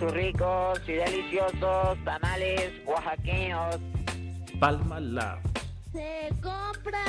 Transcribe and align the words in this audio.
sus 0.00 0.12
ricos 0.12 0.80
y 0.88 0.92
deliciosos 0.92 2.02
tamales 2.06 2.72
oaxaqueños. 2.86 3.76
Palma 4.58 4.98
Lab. 4.98 5.40
Se 5.92 6.30
compra 6.42 7.04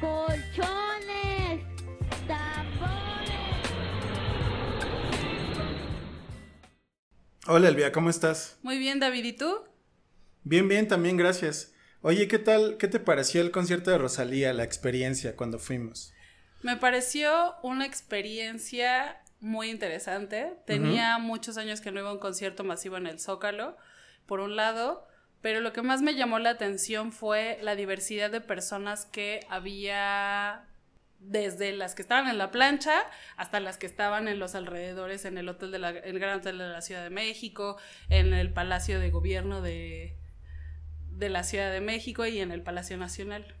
colchones, 0.00 1.64
tampones. 2.28 3.40
Hola 7.48 7.68
Elvia, 7.68 7.90
¿cómo 7.90 8.08
estás? 8.08 8.56
Muy 8.62 8.78
bien, 8.78 9.00
David, 9.00 9.24
¿y 9.24 9.32
tú? 9.32 9.64
Bien, 10.44 10.68
bien, 10.68 10.86
también 10.86 11.16
gracias. 11.16 11.74
Oye, 12.02 12.28
¿qué 12.28 12.38
tal? 12.38 12.76
¿Qué 12.76 12.86
te 12.86 13.00
pareció 13.00 13.40
el 13.40 13.50
concierto 13.50 13.90
de 13.90 13.98
Rosalía, 13.98 14.52
la 14.52 14.62
experiencia 14.62 15.34
cuando 15.34 15.58
fuimos? 15.58 16.12
Me 16.62 16.76
pareció 16.76 17.56
una 17.64 17.84
experiencia 17.84 19.20
muy 19.40 19.70
interesante. 19.70 20.54
Tenía 20.66 21.18
muchos 21.18 21.56
años 21.58 21.80
que 21.80 21.92
no 21.92 22.00
iba 22.00 22.10
a 22.10 22.14
un 22.14 22.18
concierto 22.18 22.64
masivo 22.64 22.96
en 22.96 23.06
el 23.06 23.20
Zócalo, 23.20 23.76
por 24.26 24.40
un 24.40 24.56
lado, 24.56 25.06
pero 25.40 25.60
lo 25.60 25.72
que 25.72 25.82
más 25.82 26.02
me 26.02 26.14
llamó 26.14 26.38
la 26.38 26.50
atención 26.50 27.12
fue 27.12 27.58
la 27.62 27.76
diversidad 27.76 28.30
de 28.30 28.40
personas 28.40 29.04
que 29.06 29.40
había 29.48 30.64
desde 31.18 31.72
las 31.72 31.94
que 31.94 32.02
estaban 32.02 32.28
en 32.28 32.38
la 32.38 32.50
plancha 32.50 32.92
hasta 33.36 33.60
las 33.60 33.78
que 33.78 33.86
estaban 33.86 34.28
en 34.28 34.38
los 34.38 34.54
alrededores 34.54 35.24
en 35.24 35.38
el 35.38 35.48
hotel 35.48 35.70
de 35.70 35.78
la, 35.78 35.90
el 35.90 36.18
Gran 36.18 36.38
Hotel 36.38 36.58
de 36.58 36.68
la 36.68 36.82
Ciudad 36.82 37.02
de 37.02 37.10
México, 37.10 37.76
en 38.08 38.34
el 38.34 38.52
Palacio 38.52 39.00
de 39.00 39.10
Gobierno 39.10 39.62
de, 39.62 40.16
de 41.10 41.28
la 41.28 41.42
Ciudad 41.42 41.72
de 41.72 41.80
México 41.80 42.26
y 42.26 42.40
en 42.40 42.50
el 42.50 42.62
Palacio 42.62 42.96
Nacional. 42.96 43.54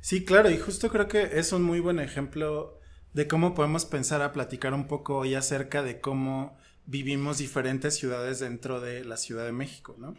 Sí, 0.00 0.24
claro, 0.24 0.50
y 0.50 0.58
justo 0.58 0.88
creo 0.88 1.08
que 1.08 1.38
es 1.38 1.52
un 1.52 1.62
muy 1.62 1.80
buen 1.80 1.98
ejemplo 1.98 2.79
de 3.12 3.26
cómo 3.26 3.54
podemos 3.54 3.84
pensar 3.84 4.22
a 4.22 4.32
platicar 4.32 4.74
un 4.74 4.86
poco 4.86 5.18
hoy 5.18 5.34
acerca 5.34 5.82
de 5.82 6.00
cómo 6.00 6.56
vivimos 6.86 7.38
diferentes 7.38 7.96
ciudades 7.96 8.40
dentro 8.40 8.80
de 8.80 9.04
la 9.04 9.16
Ciudad 9.16 9.44
de 9.44 9.52
México, 9.52 9.96
¿no? 9.98 10.14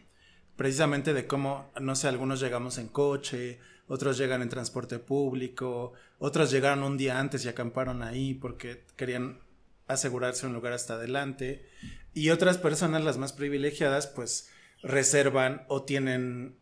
Precisamente 0.56 1.14
de 1.14 1.28
cómo, 1.28 1.72
no 1.80 1.96
sé, 1.96 2.08
algunos 2.08 2.40
llegamos 2.40 2.78
en 2.78 2.88
coche, 2.88 3.60
otros 3.88 4.18
llegan 4.18 4.42
en 4.42 4.50
transporte 4.50 5.00
público, 5.00 5.94
otros 6.20 6.52
llegaron 6.52 6.84
un 6.84 6.98
día 6.98 7.20
antes 7.20 7.44
y 7.46 7.50
acamparon 7.50 8.04
ahí 8.04 8.34
porque 8.34 8.86
querían 8.96 9.40
asegurarse 9.88 10.46
un 10.46 10.54
lugar 10.54 10.74
hasta 10.74 10.94
adelante, 10.94 11.68
y 12.14 12.30
otras 12.30 12.58
personas, 12.58 13.04
las 13.04 13.18
más 13.18 13.34
privilegiadas, 13.34 14.08
pues 14.08 14.50
reservan 14.82 15.64
o 15.68 15.84
tienen 15.84 16.58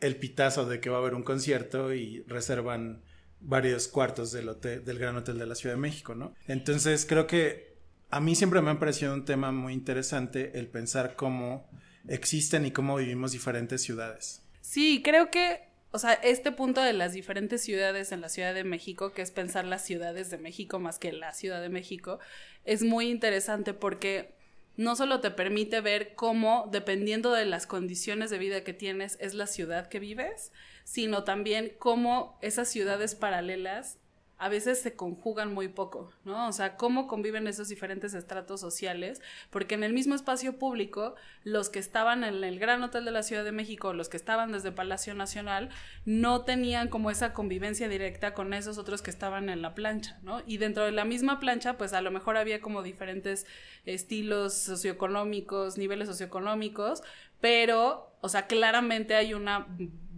el 0.00 0.16
pitazo 0.16 0.66
de 0.66 0.80
que 0.80 0.90
va 0.90 0.96
a 0.96 1.00
haber 1.00 1.14
un 1.14 1.22
concierto 1.22 1.94
y 1.94 2.22
reservan 2.26 3.02
varios 3.44 3.88
cuartos 3.88 4.32
del 4.32 4.48
hotel, 4.48 4.84
del 4.84 4.98
Gran 4.98 5.16
Hotel 5.16 5.38
de 5.38 5.46
la 5.46 5.54
Ciudad 5.54 5.74
de 5.74 5.80
México, 5.80 6.14
¿no? 6.14 6.34
Entonces 6.46 7.06
creo 7.06 7.26
que 7.26 7.74
a 8.10 8.20
mí 8.20 8.34
siempre 8.34 8.60
me 8.60 8.70
ha 8.70 8.78
parecido 8.78 9.12
un 9.12 9.24
tema 9.24 9.52
muy 9.52 9.72
interesante 9.72 10.58
el 10.58 10.68
pensar 10.68 11.16
cómo 11.16 11.68
existen 12.08 12.66
y 12.66 12.70
cómo 12.70 12.96
vivimos 12.96 13.32
diferentes 13.32 13.82
ciudades. 13.82 14.42
Sí, 14.60 15.02
creo 15.04 15.30
que, 15.30 15.68
o 15.90 15.98
sea, 15.98 16.12
este 16.14 16.52
punto 16.52 16.80
de 16.80 16.92
las 16.92 17.12
diferentes 17.12 17.62
ciudades 17.62 18.12
en 18.12 18.20
la 18.20 18.28
Ciudad 18.28 18.54
de 18.54 18.64
México, 18.64 19.12
que 19.12 19.22
es 19.22 19.30
pensar 19.30 19.64
las 19.64 19.84
ciudades 19.84 20.30
de 20.30 20.38
México 20.38 20.78
más 20.78 20.98
que 20.98 21.12
la 21.12 21.32
Ciudad 21.32 21.60
de 21.60 21.68
México, 21.68 22.18
es 22.64 22.82
muy 22.82 23.08
interesante 23.08 23.74
porque 23.74 24.34
no 24.76 24.96
solo 24.96 25.20
te 25.20 25.30
permite 25.30 25.80
ver 25.80 26.14
cómo, 26.14 26.68
dependiendo 26.72 27.32
de 27.32 27.44
las 27.44 27.66
condiciones 27.66 28.30
de 28.30 28.38
vida 28.38 28.64
que 28.64 28.72
tienes, 28.72 29.16
es 29.20 29.34
la 29.34 29.46
ciudad 29.46 29.88
que 29.88 30.00
vives, 30.00 30.52
sino 30.84 31.24
también 31.24 31.72
cómo 31.78 32.38
esas 32.40 32.68
ciudades 32.68 33.14
paralelas 33.14 33.98
a 34.36 34.48
veces 34.48 34.80
se 34.82 34.94
conjugan 34.94 35.54
muy 35.54 35.68
poco, 35.68 36.10
¿no? 36.24 36.48
O 36.48 36.52
sea, 36.52 36.76
cómo 36.76 37.06
conviven 37.06 37.46
esos 37.46 37.68
diferentes 37.68 38.14
estratos 38.14 38.60
sociales, 38.60 39.22
porque 39.50 39.74
en 39.74 39.84
el 39.84 39.92
mismo 39.92 40.14
espacio 40.14 40.58
público, 40.58 41.14
los 41.44 41.70
que 41.70 41.78
estaban 41.78 42.24
en 42.24 42.42
el 42.42 42.58
Gran 42.58 42.82
Hotel 42.82 43.04
de 43.04 43.12
la 43.12 43.22
Ciudad 43.22 43.44
de 43.44 43.52
México, 43.52 43.92
los 43.92 44.08
que 44.08 44.16
estaban 44.16 44.50
desde 44.50 44.72
Palacio 44.72 45.14
Nacional, 45.14 45.70
no 46.04 46.42
tenían 46.42 46.88
como 46.88 47.10
esa 47.10 47.32
convivencia 47.32 47.88
directa 47.88 48.34
con 48.34 48.52
esos 48.54 48.76
otros 48.76 49.02
que 49.02 49.10
estaban 49.10 49.48
en 49.48 49.62
la 49.62 49.74
plancha, 49.74 50.18
¿no? 50.22 50.42
Y 50.46 50.58
dentro 50.58 50.84
de 50.84 50.92
la 50.92 51.04
misma 51.04 51.38
plancha, 51.38 51.78
pues 51.78 51.92
a 51.92 52.00
lo 52.00 52.10
mejor 52.10 52.36
había 52.36 52.60
como 52.60 52.82
diferentes 52.82 53.46
estilos 53.86 54.52
socioeconómicos, 54.54 55.78
niveles 55.78 56.08
socioeconómicos, 56.08 57.02
pero, 57.40 58.10
o 58.20 58.28
sea, 58.28 58.46
claramente 58.46 59.14
hay 59.14 59.32
una 59.32 59.68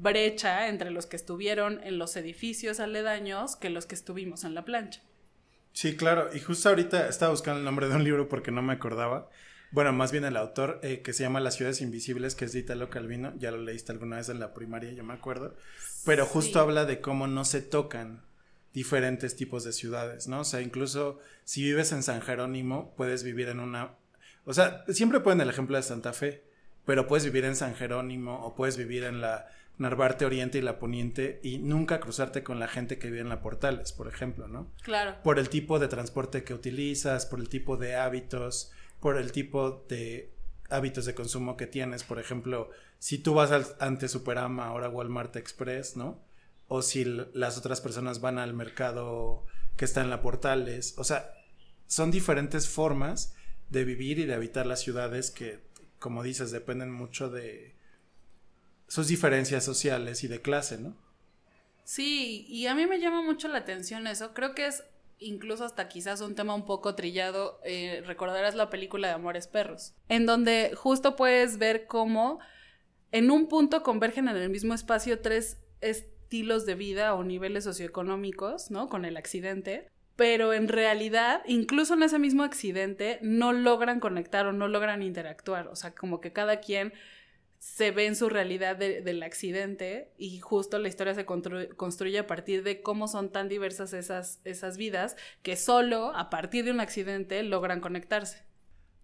brecha 0.00 0.68
entre 0.68 0.90
los 0.90 1.06
que 1.06 1.16
estuvieron 1.16 1.80
en 1.84 1.98
los 1.98 2.16
edificios 2.16 2.80
aledaños 2.80 3.56
que 3.56 3.70
los 3.70 3.86
que 3.86 3.94
estuvimos 3.94 4.44
en 4.44 4.54
la 4.54 4.64
plancha. 4.64 5.00
Sí, 5.72 5.96
claro, 5.96 6.30
y 6.34 6.40
justo 6.40 6.68
ahorita 6.68 7.08
estaba 7.08 7.30
buscando 7.32 7.58
el 7.58 7.64
nombre 7.64 7.88
de 7.88 7.96
un 7.96 8.04
libro 8.04 8.28
porque 8.28 8.50
no 8.50 8.62
me 8.62 8.72
acordaba. 8.72 9.28
Bueno, 9.72 9.92
más 9.92 10.12
bien 10.12 10.24
el 10.24 10.36
autor, 10.36 10.80
eh, 10.82 11.02
que 11.02 11.12
se 11.12 11.22
llama 11.24 11.40
Las 11.40 11.54
ciudades 11.56 11.80
invisibles, 11.82 12.34
que 12.34 12.46
es 12.46 12.52
de 12.52 12.60
Italo 12.60 12.88
Calvino, 12.88 13.34
ya 13.36 13.50
lo 13.50 13.58
leíste 13.58 13.92
alguna 13.92 14.16
vez 14.16 14.28
en 14.28 14.38
la 14.40 14.54
primaria, 14.54 14.92
yo 14.92 15.04
me 15.04 15.12
acuerdo, 15.12 15.54
pero 16.04 16.24
justo 16.24 16.52
Sí. 16.54 16.58
habla 16.58 16.84
de 16.84 17.00
cómo 17.00 17.26
no 17.26 17.44
se 17.44 17.60
tocan 17.60 18.22
diferentes 18.72 19.36
tipos 19.36 19.64
de 19.64 19.72
ciudades, 19.72 20.28
¿no? 20.28 20.40
O 20.40 20.44
sea, 20.44 20.60
incluso 20.60 21.18
si 21.44 21.62
vives 21.62 21.92
en 21.92 22.02
San 22.02 22.22
Jerónimo, 22.22 22.94
puedes 22.96 23.22
vivir 23.24 23.48
en 23.48 23.60
una... 23.60 23.96
O 24.44 24.54
sea, 24.54 24.84
siempre 24.88 25.20
ponen 25.20 25.40
el 25.40 25.50
ejemplo 25.50 25.76
de 25.76 25.82
Santa 25.82 26.12
Fe, 26.12 26.44
pero 26.84 27.06
puedes 27.08 27.24
vivir 27.24 27.44
en 27.44 27.56
San 27.56 27.74
Jerónimo 27.74 28.44
o 28.46 28.54
puedes 28.54 28.76
vivir 28.76 29.02
en 29.04 29.20
la 29.20 29.48
Narvarte 29.78 30.24
Oriente 30.24 30.58
y 30.58 30.62
la 30.62 30.78
Poniente 30.78 31.40
y 31.42 31.58
nunca 31.58 32.00
cruzarte 32.00 32.42
con 32.42 32.58
la 32.58 32.68
gente 32.68 32.98
que 32.98 33.08
vive 33.08 33.20
en 33.20 33.28
la 33.28 33.42
Portales, 33.42 33.92
por 33.92 34.08
ejemplo, 34.08 34.48
¿no? 34.48 34.72
Claro. 34.82 35.16
por 35.22 35.38
el 35.38 35.48
tipo 35.48 35.78
de 35.78 35.88
transporte 35.88 36.44
que 36.44 36.54
utilizas, 36.54 37.26
por 37.26 37.40
el 37.40 37.48
tipo 37.48 37.76
de 37.76 37.96
hábitos, 37.96 38.72
por 39.00 39.18
el 39.18 39.32
tipo 39.32 39.84
de 39.88 40.32
hábitos 40.70 41.04
de 41.04 41.14
consumo 41.14 41.56
que 41.56 41.66
tienes. 41.66 42.04
Por 42.04 42.18
ejemplo, 42.18 42.70
si 42.98 43.18
tú 43.18 43.34
vas 43.34 43.50
al, 43.52 43.66
ante 43.78 44.08
Superama, 44.08 44.66
ahora 44.66 44.88
Walmart 44.88 45.36
Express, 45.36 45.96
¿no? 45.96 46.24
O 46.68 46.82
si 46.82 47.04
las 47.04 47.58
otras 47.58 47.80
personas 47.80 48.20
van 48.20 48.38
al 48.38 48.54
mercado 48.54 49.44
que 49.76 49.84
está 49.84 50.00
en 50.00 50.10
la 50.10 50.22
Portales. 50.22 50.94
O 50.96 51.04
sea, 51.04 51.32
son 51.86 52.10
diferentes 52.10 52.68
formas 52.68 53.34
de 53.68 53.84
vivir 53.84 54.18
y 54.18 54.26
de 54.26 54.34
habitar 54.34 54.66
las 54.66 54.80
ciudades 54.80 55.30
que, 55.30 55.60
como 55.98 56.22
dices, 56.22 56.50
dependen 56.50 56.90
mucho 56.90 57.28
de 57.28 57.75
sus 58.88 59.08
diferencias 59.08 59.64
sociales 59.64 60.24
y 60.24 60.28
de 60.28 60.40
clase, 60.40 60.78
¿no? 60.78 60.96
Sí, 61.84 62.46
y 62.48 62.66
a 62.66 62.74
mí 62.74 62.86
me 62.86 62.98
llama 62.98 63.22
mucho 63.22 63.48
la 63.48 63.58
atención 63.58 64.06
eso. 64.06 64.34
Creo 64.34 64.54
que 64.54 64.66
es 64.66 64.84
incluso 65.18 65.64
hasta 65.64 65.88
quizás 65.88 66.20
un 66.20 66.34
tema 66.34 66.54
un 66.54 66.64
poco 66.64 66.94
trillado. 66.94 67.60
eh, 67.64 68.02
recordarás 68.06 68.54
la 68.54 68.70
película 68.70 69.08
de 69.08 69.14
Amores 69.14 69.46
Perros, 69.46 69.94
en 70.08 70.26
donde 70.26 70.72
justo 70.74 71.16
puedes 71.16 71.58
ver 71.58 71.86
cómo 71.86 72.40
en 73.12 73.30
un 73.30 73.48
punto 73.48 73.82
convergen 73.82 74.28
en 74.28 74.36
el 74.36 74.50
mismo 74.50 74.74
espacio 74.74 75.20
tres 75.20 75.58
estilos 75.80 76.66
de 76.66 76.74
vida 76.74 77.14
o 77.14 77.24
niveles 77.24 77.64
socioeconómicos, 77.64 78.70
¿no? 78.70 78.88
Con 78.88 79.04
el 79.04 79.16
accidente. 79.16 79.88
Pero 80.16 80.54
en 80.54 80.68
realidad, 80.68 81.42
incluso 81.46 81.94
en 81.94 82.02
ese 82.02 82.18
mismo 82.18 82.42
accidente, 82.42 83.18
no 83.22 83.52
logran 83.52 84.00
conectar 84.00 84.46
o 84.46 84.52
no 84.52 84.66
logran 84.66 85.02
interactuar. 85.02 85.68
O 85.68 85.76
sea, 85.76 85.94
como 85.94 86.20
que 86.20 86.32
cada 86.32 86.60
quien 86.60 86.94
se 87.74 87.90
ve 87.90 88.06
en 88.06 88.14
su 88.14 88.28
realidad 88.28 88.76
de- 88.76 89.00
del 89.00 89.22
accidente 89.24 90.12
y 90.16 90.38
justo 90.38 90.78
la 90.78 90.86
historia 90.88 91.14
se 91.14 91.26
constru- 91.26 91.74
construye 91.74 92.18
a 92.20 92.26
partir 92.26 92.62
de 92.62 92.80
cómo 92.80 93.08
son 93.08 93.30
tan 93.32 93.48
diversas 93.48 93.92
esas, 93.92 94.40
esas 94.44 94.76
vidas 94.76 95.16
que 95.42 95.56
solo 95.56 96.14
a 96.14 96.30
partir 96.30 96.64
de 96.64 96.70
un 96.70 96.78
accidente 96.78 97.42
logran 97.42 97.80
conectarse. 97.80 98.44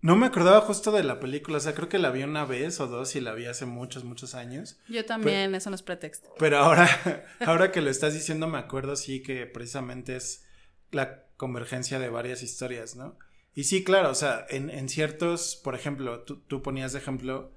No 0.00 0.14
me 0.16 0.26
acordaba 0.26 0.60
justo 0.60 0.92
de 0.92 1.02
la 1.02 1.18
película, 1.18 1.56
o 1.58 1.60
sea, 1.60 1.74
creo 1.74 1.88
que 1.88 1.98
la 1.98 2.10
vi 2.10 2.22
una 2.22 2.44
vez 2.44 2.78
o 2.80 2.86
dos 2.86 3.16
y 3.16 3.20
la 3.20 3.34
vi 3.34 3.46
hace 3.46 3.66
muchos, 3.66 4.04
muchos 4.04 4.34
años. 4.36 4.78
Yo 4.88 5.04
también, 5.04 5.54
eso 5.56 5.68
no 5.70 5.76
es 5.76 5.82
pretexto. 5.82 6.32
Pero 6.38 6.58
ahora, 6.58 6.88
ahora 7.44 7.72
que 7.72 7.80
lo 7.80 7.90
estás 7.90 8.14
diciendo, 8.14 8.46
me 8.46 8.58
acuerdo 8.58 8.94
sí 8.96 9.22
que 9.22 9.44
precisamente 9.46 10.14
es 10.16 10.44
la 10.92 11.24
convergencia 11.36 11.98
de 11.98 12.08
varias 12.10 12.42
historias, 12.44 12.94
¿no? 12.94 13.18
Y 13.54 13.64
sí, 13.64 13.82
claro, 13.84 14.10
o 14.10 14.14
sea, 14.14 14.46
en, 14.50 14.70
en 14.70 14.88
ciertos, 14.88 15.56
por 15.62 15.74
ejemplo, 15.74 16.20
tú, 16.20 16.36
tú 16.46 16.62
ponías 16.62 16.92
de 16.92 17.00
ejemplo 17.00 17.52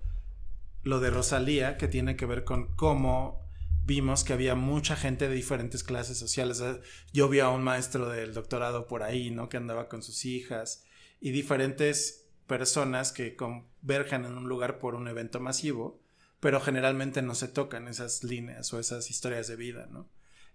lo 0.86 1.02
de 1.02 1.10
Rosalía, 1.10 1.78
que 1.78 1.90
tiene 1.90 2.16
que 2.16 2.26
ver 2.26 2.46
con 2.46 2.74
cómo 2.76 3.44
vimos 3.86 4.24
que 4.24 4.34
había 4.34 4.56
mucha 4.56 4.96
gente 4.96 5.28
de 5.28 5.36
diferentes 5.36 5.84
clases 5.84 6.18
sociales. 6.18 6.64
Yo 7.12 7.28
vi 7.28 7.40
a 7.40 7.50
un 7.50 7.64
maestro 7.64 8.08
del 8.08 8.34
doctorado 8.34 8.88
por 8.88 9.04
ahí, 9.04 9.32
¿no? 9.32 9.50
Que 9.50 9.58
andaba 9.58 9.90
con 9.90 10.02
sus 10.02 10.26
hijas 10.26 10.86
y 11.20 11.32
diferentes 11.32 12.30
personas 12.48 13.12
que 13.12 13.36
convergen 13.36 14.26
en 14.26 14.38
un 14.38 14.48
lugar 14.48 14.78
por 14.80 14.96
un 14.96 15.08
evento 15.08 15.40
masivo, 15.40 16.02
pero 16.40 16.62
generalmente 16.62 17.24
no 17.24 17.34
se 17.34 17.48
tocan 17.48 17.88
esas 17.88 18.24
líneas 18.24 18.72
o 18.72 18.80
esas 18.80 19.10
historias 19.10 19.48
de 19.48 19.56
vida, 19.56 19.88
¿no? 19.92 20.08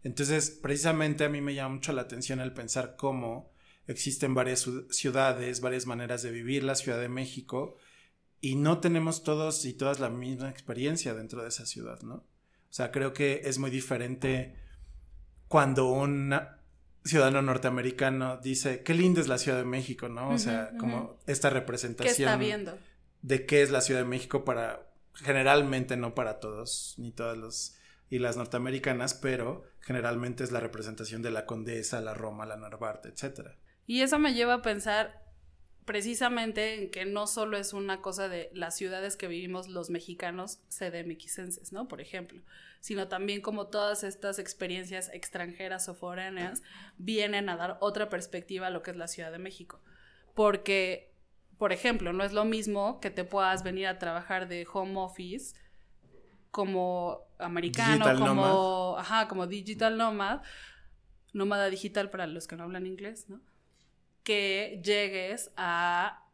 Entonces, 0.04 0.50
precisamente 0.50 1.24
a 1.24 1.28
mí 1.28 1.40
me 1.40 1.54
llama 1.54 1.74
mucho 1.74 1.92
la 1.92 2.02
atención 2.02 2.40
el 2.40 2.52
pensar 2.52 2.94
cómo 2.96 3.50
existen 3.86 4.34
varias 4.34 4.66
ciu- 4.66 4.90
ciudades, 4.92 5.60
varias 5.60 5.86
maneras 5.86 6.22
de 6.22 6.30
vivir 6.30 6.62
la 6.62 6.76
Ciudad 6.76 7.00
de 7.00 7.08
México 7.08 7.76
y 8.40 8.56
no 8.56 8.80
tenemos 8.80 9.22
todos 9.22 9.64
y 9.64 9.74
todas 9.74 10.00
la 10.00 10.08
misma 10.08 10.48
experiencia 10.48 11.14
dentro 11.14 11.42
de 11.42 11.48
esa 11.48 11.66
ciudad, 11.66 12.00
¿no? 12.02 12.14
O 12.14 12.72
sea, 12.72 12.90
creo 12.90 13.12
que 13.12 13.42
es 13.44 13.58
muy 13.58 13.70
diferente 13.70 14.54
cuando 15.48 15.88
una 15.88 16.60
ciudadano 17.04 17.42
norteamericano 17.42 18.38
dice, 18.38 18.82
qué 18.82 18.94
linda 18.94 19.20
es 19.20 19.28
la 19.28 19.38
Ciudad 19.38 19.58
de 19.58 19.64
México, 19.64 20.08
¿no? 20.08 20.30
O 20.30 20.38
sea, 20.38 20.72
como 20.78 21.18
esta 21.26 21.48
¿Qué 21.48 21.54
representación 21.54 22.28
está 22.28 22.36
viendo? 22.36 22.78
de 23.22 23.46
qué 23.46 23.62
es 23.62 23.70
la 23.70 23.80
Ciudad 23.80 24.00
de 24.00 24.06
México 24.06 24.44
para, 24.44 24.88
generalmente 25.14 25.96
no 25.96 26.14
para 26.14 26.40
todos, 26.40 26.94
ni 26.98 27.10
todas 27.12 27.36
los 27.36 27.76
y 28.10 28.18
las 28.18 28.36
norteamericanas, 28.36 29.14
pero 29.14 29.62
generalmente 29.80 30.42
es 30.42 30.50
la 30.50 30.58
representación 30.58 31.22
de 31.22 31.30
la 31.30 31.46
Condesa, 31.46 32.00
la 32.00 32.12
Roma, 32.12 32.44
la 32.44 32.56
Narvarte, 32.56 33.08
etcétera. 33.08 33.56
Y 33.86 34.02
eso 34.02 34.18
me 34.18 34.34
lleva 34.34 34.54
a 34.54 34.62
pensar 34.62 35.29
precisamente 35.90 36.74
en 36.74 36.88
que 36.92 37.04
no 37.04 37.26
solo 37.26 37.56
es 37.56 37.72
una 37.72 38.00
cosa 38.00 38.28
de 38.28 38.48
las 38.54 38.76
ciudades 38.76 39.16
que 39.16 39.26
vivimos 39.26 39.66
los 39.66 39.90
mexicanos 39.90 40.60
CDMXenses, 40.68 41.72
¿no? 41.72 41.88
Por 41.88 42.00
ejemplo, 42.00 42.40
sino 42.78 43.08
también 43.08 43.40
como 43.40 43.66
todas 43.66 44.04
estas 44.04 44.38
experiencias 44.38 45.10
extranjeras 45.12 45.88
o 45.88 45.94
foráneas 45.96 46.62
vienen 46.96 47.48
a 47.48 47.56
dar 47.56 47.76
otra 47.80 48.08
perspectiva 48.08 48.68
a 48.68 48.70
lo 48.70 48.84
que 48.84 48.92
es 48.92 48.96
la 48.96 49.08
Ciudad 49.08 49.32
de 49.32 49.40
México. 49.40 49.80
Porque, 50.34 51.12
por 51.58 51.72
ejemplo, 51.72 52.12
no 52.12 52.22
es 52.22 52.32
lo 52.32 52.44
mismo 52.44 53.00
que 53.00 53.10
te 53.10 53.24
puedas 53.24 53.64
venir 53.64 53.88
a 53.88 53.98
trabajar 53.98 54.46
de 54.46 54.68
home 54.72 54.94
office 54.96 55.56
como 56.52 57.18
americano, 57.40 58.06
Digital 58.06 58.18
como, 58.20 58.96
ajá, 58.96 59.26
como 59.26 59.48
digital 59.48 59.98
nomad, 59.98 60.42
nómada 61.32 61.68
digital 61.68 62.10
para 62.10 62.28
los 62.28 62.46
que 62.46 62.54
no 62.54 62.62
hablan 62.62 62.86
inglés, 62.86 63.28
¿no? 63.28 63.40
Que 64.22 64.80
llegues 64.84 65.50
a 65.56 66.24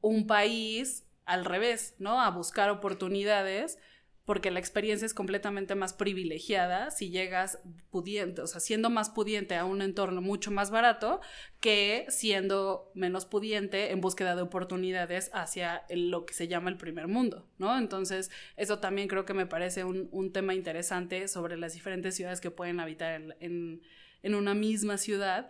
un 0.00 0.26
país 0.26 1.06
al 1.24 1.44
revés, 1.44 1.94
¿no? 1.98 2.20
A 2.20 2.30
buscar 2.30 2.70
oportunidades, 2.70 3.78
porque 4.24 4.50
la 4.52 4.60
experiencia 4.60 5.04
es 5.06 5.14
completamente 5.14 5.74
más 5.74 5.94
privilegiada 5.94 6.90
si 6.92 7.10
llegas 7.10 7.58
pudiente, 7.90 8.40
o 8.42 8.46
sea, 8.46 8.60
siendo 8.60 8.88
más 8.88 9.10
pudiente 9.10 9.56
a 9.56 9.64
un 9.64 9.82
entorno 9.82 10.20
mucho 10.20 10.50
más 10.52 10.70
barato 10.70 11.20
que 11.60 12.06
siendo 12.08 12.90
menos 12.94 13.26
pudiente 13.26 13.90
en 13.90 14.00
búsqueda 14.00 14.36
de 14.36 14.42
oportunidades 14.42 15.30
hacia 15.34 15.84
lo 15.90 16.24
que 16.24 16.34
se 16.34 16.46
llama 16.48 16.70
el 16.70 16.76
primer 16.76 17.08
mundo, 17.08 17.48
¿no? 17.58 17.76
Entonces, 17.78 18.30
eso 18.56 18.78
también 18.78 19.08
creo 19.08 19.24
que 19.24 19.34
me 19.34 19.46
parece 19.46 19.84
un, 19.84 20.08
un 20.12 20.32
tema 20.32 20.54
interesante 20.54 21.26
sobre 21.26 21.56
las 21.56 21.72
diferentes 21.74 22.14
ciudades 22.14 22.40
que 22.40 22.50
pueden 22.50 22.78
habitar 22.80 23.20
en- 23.40 23.82
en 24.22 24.34
una 24.36 24.54
misma 24.54 24.98
ciudad 24.98 25.48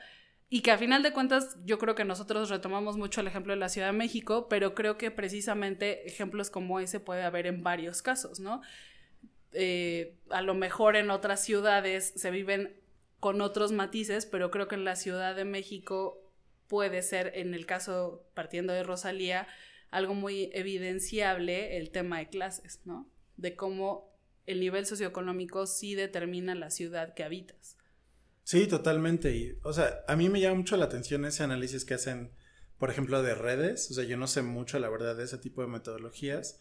y 0.52 0.60
que 0.60 0.70
a 0.70 0.76
final 0.76 1.02
de 1.02 1.14
cuentas 1.14 1.56
yo 1.64 1.78
creo 1.78 1.94
que 1.94 2.04
nosotros 2.04 2.50
retomamos 2.50 2.98
mucho 2.98 3.22
el 3.22 3.26
ejemplo 3.26 3.54
de 3.54 3.58
la 3.58 3.70
Ciudad 3.70 3.86
de 3.86 3.96
México, 3.96 4.48
pero 4.50 4.74
creo 4.74 4.98
que 4.98 5.10
precisamente 5.10 6.06
ejemplos 6.06 6.50
como 6.50 6.78
ese 6.78 7.00
puede 7.00 7.22
haber 7.22 7.46
en 7.46 7.62
varios 7.62 8.02
casos, 8.02 8.38
¿no? 8.38 8.60
Eh, 9.54 10.14
a 10.28 10.42
lo 10.42 10.52
mejor 10.52 10.96
en 10.96 11.10
otras 11.10 11.42
ciudades 11.42 12.12
se 12.16 12.30
viven 12.30 12.76
con 13.18 13.40
otros 13.40 13.72
matices, 13.72 14.26
pero 14.26 14.50
creo 14.50 14.68
que 14.68 14.74
en 14.74 14.84
la 14.84 14.94
Ciudad 14.94 15.34
de 15.34 15.46
México 15.46 16.22
puede 16.68 17.00
ser, 17.00 17.32
en 17.34 17.54
el 17.54 17.64
caso 17.64 18.22
partiendo 18.34 18.74
de 18.74 18.82
Rosalía, 18.82 19.48
algo 19.90 20.12
muy 20.12 20.50
evidenciable 20.52 21.78
el 21.78 21.88
tema 21.88 22.18
de 22.18 22.28
clases, 22.28 22.82
¿no? 22.84 23.08
De 23.38 23.56
cómo 23.56 24.12
el 24.44 24.60
nivel 24.60 24.84
socioeconómico 24.84 25.66
sí 25.66 25.94
determina 25.94 26.54
la 26.54 26.68
ciudad 26.68 27.14
que 27.14 27.24
habitas. 27.24 27.78
Sí, 28.44 28.66
totalmente. 28.66 29.34
Y, 29.36 29.58
o 29.62 29.72
sea, 29.72 30.04
a 30.08 30.16
mí 30.16 30.28
me 30.28 30.40
llama 30.40 30.56
mucho 30.56 30.76
la 30.76 30.86
atención 30.86 31.24
ese 31.24 31.42
análisis 31.44 31.84
que 31.84 31.94
hacen, 31.94 32.32
por 32.78 32.90
ejemplo, 32.90 33.22
de 33.22 33.34
redes. 33.34 33.90
O 33.90 33.94
sea, 33.94 34.04
yo 34.04 34.16
no 34.16 34.26
sé 34.26 34.42
mucho, 34.42 34.78
la 34.78 34.88
verdad, 34.88 35.16
de 35.16 35.24
ese 35.24 35.38
tipo 35.38 35.62
de 35.62 35.68
metodologías. 35.68 36.60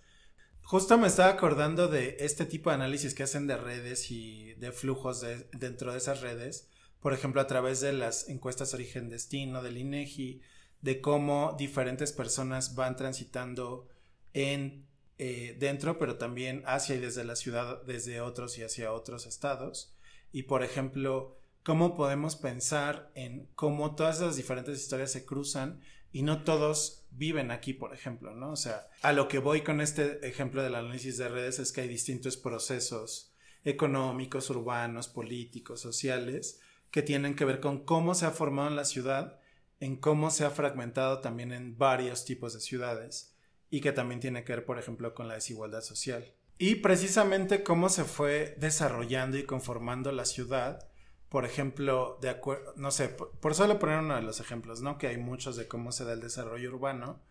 Justo 0.62 0.98
me 0.98 1.08
estaba 1.08 1.32
acordando 1.32 1.88
de 1.88 2.18
este 2.20 2.46
tipo 2.46 2.70
de 2.70 2.76
análisis 2.76 3.14
que 3.16 3.24
hacen 3.24 3.48
de 3.48 3.58
redes 3.58 4.12
y 4.12 4.54
de 4.56 4.72
flujos 4.72 5.22
de- 5.22 5.48
dentro 5.54 5.92
de 5.92 5.98
esas 5.98 6.22
redes. 6.22 6.70
Por 7.02 7.14
ejemplo, 7.14 7.42
a 7.42 7.48
través 7.48 7.82
de 7.82 7.94
las 7.94 8.30
encuestas 8.30 8.74
origen-destino, 8.76 9.64
del 9.64 9.78
INEGI, 9.78 10.42
de 10.82 11.02
cómo 11.02 11.56
diferentes 11.58 12.12
personas 12.14 12.76
van 12.76 12.96
transitando 12.96 13.88
en 14.34 14.88
eh, 15.18 15.56
dentro, 15.60 16.00
pero 16.00 16.18
también 16.18 16.64
hacia 16.66 16.96
y 16.96 17.00
desde 17.00 17.24
la 17.24 17.36
ciudad, 17.36 17.84
desde 17.84 18.22
otros 18.22 18.58
y 18.58 18.64
hacia 18.64 18.92
otros 18.94 19.26
estados. 19.28 19.94
Y 20.32 20.44
por 20.44 20.64
ejemplo, 20.64 21.38
cómo 21.64 21.96
podemos 21.96 22.36
pensar 22.36 23.12
en 23.16 23.48
cómo 23.56 23.96
todas 23.96 24.18
esas 24.18 24.36
diferentes 24.36 24.80
historias 24.80 25.12
se 25.12 25.26
cruzan 25.26 25.82
y 26.12 26.24
no 26.24 26.44
todos 26.44 27.06
viven 27.12 27.52
aquí, 27.52 27.74
por 27.74 27.94
ejemplo, 27.94 28.34
¿no? 28.36 28.52
O 28.52 28.56
sea, 28.56 28.88
a 29.02 29.14
lo 29.14 29.28
que 29.28 29.40
voy 29.40 29.62
con 29.62 29.82
este 29.82 30.28
ejemplo 30.28 30.64
del 30.64 30.76
análisis 30.76 31.18
de 31.18 31.30
redes 31.30 31.60
es 31.60 31.72
que 31.72 31.82
hay 31.82 31.88
distintos 31.88 32.38
procesos 32.38 33.34
económicos, 33.64 34.50
urbanos, 34.50 35.08
políticos, 35.08 35.80
sociales, 35.80 36.60
que 36.90 37.02
tienen 37.02 37.36
que 37.36 37.46
ver 37.46 37.60
con 37.60 37.86
cómo 37.86 38.16
se 38.16 38.26
ha 38.26 38.32
formado 38.32 38.68
en 38.68 38.76
la 38.76 38.86
ciudad, 38.86 39.40
en 39.80 39.96
cómo 39.96 40.30
se 40.32 40.46
ha 40.46 40.50
fragmentado 40.50 41.20
también 41.20 41.52
en 41.52 41.78
varios 41.78 42.26
tipos 42.26 42.54
de 42.54 42.60
ciudades 42.60 43.36
y 43.70 43.82
que 43.82 43.94
también 43.94 44.20
tiene 44.20 44.44
que 44.44 44.54
ver, 44.54 44.66
por 44.66 44.78
ejemplo, 44.78 45.14
con 45.14 45.28
la 45.28 45.36
desigualdad 45.36 45.82
social. 45.82 46.34
Y 46.58 46.76
precisamente 46.76 47.64
cómo 47.64 47.90
se 47.90 48.04
fue 48.04 48.56
desarrollando 48.60 49.38
y 49.38 49.44
conformando 49.44 50.12
la 50.12 50.26
ciudad, 50.26 50.91
por 51.32 51.46
ejemplo, 51.46 52.20
de 52.22 52.30
acuerdo, 52.30 52.74
no 52.76 52.92
sé, 52.92 53.08
por, 53.08 53.32
por, 53.40 53.56
solo 53.56 53.80
poner 53.80 54.00
uno 54.00 54.18
de 54.18 54.22
los 54.22 54.42
ejemplos, 54.42 54.82
¿no? 54.82 54.98
Que 54.98 55.08
hay 55.08 55.16
muchos 55.16 55.56
de 55.56 55.66
cómo 55.66 55.94
se 55.94 56.04
da 56.04 56.12
el 56.12 56.20
desarrollo 56.20 56.70
urbano. 56.70 57.24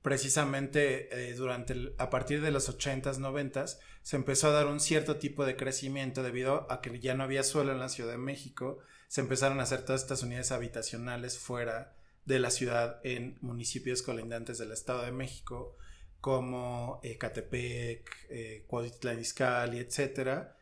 Precisamente 0.00 1.28
eh, 1.30 1.34
durante, 1.34 1.92
a 1.98 2.08
partir 2.08 2.40
de 2.40 2.50
los 2.50 2.70
80s, 2.70 3.18
90s, 3.18 3.78
se 4.00 4.16
empezó 4.16 4.48
a 4.48 4.52
dar 4.52 4.68
un 4.68 4.80
cierto 4.80 5.18
tipo 5.18 5.44
de 5.44 5.54
crecimiento 5.54 6.22
debido 6.22 6.66
a 6.72 6.80
que 6.80 6.98
ya 6.98 7.14
no 7.14 7.24
había 7.24 7.42
suelo 7.42 7.72
en 7.72 7.78
la 7.78 7.90
Ciudad 7.90 8.12
de 8.12 8.16
México. 8.16 8.78
Se 9.08 9.20
empezaron 9.20 9.60
a 9.60 9.64
hacer 9.64 9.84
todas 9.84 10.00
estas 10.00 10.22
unidades 10.22 10.50
habitacionales 10.50 11.38
fuera 11.38 11.94
de 12.24 12.38
la 12.38 12.50
ciudad 12.50 13.00
en 13.04 13.36
municipios 13.42 14.00
colindantes 14.00 14.56
del 14.56 14.72
Estado 14.72 15.02
de 15.02 15.12
México, 15.12 15.76
como 16.22 17.00
eh, 17.02 17.18
Catepec, 17.18 18.10
eh, 18.30 18.64
Cuautitlán 18.66 19.20
Izcalli, 19.20 19.78
etcétera. 19.78 20.56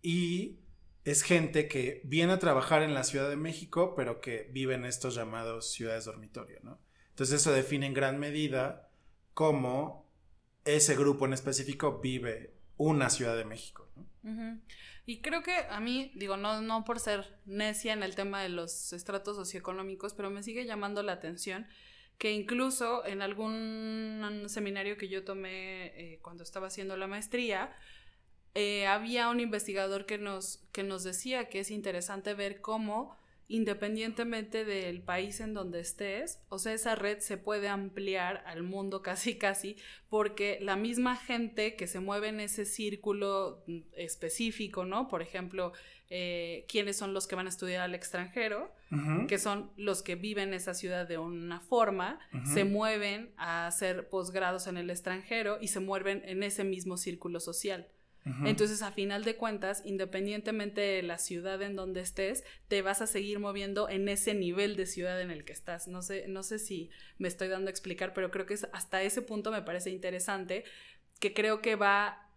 Y 0.00 0.59
es 1.04 1.22
gente 1.22 1.68
que 1.68 2.02
viene 2.04 2.32
a 2.32 2.38
trabajar 2.38 2.82
en 2.82 2.94
la 2.94 3.04
Ciudad 3.04 3.28
de 3.28 3.36
México, 3.36 3.94
pero 3.96 4.20
que 4.20 4.48
vive 4.52 4.74
en 4.74 4.84
estos 4.84 5.14
llamados 5.14 5.72
ciudades 5.72 6.04
dormitorio, 6.04 6.58
¿no? 6.62 6.78
Entonces 7.10 7.40
eso 7.40 7.52
define 7.52 7.86
en 7.86 7.94
gran 7.94 8.18
medida 8.18 8.90
cómo 9.34 10.10
ese 10.64 10.96
grupo 10.96 11.26
en 11.26 11.32
específico 11.32 12.00
vive 12.00 12.54
una 12.76 13.10
Ciudad 13.10 13.36
de 13.36 13.44
México. 13.44 13.88
Y 15.06 15.22
creo 15.22 15.42
que 15.42 15.56
a 15.70 15.80
mí, 15.80 16.12
digo, 16.14 16.36
no, 16.36 16.60
no 16.60 16.84
por 16.84 17.00
ser 17.00 17.38
necia 17.46 17.92
en 17.92 18.02
el 18.02 18.14
tema 18.14 18.42
de 18.42 18.50
los 18.50 18.92
estratos 18.92 19.36
socioeconómicos, 19.36 20.14
pero 20.14 20.30
me 20.30 20.42
sigue 20.42 20.66
llamando 20.66 21.02
la 21.02 21.12
atención 21.12 21.66
que 22.20 22.32
incluso 22.32 23.04
en 23.06 23.22
algún 23.22 24.44
seminario 24.46 24.98
que 24.98 25.08
yo 25.08 25.24
tomé 25.24 25.86
eh, 25.86 26.18
cuando 26.20 26.42
estaba 26.42 26.66
haciendo 26.66 26.98
la 26.98 27.06
maestría, 27.06 27.74
eh, 28.54 28.86
había 28.86 29.28
un 29.28 29.40
investigador 29.40 30.06
que 30.06 30.18
nos, 30.18 30.64
que 30.72 30.82
nos 30.82 31.04
decía 31.04 31.48
que 31.48 31.60
es 31.60 31.70
interesante 31.70 32.34
ver 32.34 32.60
cómo 32.60 33.16
independientemente 33.50 34.64
del 34.64 35.02
país 35.02 35.40
en 35.40 35.54
donde 35.54 35.80
estés, 35.80 36.40
o 36.50 36.60
sea, 36.60 36.72
esa 36.72 36.94
red 36.94 37.18
se 37.18 37.36
puede 37.36 37.68
ampliar 37.68 38.44
al 38.46 38.62
mundo 38.62 39.02
casi 39.02 39.38
casi, 39.38 39.76
porque 40.08 40.58
la 40.62 40.76
misma 40.76 41.16
gente 41.16 41.74
que 41.74 41.88
se 41.88 41.98
mueve 41.98 42.28
en 42.28 42.38
ese 42.38 42.64
círculo 42.64 43.64
específico, 43.96 44.84
¿no? 44.84 45.08
Por 45.08 45.20
ejemplo, 45.20 45.72
eh, 46.10 46.64
quiénes 46.68 46.96
son 46.96 47.12
los 47.12 47.26
que 47.26 47.34
van 47.34 47.46
a 47.46 47.48
estudiar 47.48 47.80
al 47.82 47.94
extranjero, 47.96 48.72
uh 48.92 48.94
-huh. 48.94 49.26
que 49.26 49.38
son 49.38 49.72
los 49.76 50.02
que 50.02 50.14
viven 50.14 50.50
en 50.50 50.54
esa 50.54 50.74
ciudad 50.74 51.08
de 51.08 51.18
una 51.18 51.58
forma, 51.58 52.20
uh 52.32 52.36
-huh. 52.36 52.54
se 52.54 52.62
mueven 52.62 53.32
a 53.36 53.66
hacer 53.66 54.08
posgrados 54.08 54.68
en 54.68 54.76
el 54.76 54.90
extranjero 54.90 55.58
y 55.60 55.68
se 55.68 55.80
mueven 55.80 56.22
en 56.24 56.44
ese 56.44 56.62
mismo 56.62 56.96
círculo 56.96 57.40
social. 57.40 57.88
Uh 58.26 58.30
-huh. 58.30 58.48
Entonces, 58.48 58.82
a 58.82 58.92
final 58.92 59.24
de 59.24 59.36
cuentas, 59.36 59.82
independientemente 59.84 60.80
de 60.80 61.02
la 61.02 61.18
ciudad 61.18 61.62
en 61.62 61.74
donde 61.74 62.00
estés, 62.00 62.44
te 62.68 62.82
vas 62.82 63.00
a 63.00 63.06
seguir 63.06 63.38
moviendo 63.38 63.88
en 63.88 64.08
ese 64.08 64.34
nivel 64.34 64.76
de 64.76 64.86
ciudad 64.86 65.20
en 65.20 65.30
el 65.30 65.44
que 65.44 65.52
estás. 65.52 65.88
No 65.88 66.02
sé, 66.02 66.26
no 66.28 66.42
sé 66.42 66.58
si 66.58 66.90
me 67.18 67.28
estoy 67.28 67.48
dando 67.48 67.68
a 67.68 67.70
explicar, 67.70 68.12
pero 68.12 68.30
creo 68.30 68.46
que 68.46 68.54
es, 68.54 68.68
hasta 68.72 69.02
ese 69.02 69.22
punto 69.22 69.50
me 69.50 69.62
parece 69.62 69.90
interesante, 69.90 70.64
que 71.18 71.32
creo 71.32 71.60
que 71.62 71.76
va 71.76 72.06
a 72.08 72.28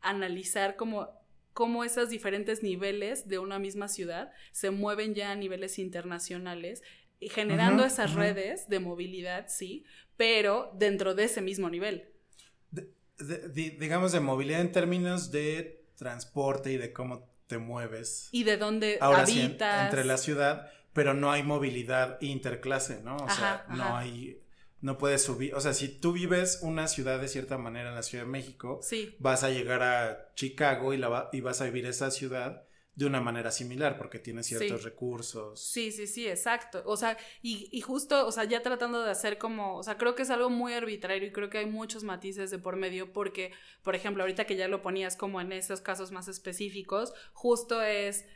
analizar 0.00 0.76
como 0.76 1.08
cómo 1.54 1.84
esos 1.84 2.10
diferentes 2.10 2.62
niveles 2.62 3.28
de 3.28 3.38
una 3.38 3.58
misma 3.58 3.88
ciudad 3.88 4.32
se 4.50 4.70
mueven 4.70 5.14
ya 5.14 5.30
a 5.30 5.36
niveles 5.36 5.78
internacionales 5.78 6.82
y 7.20 7.28
generando 7.28 7.84
esas 7.84 8.14
redes 8.14 8.68
de 8.68 8.80
movilidad, 8.80 9.46
sí, 9.48 9.84
pero 10.16 10.72
dentro 10.74 11.14
de 11.14 11.24
ese 11.24 11.40
mismo 11.40 11.70
nivel. 11.70 12.08
De, 12.70 12.88
de, 13.18 13.76
digamos, 13.78 14.12
de 14.12 14.20
movilidad 14.20 14.60
en 14.60 14.72
términos 14.72 15.30
de 15.30 15.84
transporte 15.96 16.72
y 16.72 16.76
de 16.76 16.92
cómo 16.92 17.28
te 17.46 17.58
mueves. 17.58 18.28
Y 18.32 18.44
de 18.44 18.56
dónde 18.56 18.98
Ahora 19.00 19.22
habitas. 19.22 19.80
Sí, 19.80 19.84
entre 19.84 20.04
la 20.04 20.16
ciudad, 20.16 20.70
pero 20.92 21.14
no 21.14 21.30
hay 21.30 21.42
movilidad 21.42 22.20
interclase, 22.20 23.00
¿no? 23.02 23.16
O 23.16 23.24
ajá, 23.24 23.64
sea, 23.66 23.76
no 23.76 23.84
ajá. 23.84 23.98
hay, 23.98 24.40
no 24.80 24.98
puedes 24.98 25.22
subir, 25.22 25.54
o 25.54 25.60
sea, 25.60 25.72
si 25.72 25.88
tú 25.88 26.12
vives 26.12 26.58
una 26.62 26.88
ciudad 26.88 27.20
de 27.20 27.28
cierta 27.28 27.58
manera 27.58 27.88
en 27.88 27.94
la 27.94 28.02
Ciudad 28.02 28.24
de 28.24 28.30
México, 28.30 28.80
sí. 28.82 29.16
vas 29.18 29.44
a 29.44 29.50
llegar 29.50 29.82
a 29.82 30.32
Chicago 30.34 30.92
y, 30.92 30.98
la 30.98 31.08
va, 31.08 31.30
y 31.32 31.40
vas 31.40 31.60
a 31.60 31.64
vivir 31.64 31.86
esa 31.86 32.10
ciudad 32.10 32.64
de 32.96 33.06
una 33.06 33.20
manera 33.20 33.50
similar 33.50 33.96
porque 33.98 34.18
tiene 34.20 34.42
ciertos 34.44 34.80
Sí. 34.80 34.84
recursos. 34.84 35.60
Sí, 35.60 35.90
sí, 35.90 36.06
sí, 36.06 36.28
exacto. 36.28 36.82
O 36.86 36.96
sea, 36.96 37.16
y, 37.42 37.68
y 37.72 37.80
justo, 37.80 38.26
o 38.26 38.30
sea, 38.30 38.44
ya 38.44 38.62
tratando 38.62 39.02
de 39.02 39.10
hacer 39.10 39.36
como, 39.38 39.76
o 39.76 39.82
sea, 39.82 39.98
creo 39.98 40.14
que 40.14 40.22
es 40.22 40.30
algo 40.30 40.48
muy 40.48 40.74
arbitrario 40.74 41.26
y 41.28 41.32
creo 41.32 41.50
que 41.50 41.58
hay 41.58 41.66
muchos 41.66 42.04
matices 42.04 42.50
de 42.52 42.58
por 42.60 42.76
medio 42.76 43.12
porque, 43.12 43.52
por 43.82 43.96
ejemplo, 43.96 44.22
ahorita 44.22 44.44
que 44.46 44.54
ya 44.56 44.68
lo 44.68 44.80
ponías 44.80 45.16
como 45.16 45.40
en 45.40 45.50
esos 45.52 45.80
casos 45.80 46.12
más 46.12 46.28
específicos, 46.28 47.12
justo 47.32 47.82
es 47.82 48.26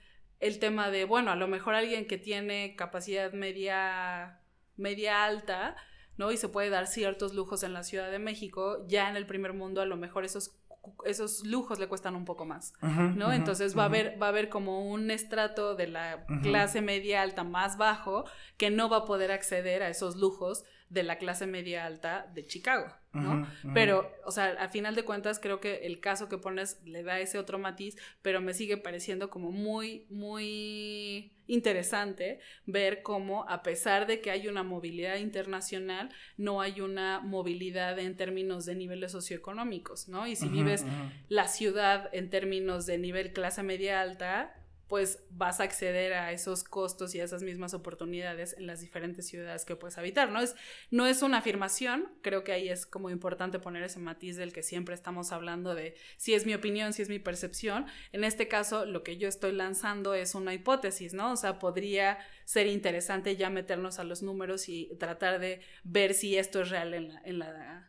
el 0.40 0.58
tema 0.58 0.90
de, 0.90 1.04
bueno, 1.04 1.30
a 1.30 1.36
lo 1.36 1.46
mejor 1.48 1.74
alguien 1.74 2.06
que 2.06 2.18
tiene 2.18 2.74
capacidad 2.76 3.32
media, 3.32 4.40
media 4.76 5.24
alta, 5.24 5.76
¿no? 6.16 6.32
Y 6.32 6.36
se 6.36 6.48
puede 6.48 6.68
dar 6.68 6.88
ciertos 6.88 7.32
lujos 7.34 7.62
en 7.62 7.72
la 7.72 7.84
Ciudad 7.84 8.10
de 8.10 8.18
México, 8.18 8.84
ya 8.88 9.08
en 9.08 9.16
el 9.16 9.24
primer 9.26 9.52
mundo 9.52 9.80
a 9.80 9.86
lo 9.86 9.96
mejor 9.96 10.24
esos 10.24 10.57
esos 11.04 11.44
lujos 11.44 11.78
le 11.78 11.88
cuestan 11.88 12.14
un 12.16 12.24
poco 12.24 12.44
más. 12.44 12.74
¿no? 12.82 13.32
Entonces 13.32 13.76
va 13.76 13.82
a 13.82 13.86
haber, 13.86 14.20
va 14.20 14.26
a 14.26 14.28
haber 14.30 14.48
como 14.48 14.90
un 14.90 15.10
estrato 15.10 15.74
de 15.74 15.88
la 15.88 16.26
clase 16.42 16.80
media 16.80 17.22
alta 17.22 17.44
más 17.44 17.76
bajo 17.76 18.24
que 18.56 18.70
no 18.70 18.88
va 18.88 18.98
a 18.98 19.04
poder 19.04 19.32
acceder 19.32 19.82
a 19.82 19.88
esos 19.88 20.16
lujos 20.16 20.64
de 20.90 21.02
la 21.02 21.18
clase 21.18 21.46
media 21.46 21.84
alta 21.84 22.30
de 22.34 22.46
Chicago, 22.46 22.86
¿no? 23.12 23.46
Pero, 23.74 24.10
o 24.24 24.30
sea, 24.30 24.46
al 24.46 24.70
final 24.70 24.94
de 24.94 25.04
cuentas 25.04 25.38
creo 25.38 25.60
que 25.60 25.86
el 25.86 26.00
caso 26.00 26.28
que 26.28 26.38
pones 26.38 26.80
le 26.84 27.02
da 27.02 27.20
ese 27.20 27.38
otro 27.38 27.58
matiz, 27.58 27.96
pero 28.22 28.40
me 28.40 28.54
sigue 28.54 28.76
pareciendo 28.76 29.28
como 29.28 29.50
muy, 29.50 30.06
muy 30.08 31.32
interesante 31.46 32.40
ver 32.64 33.02
cómo 33.02 33.48
a 33.48 33.62
pesar 33.62 34.06
de 34.06 34.20
que 34.20 34.30
hay 34.30 34.48
una 34.48 34.62
movilidad 34.62 35.16
internacional, 35.16 36.10
no 36.36 36.60
hay 36.60 36.80
una 36.80 37.20
movilidad 37.20 37.98
en 37.98 38.16
términos 38.16 38.64
de 38.64 38.74
niveles 38.74 39.12
socioeconómicos, 39.12 40.08
¿no? 40.08 40.26
Y 40.26 40.36
si 40.36 40.48
vives 40.48 40.84
la 41.28 41.48
ciudad 41.48 42.08
en 42.12 42.30
términos 42.30 42.86
de 42.86 42.98
nivel 42.98 43.32
clase 43.32 43.62
media 43.62 44.00
alta, 44.00 44.54
pues 44.88 45.22
vas 45.30 45.60
a 45.60 45.64
acceder 45.64 46.14
a 46.14 46.32
esos 46.32 46.64
costos 46.64 47.14
y 47.14 47.20
a 47.20 47.24
esas 47.24 47.42
mismas 47.42 47.74
oportunidades 47.74 48.56
en 48.58 48.66
las 48.66 48.80
diferentes 48.80 49.26
ciudades 49.26 49.64
que 49.64 49.76
puedes 49.76 49.98
habitar, 49.98 50.30
¿no? 50.30 50.40
Es, 50.40 50.56
no 50.90 51.06
es 51.06 51.22
una 51.22 51.38
afirmación, 51.38 52.10
creo 52.22 52.42
que 52.42 52.52
ahí 52.52 52.68
es 52.68 52.86
como 52.86 53.10
importante 53.10 53.58
poner 53.58 53.82
ese 53.82 53.98
matiz 53.98 54.36
del 54.36 54.52
que 54.52 54.62
siempre 54.62 54.94
estamos 54.94 55.30
hablando 55.30 55.74
de 55.74 55.94
si 56.16 56.34
es 56.34 56.46
mi 56.46 56.54
opinión, 56.54 56.92
si 56.94 57.02
es 57.02 57.10
mi 57.10 57.18
percepción. 57.18 57.86
En 58.12 58.24
este 58.24 58.48
caso, 58.48 58.86
lo 58.86 59.02
que 59.02 59.18
yo 59.18 59.28
estoy 59.28 59.52
lanzando 59.52 60.14
es 60.14 60.34
una 60.34 60.54
hipótesis, 60.54 61.12
¿no? 61.12 61.32
O 61.32 61.36
sea, 61.36 61.58
podría 61.58 62.18
ser 62.44 62.66
interesante 62.66 63.36
ya 63.36 63.50
meternos 63.50 63.98
a 63.98 64.04
los 64.04 64.22
números 64.22 64.68
y 64.70 64.96
tratar 64.98 65.38
de 65.38 65.60
ver 65.84 66.14
si 66.14 66.36
esto 66.38 66.62
es 66.62 66.70
real 66.70 66.94
en 66.94 67.08
la, 67.12 67.20
en 67.24 67.38
la 67.38 67.87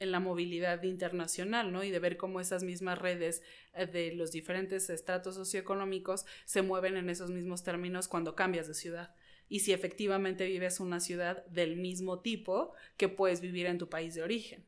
en 0.00 0.12
la 0.12 0.20
movilidad 0.20 0.82
internacional, 0.82 1.72
¿no? 1.72 1.84
Y 1.84 1.90
de 1.90 1.98
ver 1.98 2.16
cómo 2.16 2.40
esas 2.40 2.62
mismas 2.62 2.98
redes 2.98 3.42
eh, 3.74 3.86
de 3.86 4.12
los 4.14 4.30
diferentes 4.32 4.90
estratos 4.90 5.34
socioeconómicos 5.34 6.26
se 6.44 6.62
mueven 6.62 6.96
en 6.96 7.10
esos 7.10 7.30
mismos 7.30 7.62
términos 7.62 8.08
cuando 8.08 8.34
cambias 8.34 8.68
de 8.68 8.74
ciudad. 8.74 9.14
Y 9.48 9.60
si 9.60 9.72
efectivamente 9.72 10.46
vives 10.46 10.80
una 10.80 11.00
ciudad 11.00 11.44
del 11.46 11.76
mismo 11.76 12.20
tipo 12.20 12.74
que 12.96 13.08
puedes 13.08 13.40
vivir 13.40 13.66
en 13.66 13.78
tu 13.78 13.88
país 13.88 14.14
de 14.14 14.22
origen. 14.22 14.64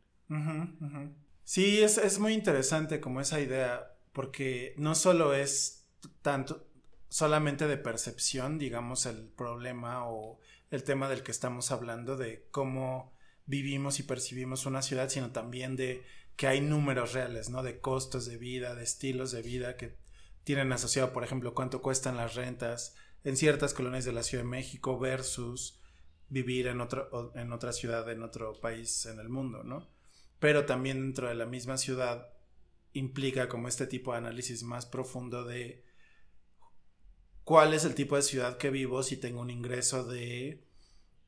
Sí, 1.45 1.83
es, 1.83 1.99
es 1.99 2.19
muy 2.19 2.33
interesante 2.33 3.01
como 3.01 3.21
esa 3.21 3.41
idea, 3.41 3.93
porque 4.13 4.75
no 4.79 4.95
solo 4.95 5.35
es 5.35 5.87
tanto, 6.23 6.67
solamente 7.09 7.67
de 7.67 7.77
percepción, 7.77 8.59
digamos, 8.59 9.05
el 9.05 9.29
problema 9.29 10.09
o 10.09 10.39
el 10.71 10.85
tema 10.85 11.09
del 11.09 11.23
que 11.23 11.33
estamos 11.33 11.73
hablando, 11.73 12.17
de 12.17 12.47
cómo 12.51 13.13
vivimos 13.50 13.99
y 13.99 14.04
percibimos 14.04 14.64
una 14.64 14.80
ciudad, 14.80 15.09
sino 15.09 15.33
también 15.33 15.75
de 15.75 16.04
que 16.37 16.47
hay 16.47 16.61
números 16.61 17.12
reales, 17.12 17.50
¿no? 17.50 17.64
De 17.64 17.80
costos 17.80 18.25
de 18.26 18.38
vida, 18.38 18.76
de 18.76 18.85
estilos 18.85 19.33
de 19.33 19.42
vida 19.42 19.76
que 19.76 19.97
tienen 20.45 20.73
asociado, 20.73 21.12
por 21.12 21.25
ejemplo, 21.25 21.52
cuánto 21.52 21.83
cuestan 21.83 22.16
las 22.16 22.37
rentas 22.37 22.95
en 23.25 23.37
ciertas 23.37 23.75
colonias 23.75 24.04
de 24.04 24.12
la 24.12 24.23
Ciudad 24.23 24.45
de 24.45 24.50
México 24.50 24.99
versus 24.99 25.80
vivir 26.28 26.69
en, 26.69 26.80
otro, 26.80 27.33
en 27.35 27.52
otra 27.52 27.73
ciudad, 27.73 28.09
en 28.09 28.23
otro 28.23 28.59
país 28.61 29.04
en 29.07 29.19
el 29.19 29.28
mundo, 29.28 29.64
¿no? 29.64 29.90
Pero 30.38 30.64
también 30.64 31.00
dentro 31.02 31.28
de 31.28 31.35
la 31.35 31.45
misma 31.45 31.76
ciudad 31.76 32.33
implica 32.92 33.49
como 33.49 33.66
este 33.66 33.88
tipo 33.88 34.12
de 34.12 34.19
análisis 34.19 34.62
más 34.62 34.87
profundo 34.87 35.45
de 35.45 35.85
cuál 37.42 37.75
es 37.75 37.85
el 37.85 37.97
tipo 37.97 38.14
de 38.14 38.23
ciudad 38.23 38.59
que 38.59 38.71
vivo 38.71 39.02
si 39.02 39.16
tengo 39.16 39.40
un 39.40 39.50
ingreso 39.50 40.04
de 40.04 40.70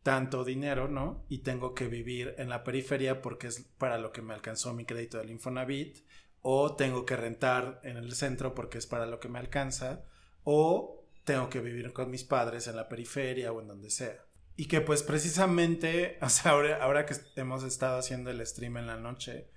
tanto 0.02 0.44
dinero, 0.44 0.88
¿no? 0.88 1.24
Y 1.28 1.38
tengo 1.38 1.74
que 1.74 1.88
vivir 1.88 2.34
en 2.38 2.48
la 2.48 2.64
periferia 2.64 3.22
porque 3.22 3.46
es 3.46 3.60
para 3.78 3.98
lo 3.98 4.12
que 4.12 4.22
me 4.22 4.34
alcanzó 4.34 4.72
mi 4.72 4.84
crédito 4.84 5.18
del 5.18 5.30
Infonavit, 5.30 5.98
o 6.40 6.74
tengo 6.74 7.06
que 7.06 7.16
rentar 7.16 7.80
en 7.84 7.96
el 7.96 8.12
centro 8.14 8.54
porque 8.54 8.78
es 8.78 8.86
para 8.86 9.06
lo 9.06 9.20
que 9.20 9.28
me 9.28 9.38
alcanza, 9.38 10.04
o 10.42 11.06
tengo 11.24 11.48
que 11.48 11.60
vivir 11.60 11.92
con 11.92 12.10
mis 12.10 12.24
padres 12.24 12.66
en 12.66 12.76
la 12.76 12.88
periferia 12.88 13.52
o 13.52 13.60
en 13.60 13.68
donde 13.68 13.90
sea. 13.90 14.24
Y 14.56 14.66
que 14.66 14.80
pues 14.80 15.04
precisamente, 15.04 16.18
o 16.22 16.28
sea, 16.28 16.52
ahora, 16.52 17.06
que 17.06 17.14
hemos 17.36 17.62
estado 17.62 17.98
haciendo 17.98 18.30
el 18.30 18.44
stream 18.44 18.78
en 18.78 18.88
la 18.88 18.96
noche, 18.96 19.48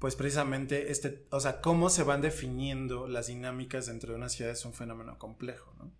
pues 0.00 0.16
precisamente 0.16 0.90
este, 0.90 1.26
o 1.30 1.40
sea, 1.40 1.60
cómo 1.60 1.90
se 1.90 2.02
van 2.02 2.20
definiendo 2.20 3.06
las 3.06 3.28
dinámicas 3.28 3.86
dentro 3.86 4.10
de 4.10 4.18
una 4.18 4.28
ciudad 4.28 4.52
es 4.52 4.64
un 4.64 4.74
fenómeno 4.74 5.18
complejo, 5.18 5.72
¿no? 5.78 5.92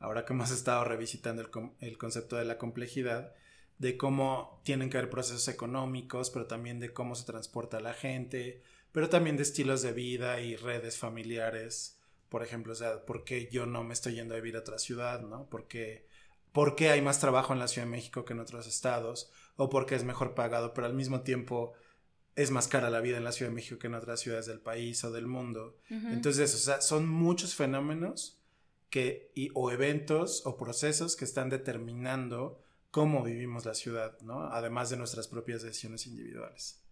Ahora 0.00 0.24
que 0.24 0.32
hemos 0.32 0.50
estado 0.50 0.82
revisitando 0.84 1.42
el, 1.78 1.98
concepto 1.98 2.36
de 2.36 2.46
la 2.46 2.56
complejidad, 2.56 3.34
de 3.78 3.98
cómo 3.98 4.60
tienen 4.64 4.88
que 4.88 4.96
haber 4.96 5.10
procesos 5.10 5.46
económicos, 5.48 6.30
pero 6.30 6.46
también 6.46 6.80
de 6.80 6.92
cómo 6.92 7.14
se 7.14 7.26
transporta 7.26 7.80
la 7.80 7.92
gente, 7.92 8.62
pero 8.92 9.10
también 9.10 9.36
de 9.36 9.42
estilos 9.42 9.82
de 9.82 9.92
vida 9.92 10.40
y 10.40 10.56
redes 10.56 10.96
familiares, 10.96 12.00
por 12.30 12.42
ejemplo, 12.42 12.72
o 12.72 12.76
sea, 12.76 13.04
¿por 13.04 13.24
qué 13.24 13.50
yo 13.52 13.66
no 13.66 13.84
me 13.84 13.92
estoy 13.92 14.14
yendo 14.14 14.34
a 14.34 14.38
vivir 14.38 14.56
a 14.56 14.60
otra 14.60 14.78
ciudad, 14.78 15.20
¿no? 15.20 15.48
Porque 15.50 16.08
por 16.52 16.76
qué 16.76 16.88
hay 16.88 17.02
más 17.02 17.20
trabajo 17.20 17.52
en 17.52 17.58
la 17.58 17.68
Ciudad 17.68 17.86
de 17.86 17.92
México 17.92 18.24
que 18.24 18.32
en 18.32 18.40
otros 18.40 18.66
estados, 18.66 19.30
o 19.56 19.68
porque 19.68 19.96
es 19.96 20.04
mejor 20.04 20.34
pagado, 20.34 20.72
pero 20.72 20.86
al 20.86 20.94
mismo 20.94 21.20
tiempo 21.20 21.74
es 22.36 22.50
más 22.50 22.68
cara 22.68 22.88
la 22.88 23.00
vida 23.00 23.18
en 23.18 23.24
la 23.24 23.32
Ciudad 23.32 23.50
de 23.50 23.56
México 23.56 23.78
que 23.78 23.88
en 23.88 23.94
otras 23.94 24.20
ciudades 24.20 24.46
del 24.46 24.60
país 24.60 25.04
o 25.04 25.12
del 25.12 25.26
mundo. 25.26 25.76
Entonces, 25.90 26.54
o 26.54 26.58
sea, 26.58 26.80
son 26.80 27.06
muchos 27.06 27.54
fenómenos 27.54 28.39
que, 28.90 29.30
y, 29.34 29.50
o 29.54 29.70
eventos 29.70 30.44
o 30.44 30.56
procesos 30.56 31.16
que 31.16 31.24
están 31.24 31.48
determinando 31.48 32.62
cómo 32.90 33.22
vivimos 33.22 33.64
la 33.64 33.74
ciudad, 33.74 34.20
¿no? 34.20 34.42
Además 34.44 34.90
de 34.90 34.96
nuestras 34.96 35.28
propias 35.28 35.62
decisiones 35.62 36.06
individuales. 36.06 36.84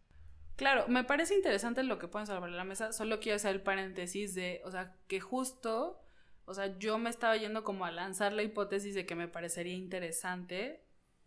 Claro, 0.57 0.89
me 0.89 1.05
parece 1.05 1.35
interesante 1.35 1.83
lo 1.83 1.99
que 1.99 2.09
pones 2.09 2.29
sobre 2.29 2.51
la 2.51 2.65
mesa, 2.65 2.93
solo 2.93 3.21
quiero 3.21 3.37
hacer 3.37 3.55
el 3.55 3.63
paréntesis 3.63 4.35
de, 4.35 4.61
o 4.65 4.71
sea, 4.71 4.97
que 5.07 5.21
justo, 5.21 6.01
o 6.47 6.55
sea, 6.55 6.79
yo 6.79 6.99
me 6.99 7.11
estaba 7.11 7.37
yendo 7.37 7.63
como 7.63 7.85
a 7.85 7.93
lanzar 7.93 8.33
la 8.33 8.43
hipótesis 8.43 8.95
de 8.95 9.07
que 9.07 9.15
me 9.15 9.29
parecería 9.29 9.75
interesante, 9.75 10.85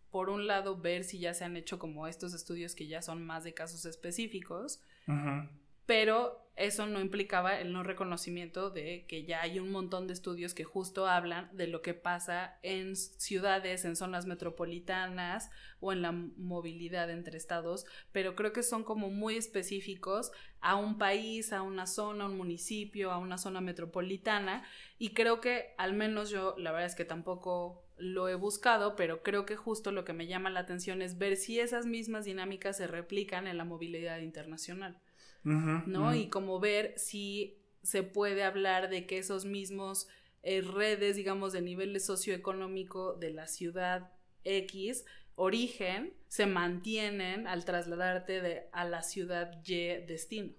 por 0.10 0.30
un 0.30 0.48
lado, 0.48 0.78
ver 0.78 1.06
si 1.06 1.20
ya 1.20 1.34
se 1.34 1.46
han 1.46 1.56
hecho 1.56 1.80
como 1.80 2.08
estos 2.08 2.34
estudios 2.34 2.76
que 2.76 2.88
ya 2.88 3.02
son 3.02 3.26
más 3.26 3.46
de 3.46 3.54
casos 3.54 3.86
específicos, 3.86 4.82
Ujú. 5.08 5.48
Pero 5.92 6.48
eso 6.56 6.88
no 6.88 7.02
implicaba 7.02 7.60
el 7.60 7.74
no 7.74 7.84
reconocimiento 7.84 8.70
de 8.70 9.04
que 9.10 9.26
ya 9.26 9.42
hay 9.42 9.60
un 9.60 9.74
montón 9.74 10.08
de 10.08 10.14
estudios 10.14 10.54
que 10.54 10.64
justo 10.64 11.06
hablan 11.06 11.50
de 11.52 11.68
lo 11.68 11.82
que 11.82 11.94
pasa 11.94 12.58
en 12.64 12.96
ciudades, 12.96 13.84
en 13.84 13.98
zonas 13.98 14.26
metropolitanas 14.26 15.52
o 15.82 15.92
en 15.92 16.02
la 16.02 16.14
movilidad 16.14 17.10
entre 17.10 17.38
estados, 17.38 17.86
pero 18.14 18.38
creo 18.38 18.54
que 18.54 18.64
son 18.64 18.86
como 18.86 19.10
muy 19.10 19.36
específicos 19.36 20.32
a 20.62 20.78
un 20.78 20.98
país, 20.98 21.52
a 21.52 21.62
una 21.62 21.86
zona, 21.86 22.24
a 22.24 22.28
un 22.28 22.38
municipio, 22.38 23.12
a 23.12 23.18
una 23.18 23.38
zona 23.38 23.60
metropolitana 23.60 24.64
y 24.98 25.14
creo 25.14 25.42
que 25.42 25.74
al 25.78 25.92
menos 25.92 26.30
yo, 26.30 26.56
la 26.58 26.72
verdad 26.72 26.88
es 26.88 26.96
que 26.96 27.04
tampoco 27.04 27.84
lo 27.98 28.30
he 28.30 28.36
buscado, 28.36 28.96
pero 28.96 29.24
creo 29.24 29.46
que 29.46 29.58
justo 29.58 29.92
lo 29.92 30.06
que 30.06 30.14
me 30.14 30.28
llama 30.28 30.50
la 30.52 30.62
atención 30.62 31.02
es 31.02 31.18
ver 31.18 31.36
si 31.36 31.60
esas 31.60 31.86
mismas 31.86 32.24
dinámicas 32.24 32.78
se 32.78 32.88
replican 32.88 33.46
en 33.46 33.58
la 33.58 33.66
movilidad 33.66 34.20
internacional. 34.20 34.98
¿No? 35.44 36.16
Y 36.16 36.30
como 36.30 36.60
ver 36.60 36.94
si 36.98 37.58
se 37.82 38.04
puede 38.04 38.44
hablar 38.44 38.90
de 38.90 39.06
que 39.06 39.18
esos 39.18 39.46
mismos 39.46 40.08
eh, 40.44 40.62
redes, 40.62 41.16
digamos, 41.16 41.54
de 41.54 41.62
nivel 41.62 42.00
socioeconómico 42.00 43.14
de 43.14 43.32
la 43.32 43.48
ciudad 43.48 44.12
X, 44.44 45.06
origen, 45.36 46.14
se 46.28 46.46
mantienen 46.46 47.48
al 47.48 47.66
trasladarte 47.66 48.42
de, 48.42 48.64
a 48.72 48.86
la 48.86 49.02
ciudad 49.04 49.62
Y 49.66 50.06
destino. 50.06 50.54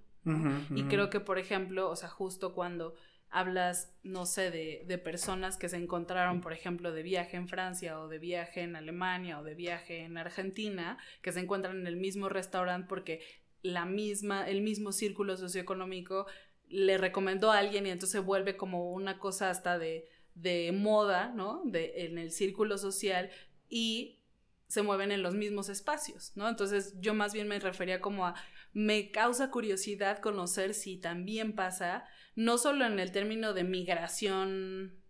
Y 0.74 0.84
creo 0.84 1.10
que, 1.10 1.18
por 1.18 1.38
ejemplo, 1.38 1.90
o 1.90 1.96
sea, 1.96 2.08
justo 2.08 2.54
cuando 2.54 2.94
hablas, 3.28 3.92
no 4.04 4.24
sé, 4.24 4.52
de, 4.52 4.84
de 4.86 4.98
personas 4.98 5.56
que 5.56 5.68
se 5.68 5.76
encontraron, 5.76 6.40
por 6.40 6.52
ejemplo, 6.52 6.92
de 6.92 7.02
viaje 7.02 7.36
en 7.36 7.48
Francia 7.48 7.98
o 7.98 8.06
de 8.06 8.18
viaje 8.18 8.60
en 8.60 8.76
Alemania 8.76 9.40
o 9.40 9.42
de 9.42 9.54
viaje 9.54 10.04
en 10.04 10.16
Argentina, 10.16 10.96
que 11.22 11.32
se 11.32 11.40
encuentran 11.40 11.80
en 11.80 11.86
el 11.88 11.96
mismo 11.96 12.28
restaurante 12.28 12.86
porque 12.88 13.22
la 13.62 13.84
misma, 13.84 14.48
el 14.48 14.60
mismo 14.60 14.92
círculo 14.92 15.36
socioeconómico 15.36 16.26
le 16.68 16.98
recomendó 16.98 17.50
a 17.50 17.58
alguien 17.58 17.86
y 17.86 17.90
entonces 17.90 18.24
vuelve 18.24 18.56
como 18.56 18.92
una 18.92 19.18
cosa 19.18 19.50
hasta 19.50 19.78
de, 19.78 20.08
de 20.34 20.72
moda, 20.72 21.32
¿no? 21.34 21.62
De, 21.64 22.06
en 22.06 22.18
el 22.18 22.30
círculo 22.32 22.78
social 22.78 23.30
y 23.68 24.18
se 24.68 24.82
mueven 24.82 25.12
en 25.12 25.22
los 25.22 25.34
mismos 25.34 25.68
espacios, 25.68 26.32
¿no? 26.34 26.48
Entonces 26.48 26.94
yo 26.98 27.12
más 27.12 27.34
bien 27.34 27.46
me 27.46 27.60
refería 27.60 28.00
como 28.00 28.26
a 28.26 28.34
me 28.72 29.10
causa 29.10 29.50
curiosidad 29.50 30.20
conocer 30.20 30.72
si 30.72 30.96
también 30.96 31.54
pasa, 31.54 32.04
no 32.34 32.56
solo 32.56 32.86
en 32.86 32.98
el 32.98 33.12
término 33.12 33.52
de 33.52 33.64
migración 33.64 35.01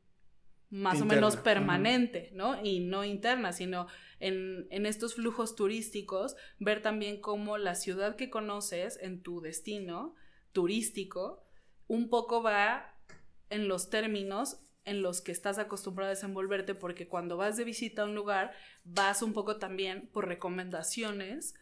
más 0.72 1.02
o 1.02 1.04
Interna, 1.04 1.14
menos 1.16 1.36
ujú. 1.36 1.42
permanente, 1.44 2.30
¿no? 2.34 2.64
Y 2.64 2.80
no 2.80 3.04
interna, 3.04 3.52
sino 3.52 3.88
en, 4.20 4.66
en 4.70 4.86
estos 4.86 5.14
flujos 5.14 5.54
turísticos, 5.54 6.36
ver 6.58 6.82
también 6.82 7.20
cómo 7.20 7.58
la 7.58 7.76
ciudad 7.76 8.16
que 8.16 8.30
conoces 8.30 8.98
en 9.02 9.22
tu 9.22 9.40
destino 9.42 10.16
turístico 10.52 11.44
un 11.88 12.08
poco 12.10 12.42
va 12.42 12.94
en 13.50 13.68
los 13.68 13.90
términos 13.90 14.58
en 14.84 15.02
los 15.02 15.20
que 15.20 15.30
estás 15.32 15.58
acostumbrado 15.58 16.10
a 16.10 16.14
desenvolverte, 16.14 16.74
porque 16.74 17.06
cuando 17.06 17.36
vas 17.36 17.56
de 17.56 17.64
visita 17.64 18.02
a 18.02 18.06
un 18.06 18.14
lugar, 18.16 18.52
vas 18.84 19.22
un 19.22 19.32
poco 19.32 19.58
también 19.58 20.08
por 20.12 20.26
recomendaciones 20.26 21.54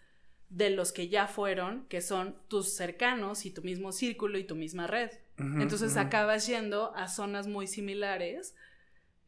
de 0.49 0.71
los 0.71 0.93
que 0.93 1.09
ya 1.09 1.27
fueron, 1.27 1.87
que 1.89 2.01
son 2.01 2.37
tus 2.49 2.75
cercanos 2.75 3.47
y 3.47 3.51
tu 3.53 3.63
mismo 3.63 3.93
círculo 3.93 4.39
y 4.39 4.45
tu 4.45 4.57
misma 4.57 4.87
red. 4.87 5.11
Ujú, 5.39 5.63
Entonces 5.63 5.97
ujú. 5.97 5.99
acabas 5.99 6.47
yendo 6.47 6.95
a 6.97 7.09
zonas 7.09 7.47
muy 7.47 7.67
similares 7.67 8.57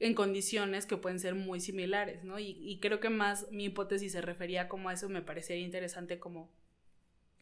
en 0.03 0.15
condiciones 0.15 0.85
que 0.85 0.97
pueden 0.97 1.21
ser 1.21 1.37
muy 1.37 1.61
similares, 1.61 2.25
¿no? 2.25 2.41
Y, 2.41 2.59
y 2.61 2.81
creo 2.81 2.99
que 2.99 3.09
más 3.09 3.47
mi 3.53 3.67
hipótesis 3.67 4.11
se 4.11 4.21
refería 4.21 4.69
como 4.69 4.89
a 4.89 4.95
eso, 4.95 5.09
me 5.09 5.23
parecería 5.23 5.65
interesante 5.65 6.19
como 6.19 6.51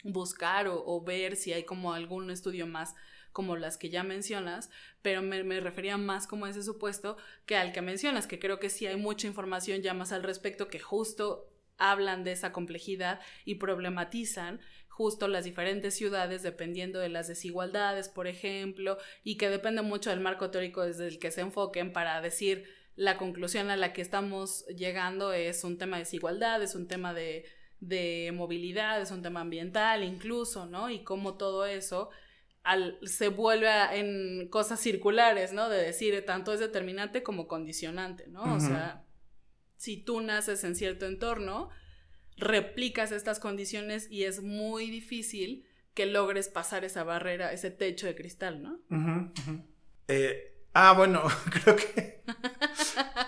buscar 0.05 0.69
o, 0.69 0.85
o 0.85 1.03
ver 1.03 1.37
si 1.37 1.55
hay 1.55 1.65
como 1.65 1.95
algún 1.95 2.31
estudio 2.31 2.67
más 2.67 2.95
como 3.33 3.57
las 3.57 3.79
que 3.79 3.89
ya 3.89 4.03
mencionas, 4.03 4.69
pero 5.01 5.23
me, 5.23 5.43
me 5.43 5.61
refería 5.61 5.97
más 5.97 6.27
como 6.27 6.45
a 6.45 6.51
ese 6.51 6.63
supuesto 6.63 7.17
que 7.47 7.57
al 7.57 7.73
que 7.73 7.81
mencionas, 7.81 8.27
que 8.27 8.39
creo 8.39 8.59
que 8.59 8.69
sí 8.69 8.87
hay 8.87 8.97
mucha 8.97 9.27
información 9.27 9.81
ya 9.81 9.95
más 9.95 10.13
al 10.13 10.23
respecto 10.23 10.69
que 10.69 10.81
justo 10.81 11.49
hablan 11.79 12.25
de 12.25 12.33
esa 12.33 12.53
complejidad 12.53 13.21
y 13.47 13.55
problematizan 13.55 14.61
justo 15.01 15.29
las 15.29 15.45
diferentes 15.47 15.95
ciudades 15.95 16.43
dependiendo 16.43 16.99
de 16.99 17.09
las 17.09 17.27
desigualdades, 17.27 18.11
por 18.11 18.27
ejemplo, 18.27 18.99
y 19.25 19.39
que 19.39 19.49
depende 19.49 19.81
mucho 19.81 20.11
del 20.11 20.21
marco 20.21 20.51
teórico 20.51 20.85
desde 20.85 21.09
el 21.09 21.19
que 21.19 21.31
se 21.31 21.41
enfoquen 21.41 21.95
para 21.95 22.21
decir 22.21 22.65
la 22.97 23.17
conclusión 23.17 23.71
a 23.71 23.77
la 23.77 23.95
que 23.95 24.03
estamos 24.03 24.67
llegando 24.67 25.33
es 25.33 25.65
un 25.65 25.79
tema 25.79 25.97
de 25.97 26.03
desigualdad, 26.03 26.63
es 26.63 26.75
un 26.75 26.87
tema 26.87 27.15
de, 27.15 27.47
de 27.81 28.31
movilidad, 28.35 29.01
es 29.01 29.11
un 29.11 29.23
tema 29.23 29.41
ambiental 29.41 30.05
incluso, 30.05 30.67
¿no? 30.67 30.91
Y 30.91 31.03
cómo 31.03 31.39
todo 31.39 31.65
eso 31.65 32.11
al, 32.63 32.99
se 33.03 33.29
vuelve 33.29 33.69
a- 33.71 33.97
en 33.97 34.49
cosas 34.51 34.81
circulares, 34.81 35.55
¿no? 35.55 35.71
De 35.71 35.81
decir, 35.83 36.27
tanto 36.27 36.53
es 36.53 36.61
determinante 36.61 37.23
como 37.23 37.49
condicionante, 37.49 38.27
¿no? 38.29 38.43
O 38.55 38.61
sea, 38.61 39.07
si 39.79 39.97
tú 40.05 40.21
naces 40.21 40.63
en 40.65 40.77
cierto 40.77 41.07
entorno, 41.07 41.71
replicas 42.41 43.13
estas 43.13 43.39
condiciones 43.39 44.11
y 44.11 44.25
es 44.25 44.43
muy 44.43 44.91
difícil 44.91 45.67
que 45.95 46.07
logres 46.07 46.49
pasar 46.49 46.85
esa 46.85 47.05
barrera, 47.05 47.53
ese 47.53 47.71
techo 47.71 48.07
de 48.07 48.15
cristal, 48.15 48.63
¿no? 48.63 49.33
Eh, 50.09 50.65
ah, 50.73 50.93
bueno, 50.93 51.23
creo 51.65 51.77
que 51.77 52.23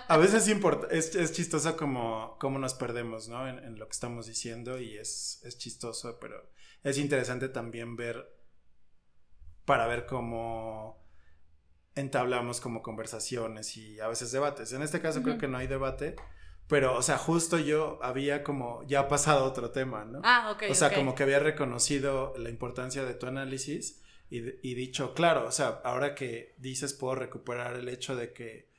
a 0.07 0.17
veces 0.17 0.47
importa, 0.49 0.87
es, 0.91 1.15
es 1.15 1.33
chistoso 1.33 1.77
como, 1.77 2.37
como 2.39 2.59
nos 2.59 2.73
perdemos, 2.73 3.27
¿no? 3.29 3.47
En, 3.47 3.59
en 3.59 3.77
lo 3.77 3.87
que 3.87 3.93
estamos 3.93 4.27
diciendo 4.27 4.79
y 4.79 4.97
es, 4.97 5.41
es 5.43 5.57
chistoso, 5.57 6.17
pero 6.19 6.49
es 6.83 6.97
interesante 6.97 7.49
también 7.49 7.95
ver 7.95 8.27
para 9.65 9.87
ver 9.87 10.05
cómo 10.05 11.03
entablamos 11.95 12.59
como 12.59 12.81
conversaciones 12.81 13.77
y 13.77 13.99
a 13.99 14.07
veces 14.07 14.31
debates. 14.31 14.73
En 14.73 14.81
este 14.81 15.01
caso 15.01 15.21
creo 15.21 15.37
que 15.37 15.47
no 15.47 15.57
hay 15.57 15.67
debate, 15.67 16.15
pero, 16.67 16.95
o 16.97 17.01
sea, 17.01 17.17
justo 17.17 17.59
yo 17.59 17.99
había 18.01 18.43
como 18.43 18.83
ya 18.87 19.07
pasado 19.07 19.45
otro 19.45 19.71
tema, 19.71 20.05
¿no? 20.05 20.21
Ah, 20.23 20.51
ok. 20.55 20.63
O 20.71 20.75
sea, 20.75 20.93
como 20.93 21.15
que 21.15 21.23
había 21.23 21.39
reconocido 21.39 22.33
la 22.37 22.49
importancia 22.49 23.03
de 23.03 23.13
tu 23.13 23.27
análisis 23.27 24.01
y, 24.29 24.37
y 24.67 24.73
dicho, 24.73 25.13
claro, 25.13 25.45
o 25.47 25.51
sea, 25.51 25.81
ahora 25.83 26.15
que 26.15 26.55
dices 26.57 26.93
puedo 26.93 27.15
recuperar 27.15 27.75
el 27.75 27.89
hecho 27.89 28.15
de 28.15 28.33
que, 28.33 28.71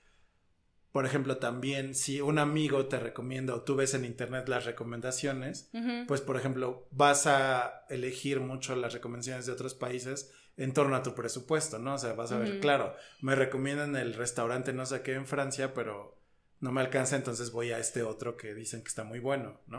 por 0.93 1.07
ejemplo, 1.07 1.39
también 1.39 1.95
si 1.95 2.21
un 2.21 2.39
amigo 2.39 2.87
te 2.87 3.01
recomienda 3.01 3.55
o 3.55 3.63
tú 3.63 3.75
ves 3.77 3.95
en 3.95 4.05
internet 4.05 4.49
las 4.49 4.65
recomendaciones, 4.65 5.71
pues, 6.07 6.21
por 6.21 6.37
ejemplo, 6.37 6.87
vas 6.93 7.27
a 7.27 7.85
elegir 7.91 8.41
mucho 8.41 8.77
las 8.77 8.93
recomendaciones 8.93 9.47
de 9.47 9.53
otros 9.53 9.75
países 9.75 10.33
en 10.57 10.73
torno 10.73 10.95
a 10.95 11.03
tu 11.03 11.15
presupuesto, 11.15 11.81
¿no? 11.81 11.95
O 11.95 11.99
sea, 11.99 12.13
vas 12.13 12.31
a 12.31 12.39
ver, 12.39 12.61
claro, 12.61 12.95
me 13.21 13.35
recomiendan 13.35 13.97
el 13.97 14.15
restaurante 14.15 14.73
no 14.73 14.87
sé 14.87 15.03
qué 15.03 15.15
en 15.15 15.27
Francia, 15.27 15.75
pero 15.75 16.17
no 16.65 16.73
me 16.73 16.81
alcanza, 16.81 17.15
entonces 17.17 17.51
voy 17.53 17.73
a 17.73 17.79
este 17.79 18.03
otro 18.03 18.39
que 18.39 18.55
dicen 18.55 18.81
que 18.83 18.89
está 18.89 19.05
muy 19.05 19.19
bueno, 19.21 19.61
¿no? 19.67 19.79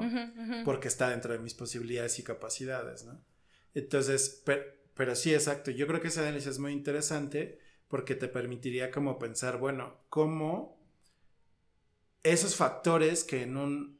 Porque 0.63 0.87
está 0.87 1.09
dentro 1.09 1.33
de 1.33 1.39
mis 1.39 1.55
posibilidades 1.55 2.19
y 2.19 2.23
capacidades, 2.23 3.05
¿no? 3.05 3.19
Entonces, 3.73 4.29
per- 4.45 4.85
pero, 4.93 5.15
sí, 5.15 5.33
exacto, 5.33 5.71
yo 5.71 5.87
creo 5.87 5.99
que 5.99 6.09
ese 6.09 6.19
análisis 6.19 6.51
es 6.51 6.59
muy 6.59 6.73
interesante 6.73 7.59
porque 7.87 8.13
te 8.13 8.27
permitiría 8.27 8.91
como 8.91 9.17
pensar, 9.17 9.57
bueno, 9.57 9.97
cómo 10.09 10.79
esos 12.21 12.55
factores 12.55 13.23
que 13.23 13.41
en 13.41 13.57
un 13.57 13.99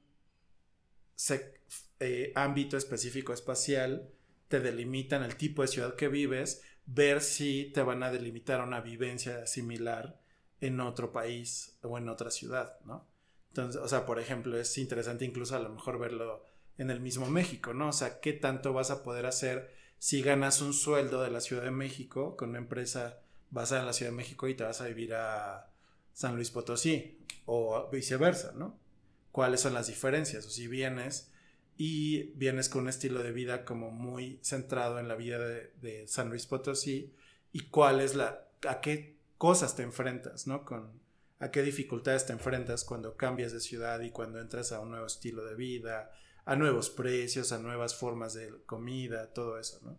eh, 2.00 2.32
ámbito 2.36 2.78
específico 2.78 3.34
espacial 3.34 4.12
te 4.48 4.60
delimitan 4.60 5.24
el 5.24 5.36
tipo 5.38 5.64
de 5.64 5.70
ciudad 5.70 5.96
que 5.96 6.08
vives, 6.08 6.62
ver 6.86 7.22
si 7.22 7.72
te 7.74 7.82
van 7.82 8.04
a 8.04 8.12
delimitar 8.12 8.62
una 8.62 8.80
vivencia 8.80 9.48
similar 9.48 10.22
en 10.62 10.80
otro 10.80 11.12
país 11.12 11.78
o 11.82 11.98
en 11.98 12.10
otra 12.10 12.32
ciudad, 12.32 12.80
¿no? 12.86 13.06
Entonces, 13.50 13.82
o 13.82 13.88
sea, 13.88 14.06
por 14.06 14.20
ejemplo, 14.20 14.58
es 14.58 14.78
interesante 14.78 15.26
incluso 15.26 15.56
a 15.56 15.60
lo 15.60 15.70
mejor 15.70 15.98
verlo 15.98 16.44
en 16.78 16.90
el 16.90 17.00
mismo 17.00 17.28
México, 17.28 17.74
¿no? 17.74 17.90
O 17.90 17.94
sea, 17.94 18.20
¿qué 18.20 18.34
tanto 18.34 18.74
vas 18.74 18.92
a 18.92 19.04
poder 19.04 19.26
hacer 19.26 19.74
si 20.00 20.22
ganas 20.22 20.62
un 20.62 20.74
sueldo 20.74 21.22
de 21.22 21.32
la 21.32 21.42
Ciudad 21.42 21.64
de 21.64 21.72
México 21.72 22.36
con 22.36 22.50
una 22.50 22.58
empresa 22.60 23.20
basada 23.52 23.82
en 23.82 23.88
la 23.88 23.94
Ciudad 23.94 24.12
de 24.12 24.18
México 24.18 24.48
y 24.48 24.56
te 24.56 24.64
vas 24.64 24.82
a 24.82 24.88
vivir 24.88 25.14
a 25.14 25.72
San 26.14 26.36
Luis 26.36 26.52
Potosí 26.52 27.18
o 27.46 27.90
viceversa, 27.92 28.52
¿no? 28.54 28.78
¿Cuáles 29.32 29.62
son 29.62 29.74
las 29.74 29.88
diferencias? 29.88 30.46
O 30.46 30.50
si 30.50 30.68
vienes 30.68 31.32
y 31.78 32.24
vienes 32.36 32.70
con 32.70 32.84
un 32.84 32.90
estilo 32.90 33.22
de 33.22 33.32
vida 33.32 33.66
como 33.66 33.92
muy 33.92 34.40
centrado 34.42 35.00
en 35.00 35.08
la 35.08 35.16
vida 35.16 35.40
de, 35.40 36.06
San 36.08 36.30
Luis 36.30 36.46
Potosí 36.46 37.14
y 37.52 37.62
cuál 37.68 38.00
es 38.00 38.16
la, 38.16 38.48
a 38.68 38.82
qué 38.82 39.15
cosas 39.38 39.76
te 39.76 39.84
enfrentas, 39.84 40.48
¿no? 40.48 40.66
Con, 40.66 41.00
a 41.40 41.52
qué 41.52 41.62
dificultades 41.62 42.26
te 42.26 42.34
enfrentas 42.34 42.84
cuando 42.84 43.18
cambias 43.18 43.52
de 43.52 43.60
ciudad 43.60 44.00
y 44.02 44.12
cuando 44.12 44.40
entras 44.40 44.72
a 44.72 44.80
un 44.80 44.92
nuevo 44.92 45.06
estilo 45.06 45.46
de 45.46 45.56
vida, 45.56 46.12
a 46.46 46.56
nuevos 46.56 46.90
precios, 46.90 47.52
a 47.52 47.58
nuevas 47.58 47.96
formas 47.96 48.34
de 48.34 48.52
comida, 48.66 49.34
todo 49.34 49.60
eso, 49.60 49.80
¿no? 49.84 49.98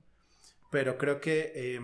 Pero 0.71 0.99
creo 0.99 1.21
que 1.21 1.53
eh, 1.55 1.81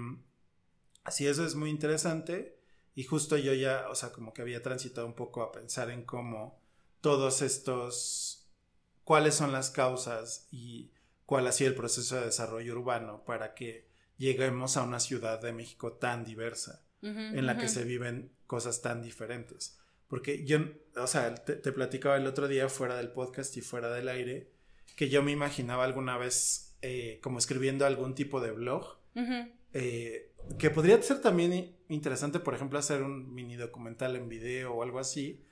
así 1.05 1.27
eso 1.27 1.45
es 1.45 1.55
muy 1.55 1.71
interesante 1.71 2.59
y 2.95 3.05
justo 3.05 3.37
yo 3.37 3.53
ya, 3.55 3.89
o 3.91 3.95
sea, 3.95 4.13
como 4.13 4.33
que 4.33 4.43
había 4.43 4.63
transitado 4.63 5.07
un 5.07 5.15
poco 5.15 5.43
a 5.43 5.53
pensar 5.53 5.91
en 5.91 6.05
cómo 6.05 6.61
todos 7.01 7.43
estos, 7.43 8.49
cuáles 9.05 9.35
son 9.35 9.53
las 9.53 9.71
causas 9.71 10.47
y 10.51 10.93
cuál 11.27 11.47
ha 11.47 11.53
sido 11.53 11.71
el 11.71 11.77
proceso 11.77 12.17
de 12.17 12.27
desarrollo 12.27 12.73
urbano 12.73 13.25
para 13.25 13.55
que 13.55 13.89
lleguemos 14.19 14.77
a 14.77 14.83
una 14.83 15.01
ciudad 15.01 15.41
de 15.41 15.53
México 15.53 15.95
tan 15.95 16.25
diversa 16.25 16.83
En 17.03 17.47
la 17.47 17.59
que 17.59 17.69
se 17.69 17.85
viven 17.85 18.31
cosas 18.47 18.81
tan 18.81 19.03
diferentes. 19.03 19.79
Porque 20.07 20.45
yo, 20.45 20.59
o 20.97 21.07
sea, 21.07 21.35
te, 21.35 21.57
te 21.57 21.73
platicaba 21.73 22.17
el 22.17 22.27
otro 22.27 22.47
día 22.47 22.69
fuera 22.69 22.97
del 22.97 23.11
podcast 23.11 23.57
y 23.57 23.61
fuera 23.61 23.93
del 23.93 24.09
aire, 24.09 24.53
que 24.97 25.09
yo 25.09 25.23
me 25.23 25.33
imaginaba 25.33 25.85
alguna 25.85 26.17
vez 26.17 26.73
eh, 26.85 27.21
como 27.23 27.39
escribiendo 27.39 27.87
algún 27.87 28.17
tipo 28.17 28.41
de 28.41 28.51
blog, 28.51 28.99
eh, 29.73 30.33
que 30.59 30.71
podría 30.71 31.01
ser 31.01 31.21
también 31.21 31.77
interesante, 31.89 32.41
por 32.41 32.55
ejemplo, 32.55 32.77
hacer 32.77 33.03
un 33.03 33.33
mini 33.33 33.55
documental 33.55 34.17
en 34.17 34.29
video 34.29 34.75
o 34.75 34.83
algo 34.83 34.99
así, 34.99 35.45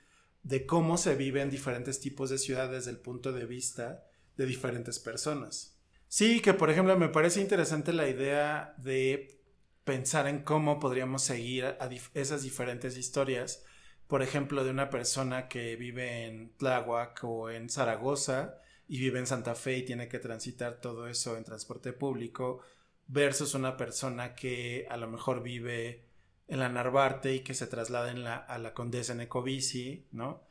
de 0.43 0.65
cómo 0.65 0.97
se 0.97 1.15
vive 1.15 1.41
en 1.41 1.49
diferentes 1.49 2.01
tipos 2.01 2.29
de 2.29 2.37
ciudades 2.37 2.71
desde 2.71 2.91
el 2.91 2.97
punto 2.97 3.31
de 3.31 3.45
vista 3.45 4.03
de 4.35 4.45
diferentes 4.45 4.99
personas. 4.99 5.77
Sí, 6.09 6.41
que 6.41 6.53
por 6.53 6.69
ejemplo 6.69 6.97
me 6.97 7.07
parece 7.07 7.39
interesante 7.39 7.93
la 7.93 8.09
idea 8.09 8.75
de 8.77 9.40
pensar 9.83 10.27
en 10.27 10.43
cómo 10.43 10.79
podríamos 10.79 11.23
seguir 11.23 11.77
esas 12.13 12.43
diferentes 12.43 12.97
historias, 12.97 13.65
por 14.07 14.21
ejemplo, 14.21 14.63
de 14.63 14.71
una 14.71 14.89
persona 14.89 15.47
que 15.47 15.75
vive 15.75 16.25
en 16.25 16.55
Tláhuac 16.57 17.23
o 17.23 17.49
en 17.49 17.69
Zaragoza 17.69 18.55
y 18.87 18.99
vive 18.99 19.19
en 19.19 19.27
Santa 19.27 19.55
Fe 19.55 19.77
y 19.77 19.85
tiene 19.85 20.07
que 20.07 20.19
transitar 20.19 20.81
todo 20.81 21.07
eso 21.07 21.37
en 21.37 21.45
transporte 21.45 21.93
público, 21.93 22.61
versus 23.07 23.55
una 23.55 23.77
persona 23.77 24.35
que 24.35 24.85
a 24.89 24.97
lo 24.97 25.07
mejor 25.07 25.41
vive 25.41 26.05
en 26.47 26.59
la 26.59 26.69
Narvarte 26.69 27.33
y 27.35 27.39
que 27.39 27.53
se 27.53 27.67
traslada 27.67 28.11
en 28.11 28.23
la, 28.23 28.35
a 28.35 28.57
la 28.57 28.73
Condesa 28.73 29.13
en 29.13 29.21
Ecobici, 29.21 30.07
¿no? 30.11 30.43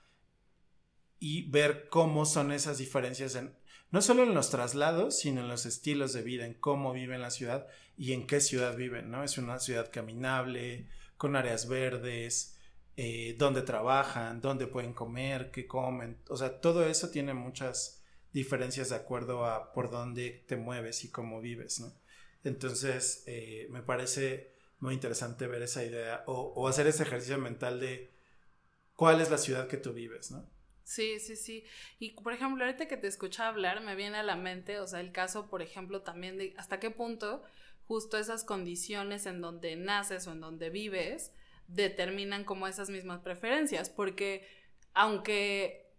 Y 1.18 1.50
ver 1.50 1.88
cómo 1.90 2.24
son 2.24 2.52
esas 2.52 2.78
diferencias 2.78 3.34
en, 3.34 3.54
no 3.90 4.02
solo 4.02 4.22
en 4.22 4.34
los 4.34 4.50
traslados, 4.50 5.18
sino 5.18 5.40
en 5.40 5.48
los 5.48 5.66
estilos 5.66 6.12
de 6.12 6.22
vida, 6.22 6.46
en 6.46 6.54
cómo 6.54 6.92
viven 6.92 7.20
la 7.20 7.30
ciudad 7.30 7.66
y 7.96 8.12
en 8.12 8.26
qué 8.26 8.40
ciudad 8.40 8.76
viven, 8.76 9.10
¿no? 9.10 9.24
Es 9.24 9.36
una 9.36 9.58
ciudad 9.58 9.90
caminable, 9.90 10.88
con 11.16 11.36
áreas 11.36 11.68
verdes, 11.68 12.56
eh, 12.96 13.34
dónde 13.38 13.62
trabajan, 13.62 14.40
dónde 14.40 14.66
pueden 14.66 14.94
comer, 14.94 15.50
qué 15.50 15.66
comen, 15.66 16.18
o 16.28 16.36
sea, 16.36 16.60
todo 16.60 16.86
eso 16.86 17.10
tiene 17.10 17.34
muchas 17.34 18.02
diferencias 18.32 18.90
de 18.90 18.96
acuerdo 18.96 19.44
a 19.44 19.72
por 19.72 19.90
dónde 19.90 20.44
te 20.46 20.56
mueves 20.56 21.04
y 21.04 21.10
cómo 21.10 21.40
vives, 21.40 21.80
¿no? 21.80 21.92
Entonces, 22.44 23.24
eh, 23.26 23.66
me 23.70 23.82
parece 23.82 24.52
muy 24.78 24.94
interesante 24.94 25.46
ver 25.46 25.62
esa 25.62 25.84
idea 25.84 26.24
o, 26.26 26.52
o 26.54 26.68
hacer 26.68 26.86
ese 26.86 27.02
ejercicio 27.02 27.38
mental 27.38 27.80
de 27.80 28.10
cuál 28.94 29.20
es 29.20 29.30
la 29.30 29.38
ciudad 29.38 29.66
que 29.66 29.76
tú 29.76 29.92
vives, 29.92 30.30
¿no? 30.30 30.48
Sí, 30.90 31.20
sí, 31.20 31.36
sí. 31.36 31.62
Y 32.00 32.10
por 32.20 32.32
ejemplo, 32.32 32.64
ahorita 32.64 32.88
que 32.88 32.96
te 32.96 33.06
escucha 33.06 33.46
hablar, 33.46 33.80
me 33.80 33.94
viene 33.94 34.16
a 34.18 34.24
la 34.24 34.34
mente, 34.34 34.80
o 34.80 34.88
sea, 34.88 34.98
el 34.98 35.12
caso, 35.12 35.48
por 35.48 35.62
ejemplo, 35.62 36.02
también 36.02 36.36
de 36.36 36.52
hasta 36.56 36.80
qué 36.80 36.90
punto 36.90 37.44
justo 37.86 38.18
esas 38.18 38.42
condiciones 38.42 39.26
en 39.26 39.40
donde 39.40 39.76
naces 39.76 40.26
o 40.26 40.32
en 40.32 40.40
donde 40.40 40.68
vives 40.68 41.32
determinan 41.68 42.42
como 42.44 42.66
esas 42.66 42.90
mismas 42.90 43.20
preferencias, 43.20 43.88
porque 43.88 44.48
aunque, 44.92 45.92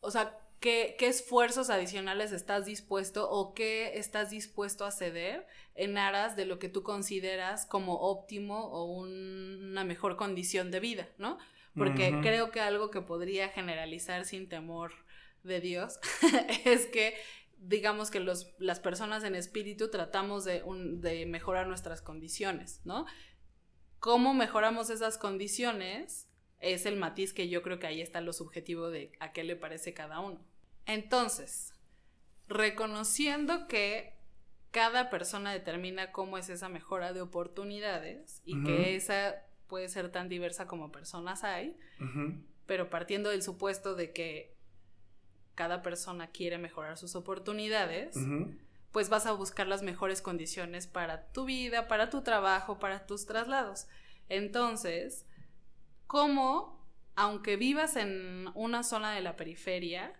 o 0.00 0.12
sea, 0.12 0.38
¿qué, 0.60 0.94
qué 0.96 1.08
esfuerzos 1.08 1.68
adicionales 1.68 2.30
estás 2.30 2.66
dispuesto 2.66 3.28
o 3.28 3.54
qué 3.54 3.98
estás 3.98 4.30
dispuesto 4.30 4.84
a 4.84 4.92
ceder 4.92 5.48
en 5.74 5.98
aras 5.98 6.36
de 6.36 6.46
lo 6.46 6.60
que 6.60 6.68
tú 6.68 6.84
consideras 6.84 7.66
como 7.66 7.94
óptimo 7.94 8.66
o 8.66 8.84
una 8.84 9.82
mejor 9.82 10.16
condición 10.16 10.70
de 10.70 10.78
vida, 10.78 11.08
¿no? 11.18 11.38
Porque 11.76 12.10
creo 12.22 12.50
que 12.50 12.60
algo 12.60 12.90
que 12.90 13.00
podría 13.00 13.48
generalizar 13.48 14.24
sin 14.24 14.48
temor 14.48 14.92
de 15.42 15.60
Dios 15.60 15.98
es 16.64 16.86
que 16.86 17.14
digamos 17.58 18.10
que 18.10 18.20
los, 18.20 18.54
las 18.58 18.80
personas 18.80 19.22
en 19.24 19.34
espíritu 19.34 19.90
tratamos 19.90 20.44
de, 20.44 20.62
un- 20.62 21.00
de 21.00 21.26
mejorar 21.26 21.66
nuestras 21.66 22.02
condiciones, 22.02 22.80
¿no? 22.84 23.06
¿Cómo 23.98 24.32
mejoramos 24.34 24.88
esas 24.90 25.18
condiciones? 25.18 26.26
Es 26.58 26.86
el 26.86 26.96
matiz 26.96 27.32
que 27.32 27.48
yo 27.48 27.62
creo 27.62 27.78
que 27.78 27.86
ahí 27.86 28.00
está 28.00 28.20
lo 28.20 28.32
subjetivo 28.32 28.88
de 28.90 29.12
a 29.20 29.32
qué 29.32 29.44
le 29.44 29.56
parece 29.56 29.92
cada 29.94 30.20
uno. 30.20 30.44
Entonces, 30.86 31.72
reconociendo 32.48 33.66
que 33.68 34.14
cada 34.70 35.10
persona 35.10 35.52
determina 35.52 36.12
cómo 36.12 36.38
es 36.38 36.48
esa 36.48 36.68
mejora 36.68 37.12
de 37.12 37.20
oportunidades 37.22 38.40
y 38.44 38.62
que 38.64 38.96
esa 38.96 39.42
puede 39.70 39.88
ser 39.88 40.12
tan 40.12 40.28
diversa 40.28 40.66
como 40.66 40.92
personas 40.92 41.42
hay, 41.44 41.74
pero 42.66 42.90
partiendo 42.90 43.30
del 43.30 43.42
supuesto 43.42 43.94
de 43.94 44.12
que 44.12 44.54
cada 45.54 45.80
persona 45.80 46.26
quiere 46.30 46.58
mejorar 46.58 46.98
sus 46.98 47.14
oportunidades, 47.16 48.14
pues 48.92 49.08
vas 49.08 49.24
a 49.26 49.32
buscar 49.32 49.66
las 49.66 49.82
mejores 49.82 50.20
condiciones 50.20 50.86
para 50.86 51.30
tu 51.32 51.44
vida, 51.46 51.88
para 51.88 52.10
tu 52.10 52.22
trabajo, 52.22 52.78
para 52.78 53.06
tus 53.06 53.24
traslados. 53.24 53.86
Entonces, 54.28 55.26
¿cómo, 56.06 56.84
aunque 57.14 57.56
vivas 57.56 57.96
en 57.96 58.48
una 58.54 58.82
zona 58.82 59.12
de 59.14 59.20
la 59.22 59.36
periferia, 59.36 60.12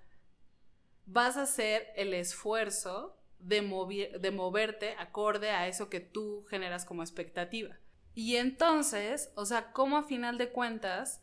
vas 1.06 1.36
a 1.36 1.42
hacer 1.42 1.88
el 1.96 2.14
esfuerzo 2.14 3.16
de, 3.40 3.62
movi- 3.62 4.16
de 4.18 4.30
moverte 4.30 4.94
acorde 4.98 5.50
a 5.50 5.66
eso 5.66 5.88
que 5.88 6.00
tú 6.00 6.44
generas 6.48 6.84
como 6.84 7.02
expectativa? 7.02 7.76
Y 8.14 8.36
entonces, 8.36 9.30
o 9.34 9.46
sea, 9.46 9.72
¿cómo 9.72 9.96
a 9.96 10.02
final 10.02 10.38
de 10.38 10.50
cuentas 10.50 11.20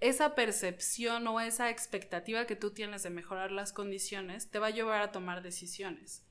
esa 0.00 0.34
percepción 0.34 1.26
o 1.28 1.40
esa 1.40 1.68
expectativa 1.68 2.46
que 2.46 2.56
tú 2.56 2.70
tienes 2.70 3.02
de 3.02 3.10
mejorar 3.10 3.52
las 3.52 3.72
condiciones 3.72 4.50
te 4.50 4.58
va 4.58 4.68
a 4.68 4.70
llevar 4.70 5.02
a 5.02 5.12
tomar 5.12 5.42
decisiones. 5.42 6.24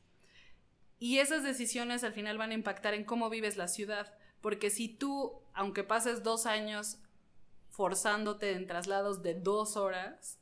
Y 0.98 1.20
esas 1.20 1.44
decisiones 1.44 2.04
al 2.04 2.14
final 2.14 2.38
van 2.38 2.52
a 2.52 2.56
impactar 2.56 2.94
en 2.94 3.06
cómo 3.06 3.30
vives 3.30 3.58
la 3.58 3.68
ciudad, 3.68 4.14
porque 4.42 4.70
si 4.70 4.90
tú, 4.90 5.40
aunque 5.54 5.84
pases 5.84 6.24
dos 6.24 6.46
años 6.46 6.98
forzándote 7.70 8.54
en 8.54 8.66
traslados 8.66 9.22
de 9.22 9.36
dos 9.36 9.78
horas, 9.78 10.40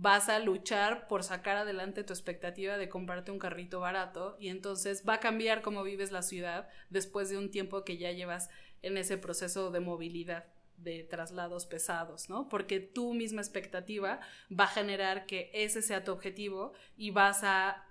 vas 0.00 0.30
a 0.30 0.38
luchar 0.38 1.08
por 1.08 1.22
sacar 1.22 1.58
adelante 1.58 2.04
tu 2.04 2.14
expectativa 2.14 2.78
de 2.78 2.88
comprarte 2.88 3.30
un 3.30 3.38
carrito 3.38 3.80
barato 3.80 4.34
y 4.40 4.48
entonces 4.48 5.04
va 5.06 5.14
a 5.14 5.20
cambiar 5.20 5.60
cómo 5.60 5.82
vives 5.82 6.10
la 6.10 6.22
ciudad 6.22 6.70
después 6.88 7.28
de 7.28 7.36
un 7.36 7.50
tiempo 7.50 7.84
que 7.84 7.98
ya 7.98 8.10
llevas 8.10 8.48
en 8.80 8.96
ese 8.96 9.18
proceso 9.18 9.70
de 9.70 9.80
movilidad 9.80 10.46
de 10.78 11.04
traslados 11.04 11.66
pesados, 11.66 12.30
¿no? 12.30 12.48
Porque 12.48 12.80
tu 12.80 13.12
misma 13.12 13.42
expectativa 13.42 14.20
va 14.50 14.64
a 14.64 14.68
generar 14.68 15.26
que 15.26 15.50
ese 15.52 15.82
sea 15.82 16.02
tu 16.02 16.12
objetivo 16.12 16.72
y 16.96 17.10
vas 17.10 17.40
a, 17.42 17.86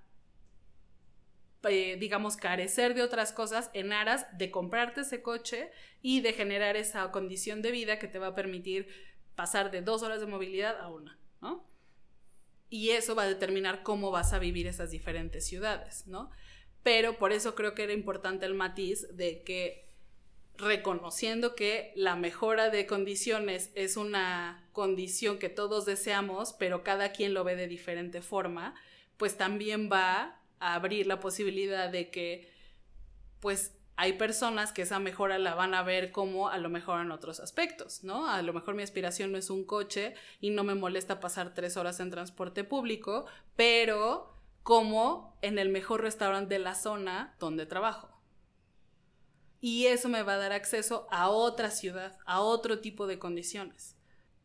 eh, 1.70 1.96
digamos, 2.00 2.38
carecer 2.38 2.96
de 2.96 3.04
otras 3.04 3.32
cosas 3.32 3.70
en 3.74 3.94
aras 3.94 4.26
de 4.36 4.50
comprarte 4.50 5.02
ese 5.02 5.22
coche 5.22 5.70
y 6.02 6.22
de 6.22 6.34
generar 6.34 6.76
esa 6.76 7.12
condición 7.12 7.62
de 7.62 7.70
vida 7.70 8.00
que 8.00 8.08
te 8.08 8.18
va 8.18 8.28
a 8.28 8.36
permitir 8.36 8.88
pasar 9.36 9.70
de 9.70 9.84
dos 9.84 10.02
horas 10.02 10.22
de 10.22 10.26
movilidad 10.26 10.76
a 10.82 10.90
una, 10.90 11.20
¿no? 11.40 11.69
Y 12.70 12.92
eso 12.92 13.16
va 13.16 13.24
a 13.24 13.28
determinar 13.28 13.84
cómo 13.84 14.12
vas 14.12 14.34
a 14.34 14.40
vivir 14.40 14.68
esas 14.68 14.92
diferentes 14.92 15.46
ciudades, 15.46 16.06
¿no? 16.08 16.30
Pero 16.84 17.18
por 17.18 17.32
eso 17.32 17.56
creo 17.56 17.74
que 17.74 17.84
era 17.84 17.94
importante 17.94 18.46
el 18.46 18.54
matiz 18.54 19.08
de 19.16 19.44
que 19.44 19.90
reconociendo 20.60 21.56
que 21.56 21.94
la 21.96 22.16
mejora 22.16 22.70
de 22.70 22.86
condiciones 22.86 23.72
es 23.76 23.98
una 23.98 24.68
condición 24.74 25.40
que 25.40 25.50
todos 25.50 25.86
deseamos, 25.86 26.54
pero 26.54 26.84
cada 26.84 27.12
quien 27.12 27.34
lo 27.34 27.44
ve 27.44 27.56
de 27.56 27.68
diferente 27.68 28.22
forma, 28.22 28.76
pues 29.18 29.38
también 29.38 29.90
va 29.92 30.42
a 30.60 30.76
abrir 30.76 31.08
la 31.08 31.20
posibilidad 31.20 31.90
de 31.90 32.10
que, 32.10 32.52
pues, 33.40 33.74
hay 34.02 34.14
personas 34.14 34.72
que 34.72 34.84
esa 34.84 34.98
mejora 34.98 35.38
la 35.40 35.56
van 35.56 35.74
a 35.74 35.84
ver 35.84 36.14
como 36.14 36.48
a 36.48 36.58
lo 36.58 36.70
mejor 36.70 37.02
en 37.02 37.12
otros 37.12 37.42
aspectos, 37.42 38.02
¿no? 38.02 38.30
A 38.30 38.42
lo 38.42 38.54
mejor 38.54 38.74
mi 38.74 38.82
aspiración 38.82 39.34
no 39.34 39.38
es 39.38 39.50
un 39.50 39.66
coche 39.66 40.14
y 40.40 40.52
no 40.52 40.64
me 40.64 40.74
molesta 40.74 41.20
pasar 41.20 41.54
tres 41.54 41.76
horas 41.76 42.00
en 42.00 42.10
transporte 42.10 42.64
público, 42.64 43.26
pero 43.58 44.34
como 44.64 45.38
en 45.42 45.60
el 45.60 45.68
mejor 45.68 46.00
restaurante 46.00 46.54
de 46.54 46.60
la 46.60 46.76
zona 46.76 47.36
donde 47.42 47.66
trabajo. 47.66 48.08
Y 49.60 49.88
eso 49.88 50.08
me 50.08 50.24
va 50.24 50.36
a 50.36 50.38
dar 50.38 50.54
acceso 50.54 51.06
a 51.12 51.28
otra 51.28 51.70
ciudad, 51.70 52.18
a 52.26 52.40
otro 52.40 52.80
tipo 52.80 53.06
de 53.06 53.20
condiciones. 53.20 53.98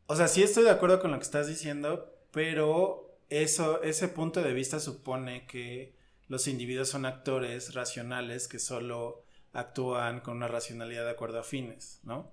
O 0.07 0.17
sea, 0.17 0.27
sí 0.27 0.43
estoy 0.43 0.65
de 0.65 0.71
acuerdo 0.71 0.99
con 0.99 1.13
lo 1.13 1.19
que 1.19 1.27
estás 1.27 1.47
diciendo, 1.47 2.13
pero 2.33 3.21
eso, 3.29 3.85
ese 3.85 4.09
punto 4.09 4.43
de 4.43 4.53
vista 4.53 4.81
supone 4.81 5.47
que 5.47 5.95
los 6.27 6.49
individuos 6.49 6.89
son 6.89 7.07
actores 7.07 7.73
racionales 7.73 8.49
que 8.49 8.59
solo 8.59 9.24
actúan 9.55 10.21
con 10.21 10.37
una 10.37 10.49
racionalidad 10.49 11.05
de 11.05 11.13
acuerdo 11.13 11.39
a 11.39 11.45
fines, 11.45 12.01
¿no? 12.03 12.31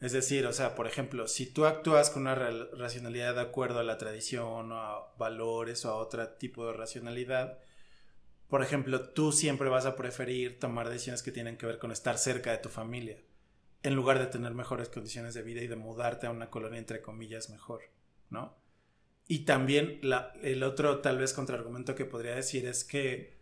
Es 0.00 0.12
decir, 0.12 0.46
o 0.46 0.52
sea, 0.52 0.74
por 0.74 0.86
ejemplo, 0.86 1.28
si 1.28 1.46
tú 1.46 1.66
actúas 1.66 2.10
con 2.10 2.22
una 2.22 2.34
ra- 2.34 2.68
racionalidad 2.72 3.36
de 3.36 3.42
acuerdo 3.42 3.78
a 3.78 3.84
la 3.84 3.96
tradición 3.96 4.72
o 4.72 4.78
a 4.78 5.14
valores 5.18 5.84
o 5.84 5.90
a 5.90 5.96
otro 5.96 6.28
tipo 6.30 6.66
de 6.66 6.72
racionalidad, 6.72 7.58
por 8.48 8.62
ejemplo, 8.62 9.10
tú 9.10 9.32
siempre 9.32 9.68
vas 9.68 9.86
a 9.86 9.96
preferir 9.96 10.58
tomar 10.58 10.88
decisiones 10.88 11.22
que 11.22 11.32
tienen 11.32 11.56
que 11.56 11.66
ver 11.66 11.78
con 11.78 11.92
estar 11.92 12.18
cerca 12.18 12.50
de 12.50 12.58
tu 12.58 12.68
familia, 12.68 13.22
en 13.82 13.94
lugar 13.94 14.18
de 14.18 14.26
tener 14.26 14.52
mejores 14.52 14.88
condiciones 14.88 15.34
de 15.34 15.42
vida 15.42 15.62
y 15.62 15.68
de 15.68 15.76
mudarte 15.76 16.26
a 16.26 16.30
una 16.30 16.50
colonia 16.50 16.78
entre 16.78 17.00
comillas 17.00 17.48
mejor, 17.50 17.82
¿no? 18.30 18.56
Y 19.26 19.46
también 19.46 20.00
el 20.42 20.62
otro 20.62 21.00
tal 21.00 21.18
vez 21.18 21.32
contraargumento 21.32 21.94
que 21.94 22.04
podría 22.04 22.34
decir 22.34 22.66
es 22.66 22.84
que 22.84 23.38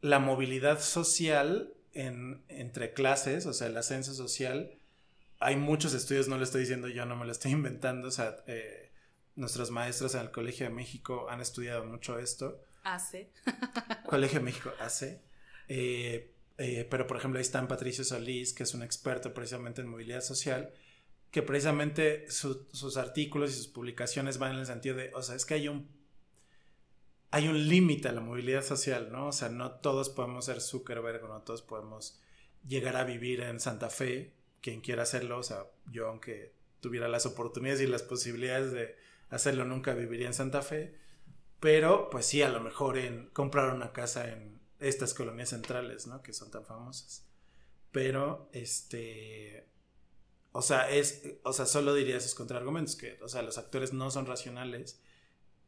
la 0.00 0.18
movilidad 0.18 0.80
social 0.80 1.74
en- 1.94 2.42
entre 2.48 2.92
clases, 2.92 3.46
o 3.46 3.52
sea, 3.52 3.66
el 3.68 3.76
ascenso 3.76 4.14
social, 4.14 4.72
hay 5.38 5.56
muchos 5.56 5.94
estudios, 5.94 6.28
no 6.28 6.36
lo 6.38 6.44
estoy 6.44 6.60
diciendo 6.62 6.88
yo, 6.88 7.04
no 7.06 7.16
me 7.16 7.26
lo 7.26 7.32
estoy 7.32 7.50
inventando, 7.60 8.08
o 8.08 8.10
sea, 8.10 8.36
eh, 8.46 8.90
nuestros 9.36 9.70
maestros 9.70 10.14
en 10.14 10.20
el 10.22 10.30
Colegio 10.30 10.66
de 10.68 10.72
México 10.74 11.28
han 11.30 11.40
estudiado 11.40 11.84
mucho 11.84 12.18
esto. 12.18 12.60
Hace. 12.84 13.30
Colegio 14.06 14.38
de 14.40 14.44
México 14.44 14.72
hace. 14.80 15.22
Eh, 15.68 16.32
eh, 16.58 16.86
pero 16.90 17.06
por 17.06 17.16
ejemplo 17.16 17.38
ahí 17.38 17.42
está 17.42 17.66
Patricio 17.66 18.04
Solís, 18.04 18.52
que 18.52 18.64
es 18.64 18.74
un 18.74 18.82
experto 18.82 19.32
precisamente 19.32 19.80
en 19.80 19.88
movilidad 19.88 20.20
social, 20.20 20.70
que 21.30 21.40
precisamente 21.42 22.30
su- 22.30 22.66
sus 22.72 22.96
artículos 22.98 23.50
y 23.52 23.54
sus 23.54 23.68
publicaciones 23.68 24.36
van 24.38 24.52
en 24.52 24.58
el 24.60 24.66
sentido 24.66 24.96
de, 24.96 25.10
o 25.14 25.22
sea, 25.22 25.34
es 25.34 25.46
que 25.46 25.54
hay 25.54 25.68
un 25.68 25.88
hay 27.32 27.48
un 27.48 27.66
límite 27.66 28.08
a 28.08 28.12
la 28.12 28.20
movilidad 28.20 28.62
social, 28.62 29.10
¿no? 29.10 29.28
O 29.28 29.32
sea, 29.32 29.48
no 29.48 29.72
todos 29.72 30.10
podemos 30.10 30.44
ser 30.44 30.60
Zuckerberg, 30.60 31.26
no 31.26 31.40
todos 31.40 31.62
podemos 31.62 32.20
llegar 32.68 32.94
a 32.96 33.04
vivir 33.04 33.40
en 33.40 33.58
Santa 33.58 33.88
Fe, 33.88 34.34
quien 34.60 34.82
quiera 34.82 35.04
hacerlo, 35.04 35.38
o 35.38 35.42
sea, 35.42 35.64
yo 35.90 36.08
aunque 36.08 36.52
tuviera 36.80 37.08
las 37.08 37.24
oportunidades 37.24 37.80
y 37.80 37.86
las 37.86 38.02
posibilidades 38.02 38.72
de 38.72 38.96
hacerlo, 39.30 39.64
nunca 39.64 39.94
viviría 39.94 40.26
en 40.26 40.34
Santa 40.34 40.60
Fe, 40.60 40.94
pero 41.58 42.10
pues 42.10 42.26
sí, 42.26 42.42
a 42.42 42.50
lo 42.50 42.60
mejor 42.60 42.98
en 42.98 43.30
comprar 43.30 43.74
una 43.74 43.92
casa 43.92 44.30
en 44.30 44.60
estas 44.78 45.14
colonias 45.14 45.48
centrales, 45.48 46.06
¿no? 46.06 46.22
Que 46.22 46.34
son 46.34 46.50
tan 46.50 46.66
famosas. 46.66 47.26
Pero, 47.92 48.50
este, 48.52 49.66
o 50.52 50.60
sea, 50.60 50.90
es, 50.90 51.22
o 51.44 51.54
sea, 51.54 51.64
solo 51.64 51.94
diría 51.94 52.18
esos 52.18 52.34
contraargumentos, 52.34 52.94
que, 52.94 53.18
o 53.22 53.28
sea, 53.28 53.40
los 53.40 53.56
actores 53.56 53.94
no 53.94 54.10
son 54.10 54.26
racionales, 54.26 55.00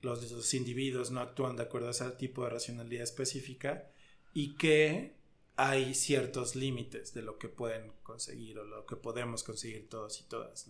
los, 0.04 0.30
los 0.30 0.54
individuos 0.54 1.10
no 1.10 1.20
actúan 1.20 1.56
de 1.56 1.64
acuerdo 1.64 1.88
a 1.88 1.92
ese 1.92 2.08
tipo 2.12 2.44
de 2.44 2.50
racionalidad 2.50 3.02
específica 3.02 3.90
y 4.32 4.54
que 4.54 5.14
hay 5.56 5.94
ciertos 5.94 6.56
límites 6.56 7.14
de 7.14 7.22
lo 7.22 7.38
que 7.38 7.48
pueden 7.48 7.92
conseguir 8.02 8.58
o 8.58 8.64
lo 8.64 8.86
que 8.86 8.96
podemos 8.96 9.44
conseguir 9.44 9.88
todos 9.88 10.20
y 10.20 10.24
todas. 10.24 10.68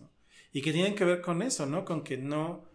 Y 0.53 0.61
que 0.61 0.71
tienen 0.71 0.95
que 0.95 1.05
ver 1.05 1.21
con 1.21 1.41
eso, 1.41 1.65
¿no? 1.65 1.85
Con 1.85 2.03
que 2.03 2.17
no 2.17 2.65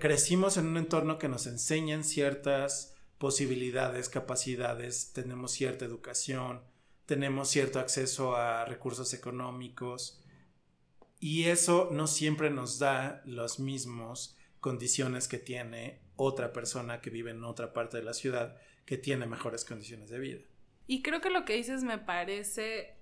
crecimos 0.00 0.56
en 0.56 0.66
un 0.66 0.78
entorno 0.78 1.18
que 1.18 1.28
nos 1.28 1.46
enseñan 1.46 2.04
ciertas 2.04 2.94
posibilidades, 3.18 4.08
capacidades, 4.08 5.12
tenemos 5.12 5.52
cierta 5.52 5.84
educación, 5.84 6.62
tenemos 7.06 7.48
cierto 7.48 7.78
acceso 7.78 8.34
a 8.34 8.64
recursos 8.64 9.12
económicos 9.12 10.20
y 11.20 11.44
eso 11.44 11.88
no 11.92 12.06
siempre 12.06 12.50
nos 12.50 12.78
da 12.78 13.22
las 13.26 13.58
mismas 13.58 14.36
condiciones 14.64 15.28
que 15.28 15.36
tiene 15.36 16.00
otra 16.16 16.54
persona 16.54 17.02
que 17.02 17.10
vive 17.10 17.32
en 17.32 17.44
otra 17.44 17.74
parte 17.74 17.98
de 17.98 18.02
la 18.02 18.14
ciudad 18.14 18.56
que 18.86 18.96
tiene 18.96 19.26
mejores 19.26 19.62
condiciones 19.62 20.08
de 20.08 20.18
vida. 20.18 20.40
Y 20.86 21.02
creo 21.02 21.20
que 21.20 21.28
lo 21.28 21.44
que 21.44 21.52
dices 21.52 21.84
me 21.84 21.98
parece, 21.98 22.96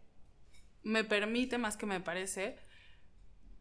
me 0.83 1.05
permite 1.05 1.59
más 1.59 1.77
que 1.77 1.87
me 1.87 2.01
parece, 2.01 2.57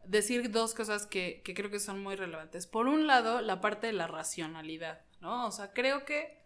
decir 0.04 0.50
dos 0.50 0.74
cosas 0.74 1.06
que, 1.06 1.42
que 1.44 1.54
creo 1.54 1.70
que 1.70 1.78
son 1.78 2.02
muy 2.02 2.16
relevantes. 2.16 2.66
Por 2.66 2.88
un 2.88 3.06
lado, 3.06 3.40
la 3.40 3.60
parte 3.60 3.86
de 3.86 3.92
la 3.92 4.08
racionalidad, 4.08 5.02
¿no? 5.20 5.46
O 5.46 5.52
sea, 5.52 5.72
creo 5.72 6.04
que 6.04 6.42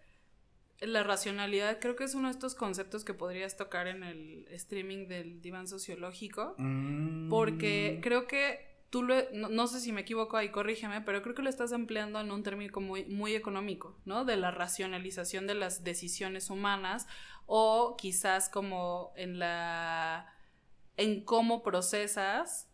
la 0.81 1.05
racionalidad 1.05 1.81
creo 1.81 1.97
que 1.97 2.05
es 2.05 2.15
uno 2.15 2.29
de 2.29 2.33
estos 2.33 2.55
conceptos 2.55 3.03
que 3.03 3.15
podrías 3.15 3.57
tocar 3.57 3.87
en 3.87 4.03
el 4.03 4.47
streaming 4.51 5.09
del 5.09 5.41
diván 5.41 5.69
sociológico. 5.69 6.55
Mm. 6.59 7.31
Porque 7.31 7.99
creo 8.03 8.27
que 8.27 8.66
tú 8.91 9.03
lo, 9.03 9.15
no, 9.33 9.49
no 9.49 9.67
sé 9.67 9.81
si 9.81 9.93
me 9.93 10.03
equivoco 10.03 10.37
ahí, 10.37 10.51
corrígeme, 10.51 11.01
pero 11.01 11.23
creo 11.23 11.35
que 11.35 11.43
lo 11.43 11.51
estás 11.51 11.73
empleando 11.73 12.21
en 12.21 12.31
un 12.31 12.43
término 12.43 12.81
muy, 12.81 13.05
muy 13.07 13.35
económico, 13.35 13.99
¿no? 14.05 14.25
De 14.25 14.37
la 14.37 14.51
racionalización 14.51 15.47
de 15.47 15.55
las 15.55 15.85
decisiones 15.85 16.51
humanas 16.51 17.07
o 17.47 17.97
quizás 17.97 18.49
como 18.49 19.13
en 19.17 19.39
la 19.39 20.33
en 20.97 21.25
cómo 21.25 21.63
procesas 21.63 22.69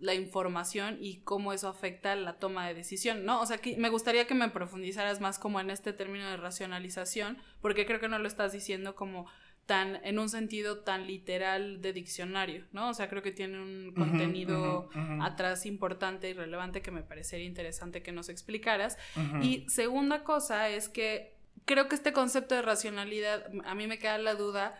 la 0.00 0.14
información 0.14 0.96
y 1.00 1.20
cómo 1.20 1.52
eso 1.52 1.68
afecta 1.68 2.16
la 2.16 2.38
toma 2.38 2.66
de 2.66 2.74
decisión, 2.74 3.24
¿no? 3.24 3.40
O 3.40 3.46
sea, 3.46 3.58
que 3.58 3.76
me 3.76 3.90
gustaría 3.90 4.26
que 4.26 4.34
me 4.34 4.48
profundizaras 4.48 5.20
más 5.20 5.38
como 5.38 5.60
en 5.60 5.70
este 5.70 5.92
término 5.92 6.28
de 6.28 6.38
racionalización, 6.38 7.38
porque 7.60 7.84
creo 7.84 8.00
que 8.00 8.08
no 8.08 8.18
lo 8.18 8.26
estás 8.26 8.52
diciendo 8.52 8.94
como 8.94 9.26
tan, 9.70 10.04
en 10.04 10.18
un 10.18 10.28
sentido 10.28 10.80
tan 10.80 11.06
literal 11.06 11.80
de 11.80 11.92
diccionario, 11.92 12.66
¿no? 12.72 12.88
O 12.88 12.92
sea, 12.92 13.08
creo 13.08 13.22
que 13.22 13.30
tiene 13.30 13.62
un 13.62 13.94
contenido 13.94 14.90
atrás 15.22 15.64
importante 15.64 16.28
y 16.28 16.32
relevante 16.32 16.82
que 16.82 16.90
me 16.90 17.04
parecería 17.04 17.46
interesante 17.46 18.02
que 18.02 18.10
nos 18.10 18.28
explicaras. 18.30 18.98
Y 19.40 19.64
segunda 19.68 20.24
cosa 20.24 20.68
es 20.70 20.88
que 20.88 21.36
creo 21.66 21.88
que 21.88 21.94
este 21.94 22.12
concepto 22.12 22.56
de 22.56 22.62
racionalidad, 22.62 23.46
a 23.64 23.76
mí 23.76 23.86
me 23.86 24.00
queda 24.00 24.18
la 24.18 24.34
duda, 24.34 24.76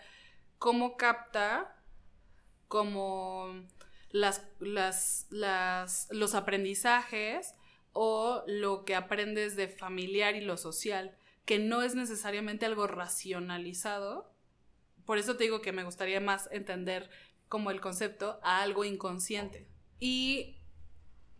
cómo 0.58 0.96
capta 0.96 1.76
como 2.66 3.62
las, 4.10 4.44
las, 4.58 5.28
las, 5.30 6.08
los 6.10 6.34
aprendizajes 6.34 7.54
o 7.92 8.42
lo 8.48 8.84
que 8.84 8.96
aprendes 8.96 9.54
de 9.54 9.68
familiar 9.68 10.34
y 10.34 10.40
lo 10.40 10.56
social, 10.56 11.16
que 11.44 11.60
no 11.60 11.82
es 11.82 11.94
necesariamente 11.94 12.66
algo 12.66 12.88
racionalizado. 12.88 14.32
Por 15.04 15.18
eso 15.18 15.36
te 15.36 15.44
digo 15.44 15.60
que 15.60 15.72
me 15.72 15.84
gustaría 15.84 16.20
más 16.20 16.48
entender 16.52 17.10
como 17.48 17.70
el 17.70 17.80
concepto 17.80 18.38
a 18.42 18.62
algo 18.62 18.84
inconsciente. 18.84 19.66
Y 19.98 20.56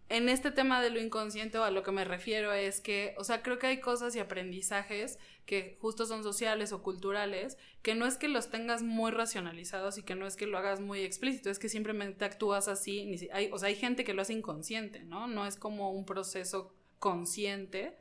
en 0.09 0.29
este 0.29 0.51
tema 0.51 0.83
de 0.83 0.91
lo 0.91 1.01
inconsciente 1.01 1.59
a 1.59 1.71
lo 1.71 1.85
que 1.85 1.93
me 1.93 2.05
refiero 2.05 2.53
es 2.53 2.81
que, 2.81 3.15
o 3.17 3.23
sea, 3.25 3.43
creo 3.43 3.59
que 3.61 3.69
hay 3.69 3.81
cosas 3.81 4.17
y 4.17 4.19
aprendizajes 4.19 5.19
que 5.47 5.79
justo 5.81 6.05
son 6.05 6.25
sociales 6.25 6.73
o 6.73 6.83
culturales, 6.83 7.57
que 7.83 7.95
no 7.95 8.07
es 8.07 8.17
que 8.17 8.27
los 8.29 8.51
tengas 8.51 8.83
muy 8.83 9.13
racionalizados 9.13 9.99
y 9.99 10.03
que 10.03 10.17
no 10.17 10.27
es 10.27 10.35
que 10.37 10.47
lo 10.47 10.59
hagas 10.59 10.81
muy 10.81 11.01
explícito, 11.03 11.49
es 11.51 11.61
que 11.61 11.69
simplemente 11.69 12.25
actúas 12.25 12.67
así, 12.67 13.05
ni 13.07 13.19
si- 13.19 13.29
hay, 13.33 13.51
o 13.53 13.59
sea, 13.59 13.69
hay 13.69 13.77
gente 13.77 14.03
que 14.05 14.15
lo 14.15 14.23
hace 14.23 14.33
inconsciente, 14.33 15.05
¿no? 15.05 15.29
No 15.29 15.47
es 15.47 15.57
como 15.57 15.93
un 15.93 16.05
proceso 16.05 16.75
consciente 16.99 17.97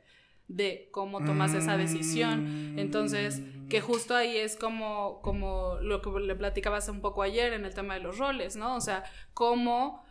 de 0.50 0.88
cómo 0.90 1.24
tomas 1.24 1.54
esa 1.54 1.76
decisión. 1.76 2.74
Entonces, 2.76 3.40
que 3.68 3.80
justo 3.80 4.16
ahí 4.16 4.36
es 4.36 4.56
como, 4.56 5.22
como 5.22 5.76
lo 5.80 6.02
que 6.02 6.10
le 6.18 6.34
platicabas 6.34 6.88
un 6.88 7.00
poco 7.00 7.22
ayer 7.22 7.52
en 7.52 7.64
el 7.64 7.72
tema 7.72 7.94
de 7.94 8.00
los 8.00 8.18
roles, 8.18 8.56
¿no? 8.56 8.74
O 8.74 8.80
sea, 8.80 9.04
cómo 9.32 10.04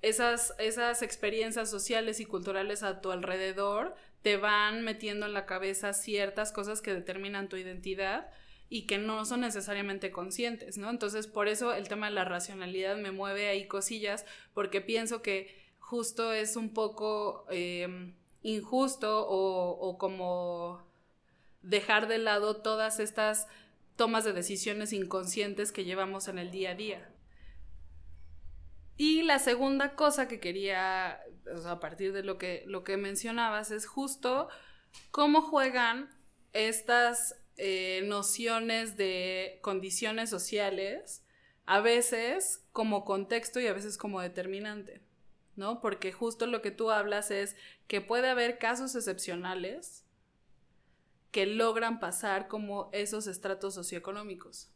esas, 0.00 0.54
esas 0.58 1.02
experiencias 1.02 1.68
sociales 1.68 2.20
y 2.20 2.26
culturales 2.26 2.84
a 2.84 3.00
tu 3.00 3.10
alrededor 3.10 3.96
te 4.22 4.36
van 4.36 4.84
metiendo 4.84 5.26
en 5.26 5.32
la 5.32 5.46
cabeza 5.46 5.92
ciertas 5.94 6.52
cosas 6.52 6.80
que 6.80 6.94
determinan 6.94 7.48
tu 7.48 7.56
identidad 7.56 8.30
y 8.68 8.86
que 8.86 8.98
no 8.98 9.24
son 9.24 9.40
necesariamente 9.40 10.12
conscientes, 10.12 10.78
¿no? 10.78 10.90
Entonces, 10.90 11.26
por 11.26 11.48
eso 11.48 11.74
el 11.74 11.88
tema 11.88 12.06
de 12.06 12.14
la 12.14 12.24
racionalidad 12.24 12.96
me 12.96 13.10
mueve 13.10 13.48
ahí 13.48 13.66
cosillas, 13.66 14.24
porque 14.54 14.80
pienso 14.80 15.22
que 15.22 15.60
justo 15.80 16.32
es 16.32 16.54
un 16.54 16.72
poco 16.72 17.46
eh, 17.50 18.14
injusto 18.42 19.26
o, 19.28 19.98
como 19.98 20.86
dejar 21.62 22.08
de 22.08 22.18
lado 22.18 22.56
todas 22.56 23.00
estas 23.00 23.46
tomas 23.96 24.24
de 24.24 24.32
decisiones 24.32 24.92
inconscientes 24.92 25.70
que 25.70 25.84
llevamos 25.84 26.28
en 26.28 26.38
el 26.38 26.50
día 26.50 26.70
a 26.70 26.74
día. 26.74 27.08
Y 28.96 29.22
la 29.22 29.38
segunda 29.38 29.94
cosa 29.94 30.28
que 30.28 30.40
quería, 30.40 31.20
a 31.66 31.80
partir 31.80 32.12
de 32.12 32.22
lo 32.22 32.38
que, 32.38 32.64
lo 32.66 32.84
que 32.84 32.96
mencionabas, 32.96 33.70
es 33.70 33.86
justo 33.86 34.48
cómo 35.10 35.42
juegan 35.42 36.10
estas 36.52 37.36
eh, 37.56 38.02
nociones 38.06 38.96
de 38.96 39.58
condiciones 39.62 40.30
sociales, 40.30 41.22
a 41.66 41.80
veces 41.80 42.64
como 42.72 43.04
contexto 43.04 43.60
y 43.60 43.66
a 43.66 43.72
veces 43.72 43.96
como 43.96 44.20
determinante, 44.20 45.00
¿no? 45.56 45.80
Porque 45.80 46.12
justo 46.12 46.46
lo 46.46 46.62
que 46.62 46.70
tú 46.70 46.90
hablas 46.90 47.30
es 47.30 47.56
que 47.86 48.00
puede 48.00 48.28
haber 48.28 48.58
casos 48.58 48.94
excepcionales 48.94 50.04
que 51.30 51.46
logran 51.46 51.98
pasar 52.00 52.48
como 52.48 52.90
esos 52.92 53.26
estratos 53.26 53.74
socioeconómicos. 53.74 54.70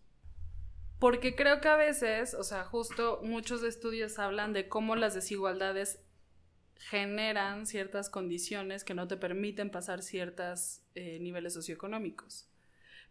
Porque 0.98 1.36
creo 1.36 1.60
que 1.60 1.68
a 1.68 1.76
veces, 1.76 2.34
o 2.34 2.42
sea, 2.42 2.64
justo 2.64 3.20
muchos 3.22 3.62
estudios 3.62 4.18
hablan 4.18 4.54
de 4.54 4.68
cómo 4.68 4.96
las 4.96 5.14
desigualdades 5.14 6.00
generan 6.78 7.66
ciertas 7.66 8.08
condiciones 8.08 8.84
que 8.84 8.94
no 8.94 9.06
te 9.06 9.16
permiten 9.16 9.70
pasar 9.70 10.02
ciertos 10.02 10.80
eh, 10.94 11.18
niveles 11.20 11.52
socioeconómicos. 11.52 12.48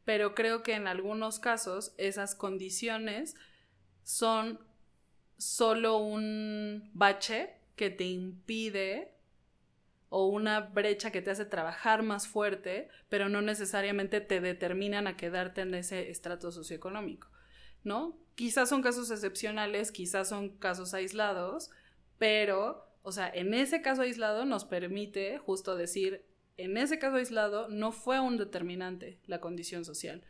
Pero 0.04 0.34
creo 0.34 0.64
que 0.64 0.74
en 0.74 0.88
algunos 0.88 1.40
casos 1.40 1.94
esas 1.98 2.36
condiciones 2.36 3.36
son 4.04 4.60
solo 5.38 5.98
un 5.98 6.90
bache 6.94 7.56
que 7.76 7.90
te 7.90 8.06
impide 8.06 9.12
o 10.10 10.28
una 10.28 10.62
brecha 10.62 11.12
que 11.12 11.22
te 11.22 11.32
hace 11.32 11.46
trabajar 11.46 12.04
más 12.04 12.28
fuerte, 12.28 12.90
pero 13.10 13.28
no 13.28 13.42
necesariamente 13.42 14.22
te 14.22 14.40
determinan 14.40 15.08
a 15.08 15.18
quedarte 15.18 15.62
en 15.62 15.74
ese 15.74 16.10
estrato 16.10 16.52
socioeconómico. 16.52 17.28
¿no? 17.86 18.18
Quizás 18.36 18.68
son 18.68 18.82
casos 18.82 19.10
excepcionales, 19.12 19.92
quizás 19.94 20.28
son 20.28 20.58
casos 20.58 20.94
aislados, 20.94 21.70
pero, 22.18 22.86
o 23.04 23.14
sea, 23.14 23.30
en 23.30 23.54
ese 23.54 23.82
caso 23.82 24.02
aislado 24.02 24.44
nos 24.46 24.66
permite 24.66 25.38
justo 25.38 25.78
decir, 25.78 26.26
en 26.58 26.76
ese 26.76 27.00
caso 27.00 27.16
aislado 27.16 27.70
no 27.70 27.94
fue 27.94 28.20
un 28.20 28.38
determinante 28.38 29.20
la 29.28 29.40
condición 29.40 29.86
social, 29.86 30.24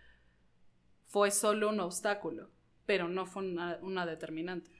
fue 1.07 1.31
solo 1.31 1.69
un 1.69 1.79
obstáculo, 1.79 2.51
pero 2.85 3.07
no 3.07 3.25
fue 3.25 3.43
una, 3.43 3.79
una 3.81 4.05
determinante. 4.05 4.74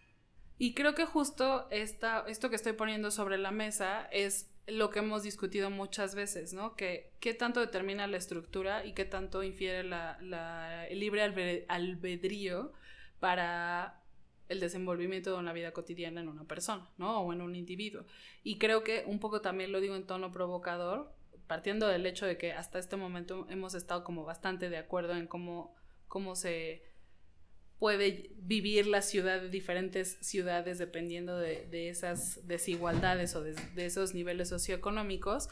Y 0.58 0.74
creo 0.74 0.96
que 0.96 1.06
justo 1.06 1.68
esta, 1.70 2.26
esto 2.28 2.50
que 2.50 2.56
estoy 2.56 2.74
poniendo 2.74 3.12
sobre 3.12 3.38
la 3.38 3.52
mesa 3.52 4.08
es 4.12 4.50
lo 4.68 4.90
que 4.90 5.00
hemos 5.00 5.22
discutido 5.22 5.70
muchas 5.70 6.16
veces, 6.16 6.54
¿no? 6.54 6.76
Que 6.76 7.12
qué 7.20 7.34
tanto 7.34 7.60
determina 7.60 8.08
la 8.08 8.18
estructura 8.18 8.86
y 8.86 8.94
qué 8.94 9.06
tanto 9.06 9.44
infiere 9.44 9.84
la, 9.84 10.18
la, 10.22 10.88
el 10.88 11.00
libre 11.00 11.24
albe- 11.24 11.66
albedrío 11.68 12.72
para 13.20 14.02
el 14.48 14.60
desenvolvimiento 14.60 15.32
de 15.32 15.38
una 15.38 15.54
vida 15.54 15.72
cotidiana 15.72 16.22
en 16.22 16.30
una 16.30 16.46
persona, 16.46 16.88
¿no? 16.98 17.20
O 17.20 17.34
en 17.34 17.42
un 17.42 17.56
individuo. 17.56 18.06
Y 18.44 18.58
creo 18.58 18.84
que 18.84 19.04
un 19.06 19.20
poco 19.20 19.42
también 19.42 19.72
lo 19.72 19.82
digo 19.82 19.96
en 19.96 20.08
tono 20.08 20.32
provocador, 20.32 21.14
partiendo 21.48 21.88
del 21.88 22.06
hecho 22.06 22.26
de 22.26 22.38
que 22.38 22.54
hasta 22.54 22.80
este 22.80 22.96
momento 22.96 23.46
hemos 23.50 23.76
estado 23.76 24.04
como 24.04 24.24
bastante 24.24 24.70
de 24.70 24.78
acuerdo 24.78 25.16
en 25.16 25.28
cómo, 25.28 25.76
cómo 26.08 26.36
se 26.36 26.82
puede 27.80 28.32
vivir 28.38 28.88
la 28.88 29.02
ciudad 29.02 29.42
de 29.42 29.50
diferentes 29.50 30.18
ciudades 30.22 30.78
dependiendo 30.78 31.38
de, 31.38 31.68
de 31.68 31.90
esas 31.90 32.46
desigualdades 32.48 33.36
o 33.36 33.44
de, 33.44 33.56
esos 33.78 34.14
niveles 34.14 34.50
socioeconómicos, 34.50 35.50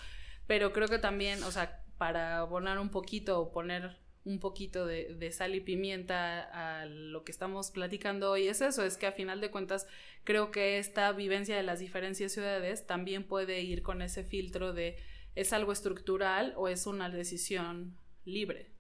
pero 0.48 0.74
creo 0.74 0.88
que 0.88 1.00
también, 1.00 1.44
o 1.44 1.52
sea, 1.52 1.84
para 1.98 2.38
abonar 2.38 2.80
un 2.80 2.90
poquito 2.90 3.40
o 3.40 3.52
poner 3.52 3.98
un 4.26 4.40
poquito 4.40 4.86
de, 4.86 5.16
de, 5.16 5.32
sal 5.34 5.54
y 5.54 5.60
pimienta 5.60 6.82
a 6.82 6.86
lo 6.86 7.26
que 7.26 7.32
estamos 7.32 7.72
platicando 7.72 8.32
hoy 8.32 8.48
es 8.48 8.62
eso, 8.62 8.86
es 8.86 8.96
que 8.96 9.06
a 9.06 9.12
final 9.12 9.42
de 9.42 9.52
cuentas 9.52 9.86
creo 10.24 10.50
que 10.50 10.78
esta 10.78 11.12
vivencia 11.12 11.58
de 11.58 11.64
las 11.64 11.80
diferentes 11.80 12.32
ciudades 12.32 12.88
también 12.88 13.26
puede 13.26 13.62
ir 13.62 13.84
con 13.84 14.02
ese 14.02 14.24
filtro 14.24 14.72
de 14.72 14.98
es 15.36 15.52
algo 15.52 15.72
estructural 15.72 16.54
o 16.56 16.68
es 16.68 16.86
una 16.86 17.10
decisión 17.10 17.98
libre, 18.24 18.72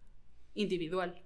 individual. 0.53 1.21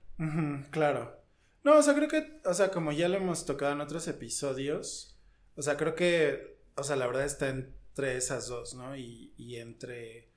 Claro. 0.71 1.27
No, 1.63 1.78
o 1.78 1.84
sea, 1.84 1.93
creo 1.96 2.08
que, 2.08 2.39
o 2.46 2.54
sea, 2.54 2.70
como 2.72 2.91
ya 2.91 3.10
lo 3.10 3.17
hemos 3.17 3.46
tocado 3.46 3.74
en 3.74 3.82
otros 3.82 4.08
episodios, 4.08 5.20
o 5.56 5.62
sea, 5.62 5.76
creo 5.78 5.96
que, 5.96 6.60
o 6.76 6.84
sea, 6.84 6.96
la 6.96 7.08
verdad 7.08 7.26
está 7.26 7.50
en 7.50 7.78
entre 7.98 8.17
esas 8.17 8.48
dos, 8.48 8.76
¿no? 8.76 8.96
Y, 8.96 9.34
y 9.38 9.56
entre 9.56 10.30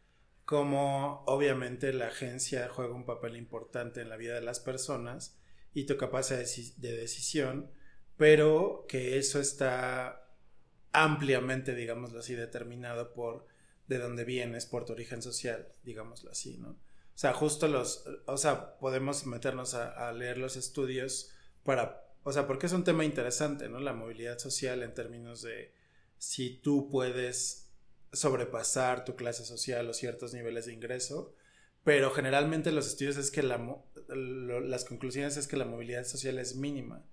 cómo 0.46 1.22
obviamente 1.26 1.92
la 1.92 2.06
agencia 2.06 2.68
juega 2.70 2.94
un 2.94 3.04
papel 3.04 3.36
importante 3.36 4.00
en 4.00 4.08
la 4.08 4.16
vida 4.16 4.34
de 4.34 4.40
las 4.40 4.60
personas 4.60 5.38
y 5.74 5.84
tu 5.84 5.98
capacidad 5.98 6.38
de 6.38 6.96
decisión, 6.96 7.70
pero 8.16 8.86
que 8.88 9.18
eso 9.18 9.40
está 9.40 10.26
ampliamente, 10.92 11.74
digámoslo 11.74 12.20
así, 12.20 12.34
determinado 12.34 13.12
por 13.12 13.46
de 13.88 13.98
dónde 13.98 14.24
vienes, 14.24 14.64
por 14.64 14.86
tu 14.86 14.94
origen 14.94 15.20
social, 15.20 15.68
digámoslo 15.84 16.30
así, 16.30 16.56
¿no? 16.56 16.78
O 17.20 17.26
sea, 17.28 17.34
justo 17.34 17.68
los, 17.68 18.06
o 18.24 18.38
sea, 18.38 18.78
podemos 18.78 19.26
meternos 19.26 19.74
a, 19.74 20.10
leer 20.14 20.38
los 20.38 20.56
estudios 20.56 21.30
para, 21.64 22.02
o 22.22 22.32
sea, 22.32 22.46
porque 22.46 22.64
es 22.64 22.72
un 22.72 22.82
tema 22.82 23.04
interesante, 23.04 23.68
¿no? 23.68 23.78
La 23.78 23.92
movilidad 23.92 24.38
social 24.38 24.82
en 24.82 24.94
términos 24.94 25.42
de 25.42 25.74
si 26.16 26.48
tú 26.62 26.88
puedes 26.88 27.68
sobrepasar 28.10 29.04
tu 29.04 29.16
clase 29.16 29.44
social 29.44 29.86
o 29.90 29.92
ciertos 29.92 30.32
niveles 30.32 30.64
de 30.64 30.72
ingreso, 30.72 31.34
pero 31.84 32.10
generalmente 32.10 32.72
los 32.72 32.86
estudios 32.86 33.18
es 33.18 33.30
que 33.30 33.42
la, 33.42 33.60
las 34.08 34.86
conclusiones 34.86 35.36
es 35.36 35.46
que 35.46 35.58
la 35.58 35.66
movilidad 35.66 36.04
social 36.04 36.38
es 36.38 36.56
mínima. 36.56 37.04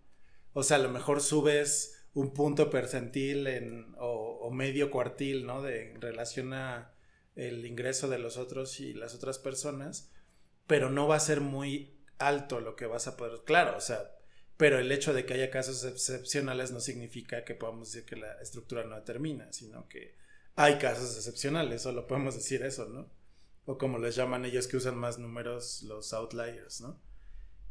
O 0.53 0.63
sea, 0.63 0.77
a 0.77 0.79
lo 0.79 0.89
mejor 0.89 1.19
subes 1.19 2.05
un 2.13 2.33
punto 2.33 2.69
percentil 2.69 3.45
en, 3.45 3.93
o, 3.99 4.39
o 4.39 4.51
medio 4.51 4.89
cuartil, 4.89 5.45
¿no? 5.45 5.61
De, 5.61 5.91
en 5.91 5.99
relación 5.99 6.53
a 6.53 6.96
el 7.37 7.65
ingreso 7.65 8.09
de 8.09 8.17
los 8.17 8.37
otros 8.37 8.79
y 8.79 8.93
las 8.93 9.15
otras 9.15 9.37
personas, 9.37 10.11
pero 10.65 10.89
no 10.89 11.07
va 11.07 11.15
a 11.15 11.21
ser 11.21 11.39
muy 11.39 11.95
alto 12.17 12.59
lo 12.59 12.75
que 12.75 12.87
vas 12.87 13.07
a 13.07 13.15
poder, 13.15 13.41
claro, 13.45 13.77
o 13.77 13.81
sea, 13.81 14.11
pero 14.57 14.79
el 14.79 14.91
hecho 14.91 15.13
de 15.13 15.25
que 15.25 15.35
haya 15.35 15.51
casos 15.51 15.85
excepcionales 15.85 16.71
no 16.71 16.79
significa 16.79 17.45
que 17.45 17.53
podamos 17.53 17.91
decir 17.91 18.05
que 18.05 18.15
la 18.15 18.33
estructura 18.41 18.83
no 18.83 18.95
determina, 18.95 19.53
sino 19.53 19.87
que 19.87 20.15
hay 20.55 20.79
casos 20.79 21.15
excepcionales, 21.15 21.83
solo 21.83 22.07
podemos 22.07 22.33
decir 22.33 22.63
eso, 22.63 22.87
¿no? 22.87 23.07
O 23.65 23.77
como 23.77 23.99
les 23.99 24.15
llaman 24.15 24.45
ellos 24.45 24.67
que 24.67 24.77
usan 24.77 24.97
más 24.97 25.19
números, 25.19 25.83
los 25.83 26.11
outliers, 26.13 26.81
¿no? 26.81 26.99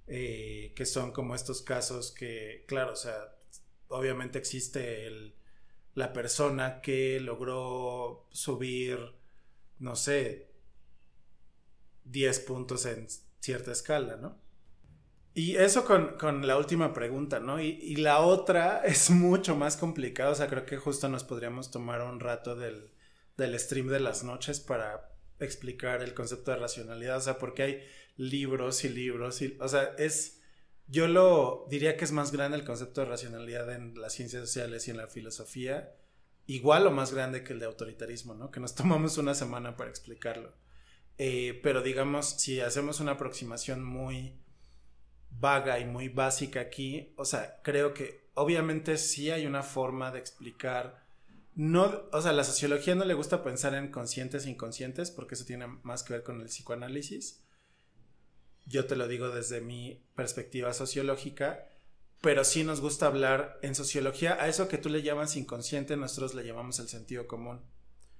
Eh, 0.07 0.72
que 0.76 0.87
son 0.87 1.11
como 1.11 1.35
estos 1.35 1.62
casos 1.62 2.12
que, 2.12 2.64
claro, 2.68 2.92
o 2.92 2.96
sea, 2.96 3.35
obviamente 3.88 4.38
existe 4.38 5.09
el, 5.09 5.35
la 5.94 6.12
persona 6.12 6.81
que 6.81 7.18
logró 7.18 8.29
subir, 8.31 8.98
no 9.79 9.97
sé, 9.97 10.51
10 12.05 12.41
puntos 12.41 12.87
en 12.87 13.07
cierta 13.41 13.73
escala, 13.73 14.17
¿no? 14.17 14.41
Y 15.35 15.57
eso 15.57 15.85
con, 15.85 16.17
con 16.17 16.47
la 16.47 16.57
última 16.57 16.95
pregunta, 16.95 17.41
¿no? 17.41 17.61
Y, 17.61 17.97
la 17.97 18.21
otra 18.21 18.79
es 18.85 19.11
mucho 19.11 19.55
más 19.55 19.77
complicada, 19.77 20.31
o 20.31 20.35
sea, 20.35 20.49
creo 20.49 20.65
que 20.65 20.79
justo 20.79 21.09
nos 21.09 21.25
podríamos 21.25 21.71
tomar 21.71 22.01
un 22.03 22.21
rato 22.21 22.57
del, 22.57 22.91
del 23.37 23.59
stream 23.59 23.89
de 23.89 24.01
las 24.01 24.25
noches 24.25 24.61
para 24.61 25.15
explicar 25.39 26.03
el 26.03 26.15
concepto 26.15 26.53
de 26.53 26.57
racionalidad, 26.57 27.19
o 27.19 27.21
sea, 27.21 27.39
porque 27.39 27.62
hay 27.62 27.85
libros 28.17 28.83
y 28.85 28.89
libros, 28.89 29.43
y, 29.43 29.59
o 29.61 29.69
sea, 29.69 29.95
es, 29.99 30.41
yo 30.87 31.07
lo 31.07 31.67
diría 31.69 31.99
que 31.99 32.07
es 32.07 32.12
más 32.12 32.33
grande 32.33 32.57
el 32.57 32.65
concepto 32.65 33.03
de 33.03 33.09
racionalidad 33.09 33.71
en 33.75 34.01
las 34.01 34.15
ciencias 34.15 34.43
sociales 34.43 34.89
y 34.89 34.93
en 34.93 34.97
la 34.97 35.07
filosofía, 35.07 35.95
igual 36.46 36.87
o 36.87 36.90
más 36.90 37.12
grande 37.12 37.42
que 37.42 37.52
el 37.52 37.61
de 37.61 37.66
autoritarismo, 37.66 38.35
¿no? 38.35 38.50
Que 38.50 38.61
nos 38.61 38.74
tomamos 38.76 39.18
una 39.18 39.35
semana 39.35 39.76
para 39.76 39.90
explicarlo. 39.90 40.54
Eh, 41.18 41.61
pero 41.62 41.82
digamos, 41.82 42.28
si 42.28 42.61
hacemos 42.61 43.00
una 43.00 43.12
aproximación 43.12 43.82
muy 43.82 44.38
vaga 45.30 45.78
y 45.78 45.85
muy 45.85 46.09
básica 46.09 46.61
aquí, 46.61 47.14
o 47.16 47.24
sea, 47.24 47.61
creo 47.62 47.94
que 47.94 48.30
obviamente 48.35 48.96
sí 48.98 49.30
hay 49.30 49.46
una 49.46 49.62
forma 49.62 50.11
de 50.11 50.18
explicar, 50.18 51.06
no, 51.54 52.04
o 52.12 52.20
sea, 52.20 52.32
la 52.32 52.44
sociología 52.44 52.94
no 52.94 53.04
le 53.04 53.14
gusta 53.14 53.42
pensar 53.42 53.74
en 53.74 53.90
conscientes 53.90 54.44
e 54.44 54.50
inconscientes 54.50 55.11
porque 55.11 55.35
eso 55.35 55.44
tiene 55.46 55.66
más 55.66 56.02
que 56.02 56.12
ver 56.12 56.22
con 56.22 56.40
el 56.40 56.46
psicoanálisis. 56.46 57.42
Yo 58.66 58.87
te 58.87 58.96
lo 58.96 59.09
digo 59.09 59.30
desde 59.30 59.61
mi 59.61 60.04
perspectiva 60.14 60.74
sociológica, 60.74 61.66
pero 62.27 62.43
sí 62.43 62.65
nos 62.65 62.81
gusta 62.81 63.07
hablar 63.07 63.57
en 63.62 63.77
sociología 63.77 64.37
a 64.41 64.49
eso 64.49 64.67
que 64.67 64.79
tú 64.79 64.89
le 64.89 65.03
llamas 65.03 65.37
inconsciente, 65.37 65.97
nosotros 65.97 66.35
le 66.35 66.45
llamamos 66.45 66.81
el 66.81 66.89
sentido 66.89 67.29
común. 67.29 67.61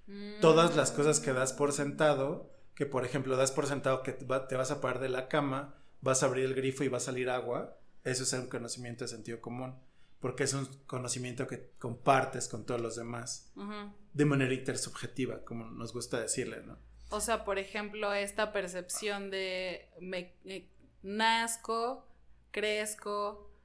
Mm. 0.07 0.41
Todas 0.41 0.77
las 0.77 0.93
cosas 0.93 1.19
que 1.19 1.33
das 1.33 1.53
por 1.53 1.73
sentado, 1.73 2.55
que 2.77 2.87
por 2.87 3.05
ejemplo 3.05 3.37
das 3.37 3.51
por 3.51 3.67
sentado 3.67 4.05
que 4.05 4.13
te 4.13 4.25
vas 4.55 4.71
a 4.71 4.81
parar 4.81 5.01
de 5.01 5.09
la 5.09 5.27
cama, 5.27 5.75
vas 6.03 6.23
a 6.23 6.27
abrir 6.27 6.45
el 6.45 6.55
grifo 6.55 6.85
y 6.85 6.89
va 6.89 6.99
a 6.99 7.01
salir 7.01 7.29
agua, 7.29 7.81
eso 8.05 8.23
es 8.23 8.33
un 8.33 8.47
conocimiento 8.47 9.03
de 9.03 9.09
sentido 9.09 9.41
común, 9.41 9.75
porque 10.21 10.45
es 10.45 10.55
un 10.55 10.67
conocimiento 10.87 11.49
que 11.49 11.73
compartes 11.77 12.47
con 12.47 12.65
todos 12.65 12.81
los 12.81 12.95
demás, 12.95 13.51
uh 13.57 13.63
-huh. 13.63 13.93
de 14.13 14.25
manera 14.25 14.55
intersubjetiva, 14.55 15.45
como 15.45 15.65
nos 15.65 15.93
gusta 15.93 16.21
decirle, 16.21 16.63
¿no? 16.63 16.79
O 17.11 17.21
sea, 17.21 17.45
por 17.45 17.59
ejemplo, 17.59 18.15
esta 18.15 18.53
percepción 18.53 19.33
de 19.33 19.91
me, 20.01 20.37
me 20.45 20.71
nazco, 21.03 22.07
crezco, 22.53 23.56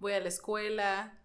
voy 0.00 0.12
a 0.12 0.20
la 0.20 0.28
escuela, 0.28 1.18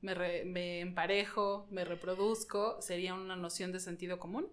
me, 0.00 0.14
re, 0.14 0.44
me 0.44 0.80
emparejo, 0.80 1.66
me 1.70 1.84
reproduzco, 1.84 2.80
¿sería 2.80 3.14
una 3.14 3.36
noción 3.36 3.72
de 3.72 3.80
sentido 3.80 4.18
común? 4.18 4.48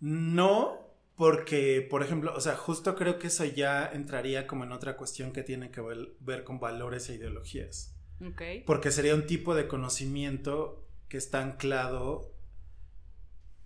No, 0.00 0.80
porque, 1.16 1.86
por 1.88 2.02
ejemplo, 2.02 2.34
o 2.34 2.40
sea, 2.40 2.56
justo 2.56 2.96
creo 2.96 3.18
que 3.18 3.28
eso 3.28 3.44
ya 3.44 3.86
entraría 3.86 4.46
como 4.46 4.64
en 4.64 4.72
otra 4.72 4.96
cuestión 4.96 5.32
que 5.32 5.42
tiene 5.42 5.70
que 5.70 5.80
ver, 5.80 6.14
ver 6.20 6.44
con 6.44 6.58
valores 6.58 7.08
e 7.08 7.14
ideologías. 7.14 7.94
Okay. 8.32 8.62
Porque 8.62 8.90
sería 8.90 9.14
un 9.14 9.26
tipo 9.26 9.54
de 9.54 9.68
conocimiento 9.68 10.86
que 11.08 11.18
está 11.18 11.42
anclado 11.42 12.32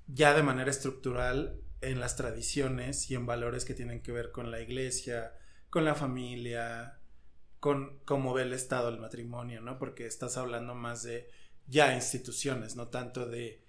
ya 0.06 0.34
de 0.34 0.42
manera 0.42 0.70
estructural 0.70 1.60
en 1.80 2.00
las 2.00 2.16
tradiciones 2.16 3.10
y 3.10 3.14
en 3.14 3.26
valores 3.26 3.64
que 3.64 3.74
tienen 3.74 4.02
que 4.02 4.10
ver 4.10 4.32
con 4.32 4.50
la 4.50 4.60
iglesia, 4.60 5.32
con 5.70 5.84
la 5.84 5.94
familia, 5.94 6.97
con 7.60 7.98
cómo 8.04 8.34
ve 8.34 8.42
el 8.42 8.52
Estado 8.52 8.88
el 8.88 8.98
matrimonio, 8.98 9.60
¿no? 9.60 9.78
Porque 9.78 10.06
estás 10.06 10.36
hablando 10.36 10.74
más 10.74 11.02
de 11.02 11.28
ya 11.66 11.94
instituciones, 11.94 12.76
no 12.76 12.88
tanto 12.88 13.26
de 13.26 13.62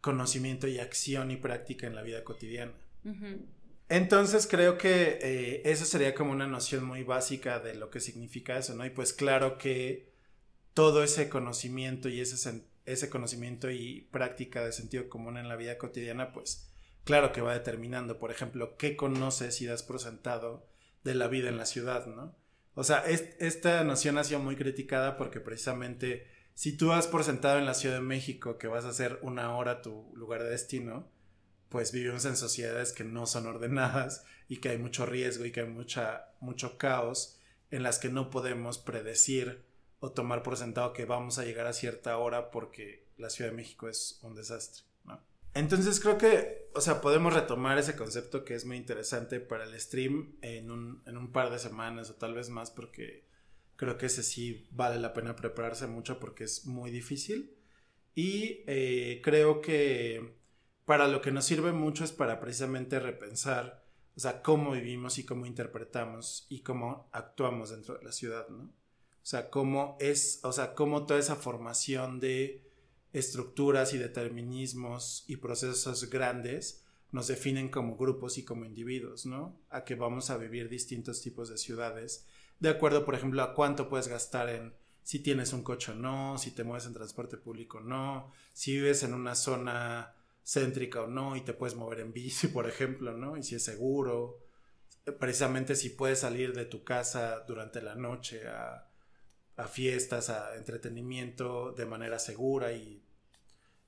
conocimiento 0.00 0.68
y 0.68 0.78
acción 0.78 1.30
y 1.30 1.36
práctica 1.36 1.86
en 1.86 1.94
la 1.94 2.02
vida 2.02 2.24
cotidiana. 2.24 2.74
Uh 3.04 3.08
-huh. 3.10 3.46
Entonces 3.88 4.46
creo 4.46 4.78
que 4.78 5.18
eh, 5.20 5.62
eso 5.64 5.84
sería 5.84 6.14
como 6.14 6.32
una 6.32 6.46
noción 6.46 6.84
muy 6.84 7.02
básica 7.02 7.60
de 7.60 7.74
lo 7.74 7.90
que 7.90 8.00
significa 8.00 8.58
eso, 8.58 8.74
¿no? 8.74 8.84
Y 8.84 8.90
pues 8.90 9.12
claro 9.12 9.58
que 9.58 10.12
todo 10.72 11.04
ese 11.04 11.28
conocimiento 11.28 12.08
y 12.08 12.20
ese, 12.20 12.64
ese 12.86 13.10
conocimiento 13.10 13.70
y 13.70 14.08
práctica 14.10 14.64
de 14.64 14.72
sentido 14.72 15.08
común 15.08 15.36
en 15.36 15.48
la 15.48 15.56
vida 15.56 15.78
cotidiana, 15.78 16.32
pues 16.32 16.70
claro 17.04 17.32
que 17.32 17.42
va 17.42 17.54
determinando, 17.54 18.18
por 18.18 18.30
ejemplo, 18.30 18.76
qué 18.76 18.96
conoces 18.96 19.60
y 19.60 19.66
das 19.66 19.82
por 19.82 20.00
sentado 20.00 20.66
de 21.04 21.14
la 21.14 21.28
vida 21.28 21.48
en 21.48 21.58
la 21.58 21.66
ciudad, 21.66 22.06
¿no? 22.06 22.34
O 22.74 22.84
sea, 22.84 23.00
es, 23.00 23.30
esta 23.38 23.84
noción 23.84 24.18
ha 24.18 24.24
sido 24.24 24.40
muy 24.40 24.56
criticada 24.56 25.16
porque 25.16 25.40
precisamente 25.40 26.26
si 26.54 26.76
tú 26.76 26.92
has 26.92 27.06
por 27.06 27.24
sentado 27.24 27.58
en 27.58 27.66
la 27.66 27.74
Ciudad 27.74 27.96
de 27.96 28.00
México 28.00 28.58
que 28.58 28.68
vas 28.68 28.84
a 28.84 28.90
hacer 28.90 29.18
una 29.22 29.56
hora 29.56 29.82
tu 29.82 30.12
lugar 30.14 30.42
de 30.42 30.50
destino, 30.50 31.08
pues 31.68 31.90
vivimos 31.90 32.24
en 32.24 32.36
sociedades 32.36 32.92
que 32.92 33.04
no 33.04 33.26
son 33.26 33.46
ordenadas 33.46 34.24
y 34.48 34.58
que 34.58 34.68
hay 34.68 34.78
mucho 34.78 35.06
riesgo 35.06 35.44
y 35.44 35.52
que 35.52 35.60
hay 35.62 35.68
mucha, 35.68 36.28
mucho 36.40 36.78
caos 36.78 37.38
en 37.70 37.82
las 37.82 37.98
que 37.98 38.08
no 38.08 38.30
podemos 38.30 38.78
predecir 38.78 39.64
o 39.98 40.12
tomar 40.12 40.42
por 40.42 40.56
sentado 40.56 40.92
que 40.92 41.06
vamos 41.06 41.38
a 41.38 41.44
llegar 41.44 41.66
a 41.66 41.72
cierta 41.72 42.16
hora 42.18 42.50
porque 42.50 43.08
la 43.16 43.30
Ciudad 43.30 43.50
de 43.50 43.56
México 43.56 43.88
es 43.88 44.18
un 44.22 44.34
desastre. 44.34 44.84
Entonces 45.54 46.00
creo 46.00 46.18
que, 46.18 46.68
o 46.74 46.80
sea, 46.80 47.00
podemos 47.00 47.32
retomar 47.32 47.78
ese 47.78 47.96
concepto 47.96 48.44
que 48.44 48.54
es 48.54 48.64
muy 48.64 48.76
interesante 48.76 49.38
para 49.40 49.64
el 49.64 49.80
stream 49.80 50.36
en 50.42 50.70
un, 50.70 51.02
en 51.06 51.16
un 51.16 51.30
par 51.30 51.50
de 51.50 51.58
semanas 51.58 52.10
o 52.10 52.14
tal 52.14 52.34
vez 52.34 52.48
más 52.50 52.70
porque 52.70 53.24
creo 53.76 53.96
que 53.96 54.06
ese 54.06 54.22
sí 54.22 54.66
vale 54.72 54.98
la 54.98 55.12
pena 55.12 55.36
prepararse 55.36 55.86
mucho 55.86 56.18
porque 56.18 56.44
es 56.44 56.66
muy 56.66 56.90
difícil. 56.90 57.56
Y 58.14 58.64
eh, 58.66 59.20
creo 59.22 59.60
que 59.60 60.36
para 60.84 61.08
lo 61.08 61.20
que 61.22 61.32
nos 61.32 61.44
sirve 61.44 61.72
mucho 61.72 62.04
es 62.04 62.12
para 62.12 62.40
precisamente 62.40 63.00
repensar, 63.00 63.84
o 64.16 64.20
sea, 64.20 64.42
cómo 64.42 64.72
vivimos 64.72 65.18
y 65.18 65.24
cómo 65.24 65.46
interpretamos 65.46 66.46
y 66.48 66.60
cómo 66.60 67.08
actuamos 67.12 67.70
dentro 67.70 67.96
de 67.96 68.04
la 68.04 68.12
ciudad, 68.12 68.48
¿no? 68.48 68.64
O 68.64 69.26
sea, 69.26 69.48
cómo 69.50 69.96
es, 70.00 70.40
o 70.42 70.52
sea, 70.52 70.74
cómo 70.74 71.06
toda 71.06 71.18
esa 71.18 71.36
formación 71.36 72.20
de 72.20 72.62
estructuras 73.14 73.94
y 73.94 73.98
determinismos 73.98 75.24
y 75.26 75.36
procesos 75.36 76.10
grandes 76.10 76.84
nos 77.12 77.28
definen 77.28 77.70
como 77.70 77.96
grupos 77.96 78.36
y 78.36 78.44
como 78.44 78.66
individuos, 78.66 79.24
¿no? 79.24 79.58
A 79.70 79.84
que 79.84 79.94
vamos 79.94 80.28
a 80.28 80.36
vivir 80.36 80.68
distintos 80.68 81.22
tipos 81.22 81.48
de 81.48 81.56
ciudades 81.56 82.26
de 82.60 82.68
acuerdo, 82.68 83.04
por 83.04 83.14
ejemplo, 83.14 83.42
a 83.42 83.54
cuánto 83.54 83.88
puedes 83.88 84.08
gastar 84.08 84.48
en 84.48 84.74
si 85.02 85.18
tienes 85.18 85.52
un 85.52 85.62
coche 85.62 85.92
o 85.92 85.94
no, 85.94 86.38
si 86.38 86.52
te 86.52 86.64
mueves 86.64 86.86
en 86.86 86.94
transporte 86.94 87.36
público 87.36 87.78
o 87.78 87.82
no, 87.82 88.32
si 88.52 88.72
vives 88.72 89.02
en 89.02 89.12
una 89.12 89.34
zona 89.34 90.14
céntrica 90.42 91.02
o 91.02 91.06
no 91.06 91.36
y 91.36 91.42
te 91.42 91.52
puedes 91.52 91.76
mover 91.76 92.00
en 92.00 92.12
bici, 92.12 92.48
por 92.56 92.66
ejemplo, 92.68 93.12
¿no? 93.12 93.36
Y 93.36 93.42
si 93.42 93.56
es 93.56 93.64
seguro, 93.64 94.40
precisamente 95.18 95.76
si 95.76 95.90
puedes 95.90 96.20
salir 96.20 96.54
de 96.54 96.64
tu 96.64 96.84
casa 96.84 97.40
durante 97.46 97.82
la 97.82 97.94
noche 97.94 98.48
a, 98.48 98.88
a 99.56 99.68
fiestas, 99.68 100.30
a 100.30 100.56
entretenimiento 100.56 101.72
de 101.72 101.84
manera 101.84 102.18
segura 102.18 102.72
y 102.72 103.03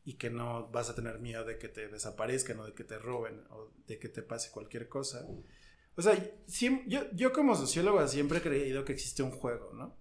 y 0.07 0.15
que 0.15 0.31
no 0.31 0.69
vas 0.69 0.89
a 0.89 0.95
tener 0.95 1.19
miedo 1.19 1.45
de 1.45 1.59
que 1.59 1.69
te 1.69 1.89
desaparezcan 1.89 2.61
o 2.61 2.65
de 2.65 2.75
que 2.75 2.85
te 2.85 2.97
roben 2.97 3.43
o 3.51 3.73
de 3.89 3.99
que 3.99 4.09
te 4.09 4.23
pase 4.23 4.53
cualquier 4.53 4.89
cosa. 4.89 5.27
O 5.97 6.01
sea, 6.01 6.17
yo, 6.47 7.11
yo 7.13 7.33
como 7.33 7.57
sociólogo 7.57 8.07
siempre 8.07 8.39
he 8.39 8.43
creído 8.43 8.85
que 8.85 8.93
existe 8.93 9.25
un 9.25 9.33
juego, 9.33 9.73
¿no? 9.73 9.97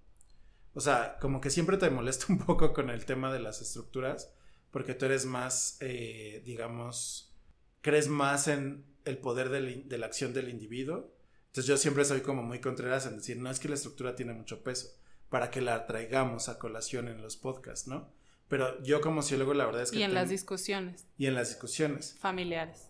O 0.76 0.80
sea, 0.80 1.18
como 1.20 1.41
que 1.41 1.49
siempre 1.49 1.78
te 1.78 1.89
molesta 1.89 2.28
un 2.30 2.38
poco 2.38 2.72
con 2.72 2.91
el 2.91 3.03
tema 3.06 3.34
de 3.34 3.39
las 3.39 3.64
estructuras, 3.64 4.32
porque 4.70 4.93
tú 4.93 5.06
eres 5.06 5.26
más, 5.26 5.78
eh, 5.80 6.43
digamos, 6.45 7.36
crees 7.82 8.08
más 8.08 8.47
en 8.47 8.86
el 9.06 9.18
poder 9.18 9.49
de 9.49 9.97
la 9.97 10.06
acción 10.06 10.34
del 10.34 10.49
individuo. 10.49 11.16
Entonces 11.47 11.66
yo 11.66 11.78
siempre 11.78 12.06
soy 12.06 12.22
como 12.22 12.43
muy 12.43 12.62
contreras 12.62 13.08
en 13.08 13.18
decir, 13.18 13.38
no 13.38 13.49
es 13.49 13.60
que 13.60 13.70
la 13.70 13.76
estructura 13.76 14.16
tiene 14.16 14.34
mucho 14.34 14.62
peso, 14.62 14.89
para 15.30 15.49
que 15.49 15.62
la 15.62 15.88
traigamos 15.88 16.47
a 16.47 16.60
colación 16.60 17.08
en 17.08 17.24
los 17.24 17.38
podcasts, 17.38 17.88
¿no? 17.88 18.14
Pero 18.48 18.82
yo 18.84 19.02
como 19.02 19.22
sociólogo 19.22 19.54
la 19.54 19.66
verdad 19.66 19.82
es 19.84 19.91
que... 19.91 19.98
Y 19.98 20.04
en 20.04 20.14
las 20.14 20.30
discusiones 20.30 21.08
y 21.18 21.26
en 21.26 21.34
las 21.36 21.50
discusiones. 21.50 22.16
familiares. 22.20 22.89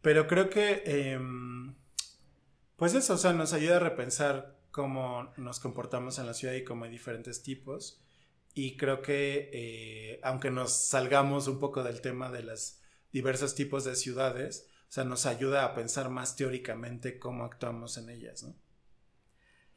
Pero 0.00 0.26
creo 0.26 0.48
que, 0.48 0.82
em, 0.86 1.74
pues 2.76 2.94
eso, 2.94 3.14
o 3.14 3.18
sea, 3.18 3.32
nos 3.32 3.52
ayuda 3.52 3.76
a 3.76 3.80
repensar 3.80 4.56
cómo 4.70 5.32
nos 5.36 5.60
comportamos 5.60 6.18
en 6.18 6.26
la 6.26 6.34
ciudad 6.34 6.54
y 6.54 6.64
cómo 6.64 6.84
hay 6.84 6.90
diferentes 6.90 7.42
tipos. 7.42 8.00
Y 8.54 8.76
creo 8.76 9.02
que, 9.02 9.50
eh, 9.52 10.20
aunque 10.22 10.50
nos 10.50 10.72
salgamos 10.88 11.48
un 11.48 11.58
poco 11.58 11.82
del 11.82 12.00
tema 12.00 12.30
de 12.30 12.42
los 12.42 12.80
diversos 13.12 13.54
tipos 13.54 13.84
de 13.84 13.94
ciudades, 13.94 14.68
o 14.88 14.92
sea, 14.92 15.04
nos 15.04 15.26
ayuda 15.26 15.64
a 15.64 15.74
pensar 15.74 16.08
más 16.08 16.34
teóricamente 16.36 17.18
cómo 17.18 17.44
actuamos 17.44 17.98
en 17.98 18.08
ellas, 18.08 18.42
¿no? 18.42 18.54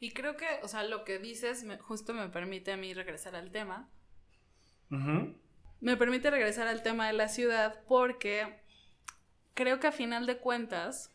Y 0.00 0.12
creo 0.12 0.36
que, 0.36 0.46
o 0.62 0.68
sea, 0.68 0.82
lo 0.84 1.04
que 1.04 1.18
dices 1.18 1.64
me- 1.64 1.78
justo 1.78 2.12
me 2.14 2.28
permite 2.28 2.72
a 2.72 2.76
mí 2.76 2.92
regresar 2.94 3.36
al 3.36 3.52
tema. 3.52 3.90
Me 5.80 5.96
permite 5.96 6.30
regresar 6.30 6.68
al 6.68 6.82
tema 6.82 7.06
de 7.06 7.12
la 7.14 7.28
ciudad 7.28 7.80
porque 7.88 8.60
creo 9.54 9.80
que 9.80 9.86
a 9.88 9.92
final 9.92 10.26
de 10.26 10.38
cuentas, 10.38 11.10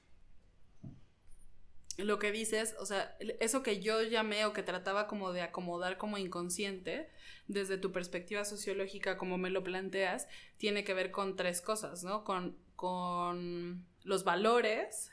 lo 1.97 2.19
que 2.19 2.31
dices, 2.31 2.75
o 2.79 2.85
sea, 2.85 3.15
eso 3.39 3.63
que 3.63 3.79
yo 3.81 4.03
llamé 4.03 4.45
o 4.45 4.53
que 4.53 4.61
trataba 4.61 5.07
como 5.07 5.31
de 5.31 5.41
acomodar 5.41 5.97
como 5.97 6.17
inconsciente, 6.19 7.09
desde 7.47 7.77
tu 7.77 7.91
perspectiva 7.91 8.45
sociológica, 8.45 9.17
como 9.17 9.37
me 9.39 9.49
lo 9.49 9.63
planteas, 9.63 10.27
tiene 10.57 10.83
que 10.83 10.93
ver 10.93 11.09
con 11.11 11.35
tres 11.35 11.61
cosas, 11.61 12.03
¿no? 12.03 12.23
Con, 12.23 12.55
con 12.75 13.83
los 14.03 14.23
valores, 14.23 15.11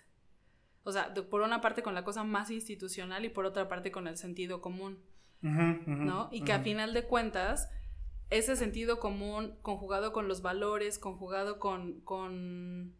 o 0.83 0.93
sea, 0.93 1.09
de- 1.09 1.23
por 1.23 1.41
una 1.41 1.63
parte 1.63 1.83
con 1.83 1.95
la 1.95 2.05
cosa 2.05 2.23
más 2.23 2.51
institucional 2.51 3.25
y 3.25 3.31
por 3.31 3.47
otra 3.47 3.67
parte 3.69 3.91
con 3.91 4.07
el 4.07 4.19
sentido 4.19 4.61
común. 4.61 4.99
¿no? 6.05 6.29
Y 6.33 6.43
que 6.43 6.53
a 6.53 6.61
final 6.65 6.93
de 6.93 7.05
cuentas, 7.05 7.71
ese 8.31 8.57
sentido 8.57 8.99
común 8.99 9.57
conjugado 9.63 10.13
con 10.13 10.29
los 10.29 10.43
valores, 10.43 10.99
conjugado 10.99 11.59
con, 11.59 12.01
con 12.01 12.97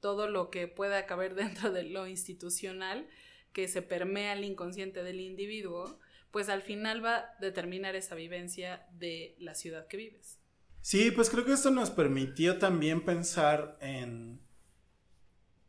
todo 0.00 0.28
lo 0.28 0.50
que 0.50 0.68
pueda 0.68 1.06
caber 1.06 1.34
dentro 1.36 1.72
de 1.72 1.84
lo 1.84 2.06
institucional, 2.06 3.08
que 3.52 3.68
se 3.68 3.82
permea 3.82 4.32
al 4.32 4.44
inconsciente 4.44 5.02
del 5.02 5.20
individuo, 5.20 5.98
pues 6.30 6.48
al 6.48 6.62
final 6.62 7.04
va 7.04 7.16
a 7.16 7.36
determinar 7.40 7.94
esa 7.94 8.14
vivencia 8.14 8.86
de 8.92 9.36
la 9.38 9.54
ciudad 9.54 9.86
que 9.86 9.96
vives. 9.96 10.40
Sí, 10.80 11.10
pues 11.12 11.30
creo 11.30 11.44
que 11.44 11.52
esto 11.52 11.70
nos 11.70 11.90
permitió 11.90 12.58
también 12.58 13.04
pensar 13.04 13.78
en 13.80 14.44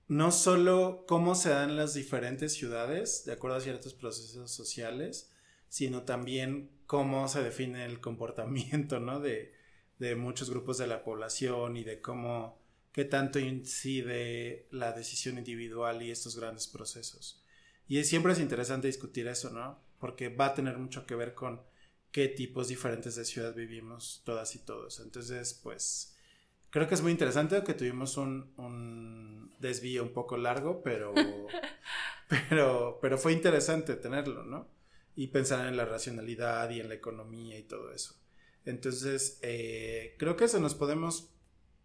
no 0.07 0.31
solo 0.31 1.05
cómo 1.07 1.35
se 1.35 1.49
dan 1.49 1.75
las 1.75 1.93
diferentes 1.93 2.53
ciudades 2.53 3.23
de 3.25 3.33
acuerdo 3.33 3.57
a 3.57 3.61
ciertos 3.61 3.93
procesos 3.93 4.51
sociales, 4.51 5.31
sino 5.69 6.03
también 6.03 6.74
cómo 6.87 7.27
se 7.27 7.43
define 7.43 7.85
el 7.85 7.99
comportamiento, 7.99 8.99
¿no? 8.99 9.19
De, 9.19 9.53
de 9.99 10.15
muchos 10.15 10.49
grupos 10.49 10.77
de 10.77 10.87
la 10.87 11.03
población 11.03 11.77
y 11.77 11.83
de 11.83 12.01
cómo, 12.01 12.59
qué 12.91 13.05
tanto 13.05 13.39
incide 13.39 14.67
la 14.71 14.91
decisión 14.93 15.37
individual 15.37 16.01
y 16.01 16.11
estos 16.11 16.37
grandes 16.37 16.67
procesos. 16.67 17.41
Y 17.87 17.99
es- 17.99 18.09
siempre 18.09 18.33
es 18.33 18.39
interesante 18.39 18.87
discutir 18.87 19.27
eso, 19.27 19.49
¿no? 19.51 19.79
Porque 19.99 20.29
va 20.29 20.47
a 20.47 20.53
tener 20.55 20.77
mucho 20.77 21.05
que 21.05 21.15
ver 21.15 21.33
con 21.33 21.61
qué 22.11 22.27
tipos 22.27 22.67
diferentes 22.69 23.15
de 23.15 23.25
ciudad 23.25 23.53
vivimos 23.55 24.21
todas 24.25 24.55
y 24.55 24.59
todos. 24.59 24.99
Entonces, 24.99 25.53
pues, 25.63 26.15
creo 26.69 26.87
que 26.87 26.95
es 26.95 27.01
muy 27.01 27.11
interesante 27.11 27.63
que 27.63 27.73
tuvimos 27.73 28.17
un, 28.17 28.53
un 28.57 29.53
desvío 29.59 30.03
un 30.03 30.13
poco 30.13 30.37
largo, 30.37 30.81
pero, 30.83 31.59
pero, 32.49 32.99
pero 33.01 33.17
fue 33.17 33.33
interesante 33.33 33.95
tenerlo, 33.95 34.43
¿no? 34.43 34.67
Y 35.15 35.27
pensar 35.27 35.67
en 35.67 35.77
la 35.77 35.85
racionalidad 35.85 36.69
y 36.69 36.79
en 36.81 36.89
la 36.89 36.95
economía 36.95 37.57
y 37.57 37.63
todo 37.63 37.91
eso. 37.93 38.15
Entonces, 38.65 39.39
eh, 39.41 40.15
creo 40.17 40.35
que 40.35 40.45
eso 40.45 40.59
nos 40.59 40.75
podemos 40.75 41.31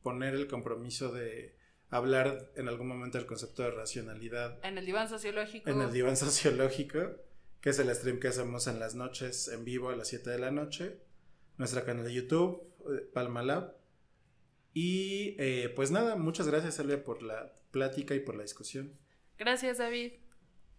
poner 0.02 0.34
el 0.34 0.48
compromiso 0.48 1.12
de 1.12 1.56
hablar 1.90 2.50
en 2.56 2.68
algún 2.68 2.88
momento 2.88 3.18
del 3.18 3.26
concepto 3.26 3.62
de 3.62 3.72
racionalidad 3.72 4.58
En 4.64 4.78
el 4.78 4.86
diván 4.86 5.08
sociológico. 5.08 5.68
en 5.68 5.80
el 5.80 5.92
diván 5.92 6.16
sociológico, 6.16 6.98
que 7.60 7.70
es 7.70 7.78
el 7.78 7.94
stream 7.94 8.18
que 8.18 8.28
hacemos 8.28 8.66
en 8.66 8.78
las 8.78 8.94
noches 8.94 9.48
en 9.48 9.64
vivo 9.64 9.90
a 9.90 9.96
las 9.96 10.08
7 10.08 10.30
de 10.30 10.38
la 10.38 10.50
noche, 10.50 10.98
nuestra 11.58 11.84
canal 11.84 12.04
de 12.04 12.14
YouTube, 12.14 12.62
eh, 12.90 13.00
Palma 13.12 13.42
Lab. 13.42 13.76
Y 14.72 15.34
eh, 15.38 15.70
pues 15.74 15.90
nada, 15.90 16.16
muchas 16.16 16.46
gracias 16.46 16.78
Elvia 16.78 17.04
por 17.04 17.22
la 17.22 17.52
plática 17.70 18.14
y 18.14 18.20
por 18.20 18.36
la 18.36 18.42
discusión. 18.42 18.96
Gracias, 19.36 19.78
David. 19.78 20.12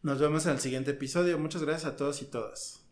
Nos 0.04 0.20
vemos 0.20 0.43
en 0.47 0.54
el 0.54 0.60
siguiente 0.60 0.91
episodio. 0.91 1.38
Muchas 1.38 1.64
gracias 1.64 1.93
a 1.93 1.95
todos 1.95 2.24
y 2.24 2.26
todas. 2.26 2.84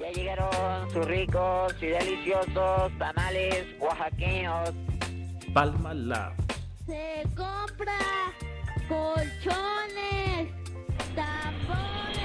Ya 0.00 0.10
llegaron 0.12 0.90
sus 0.90 1.06
ricos 1.06 1.72
y 1.80 1.86
deliciosos 1.86 2.98
tamales 2.98 3.64
oaxaqueños. 3.78 4.70
Palma 5.54 5.94
Lab. 5.94 6.32
Se 6.86 7.22
compra 7.36 7.98
colchones, 8.88 10.50
tapones. 11.14 12.17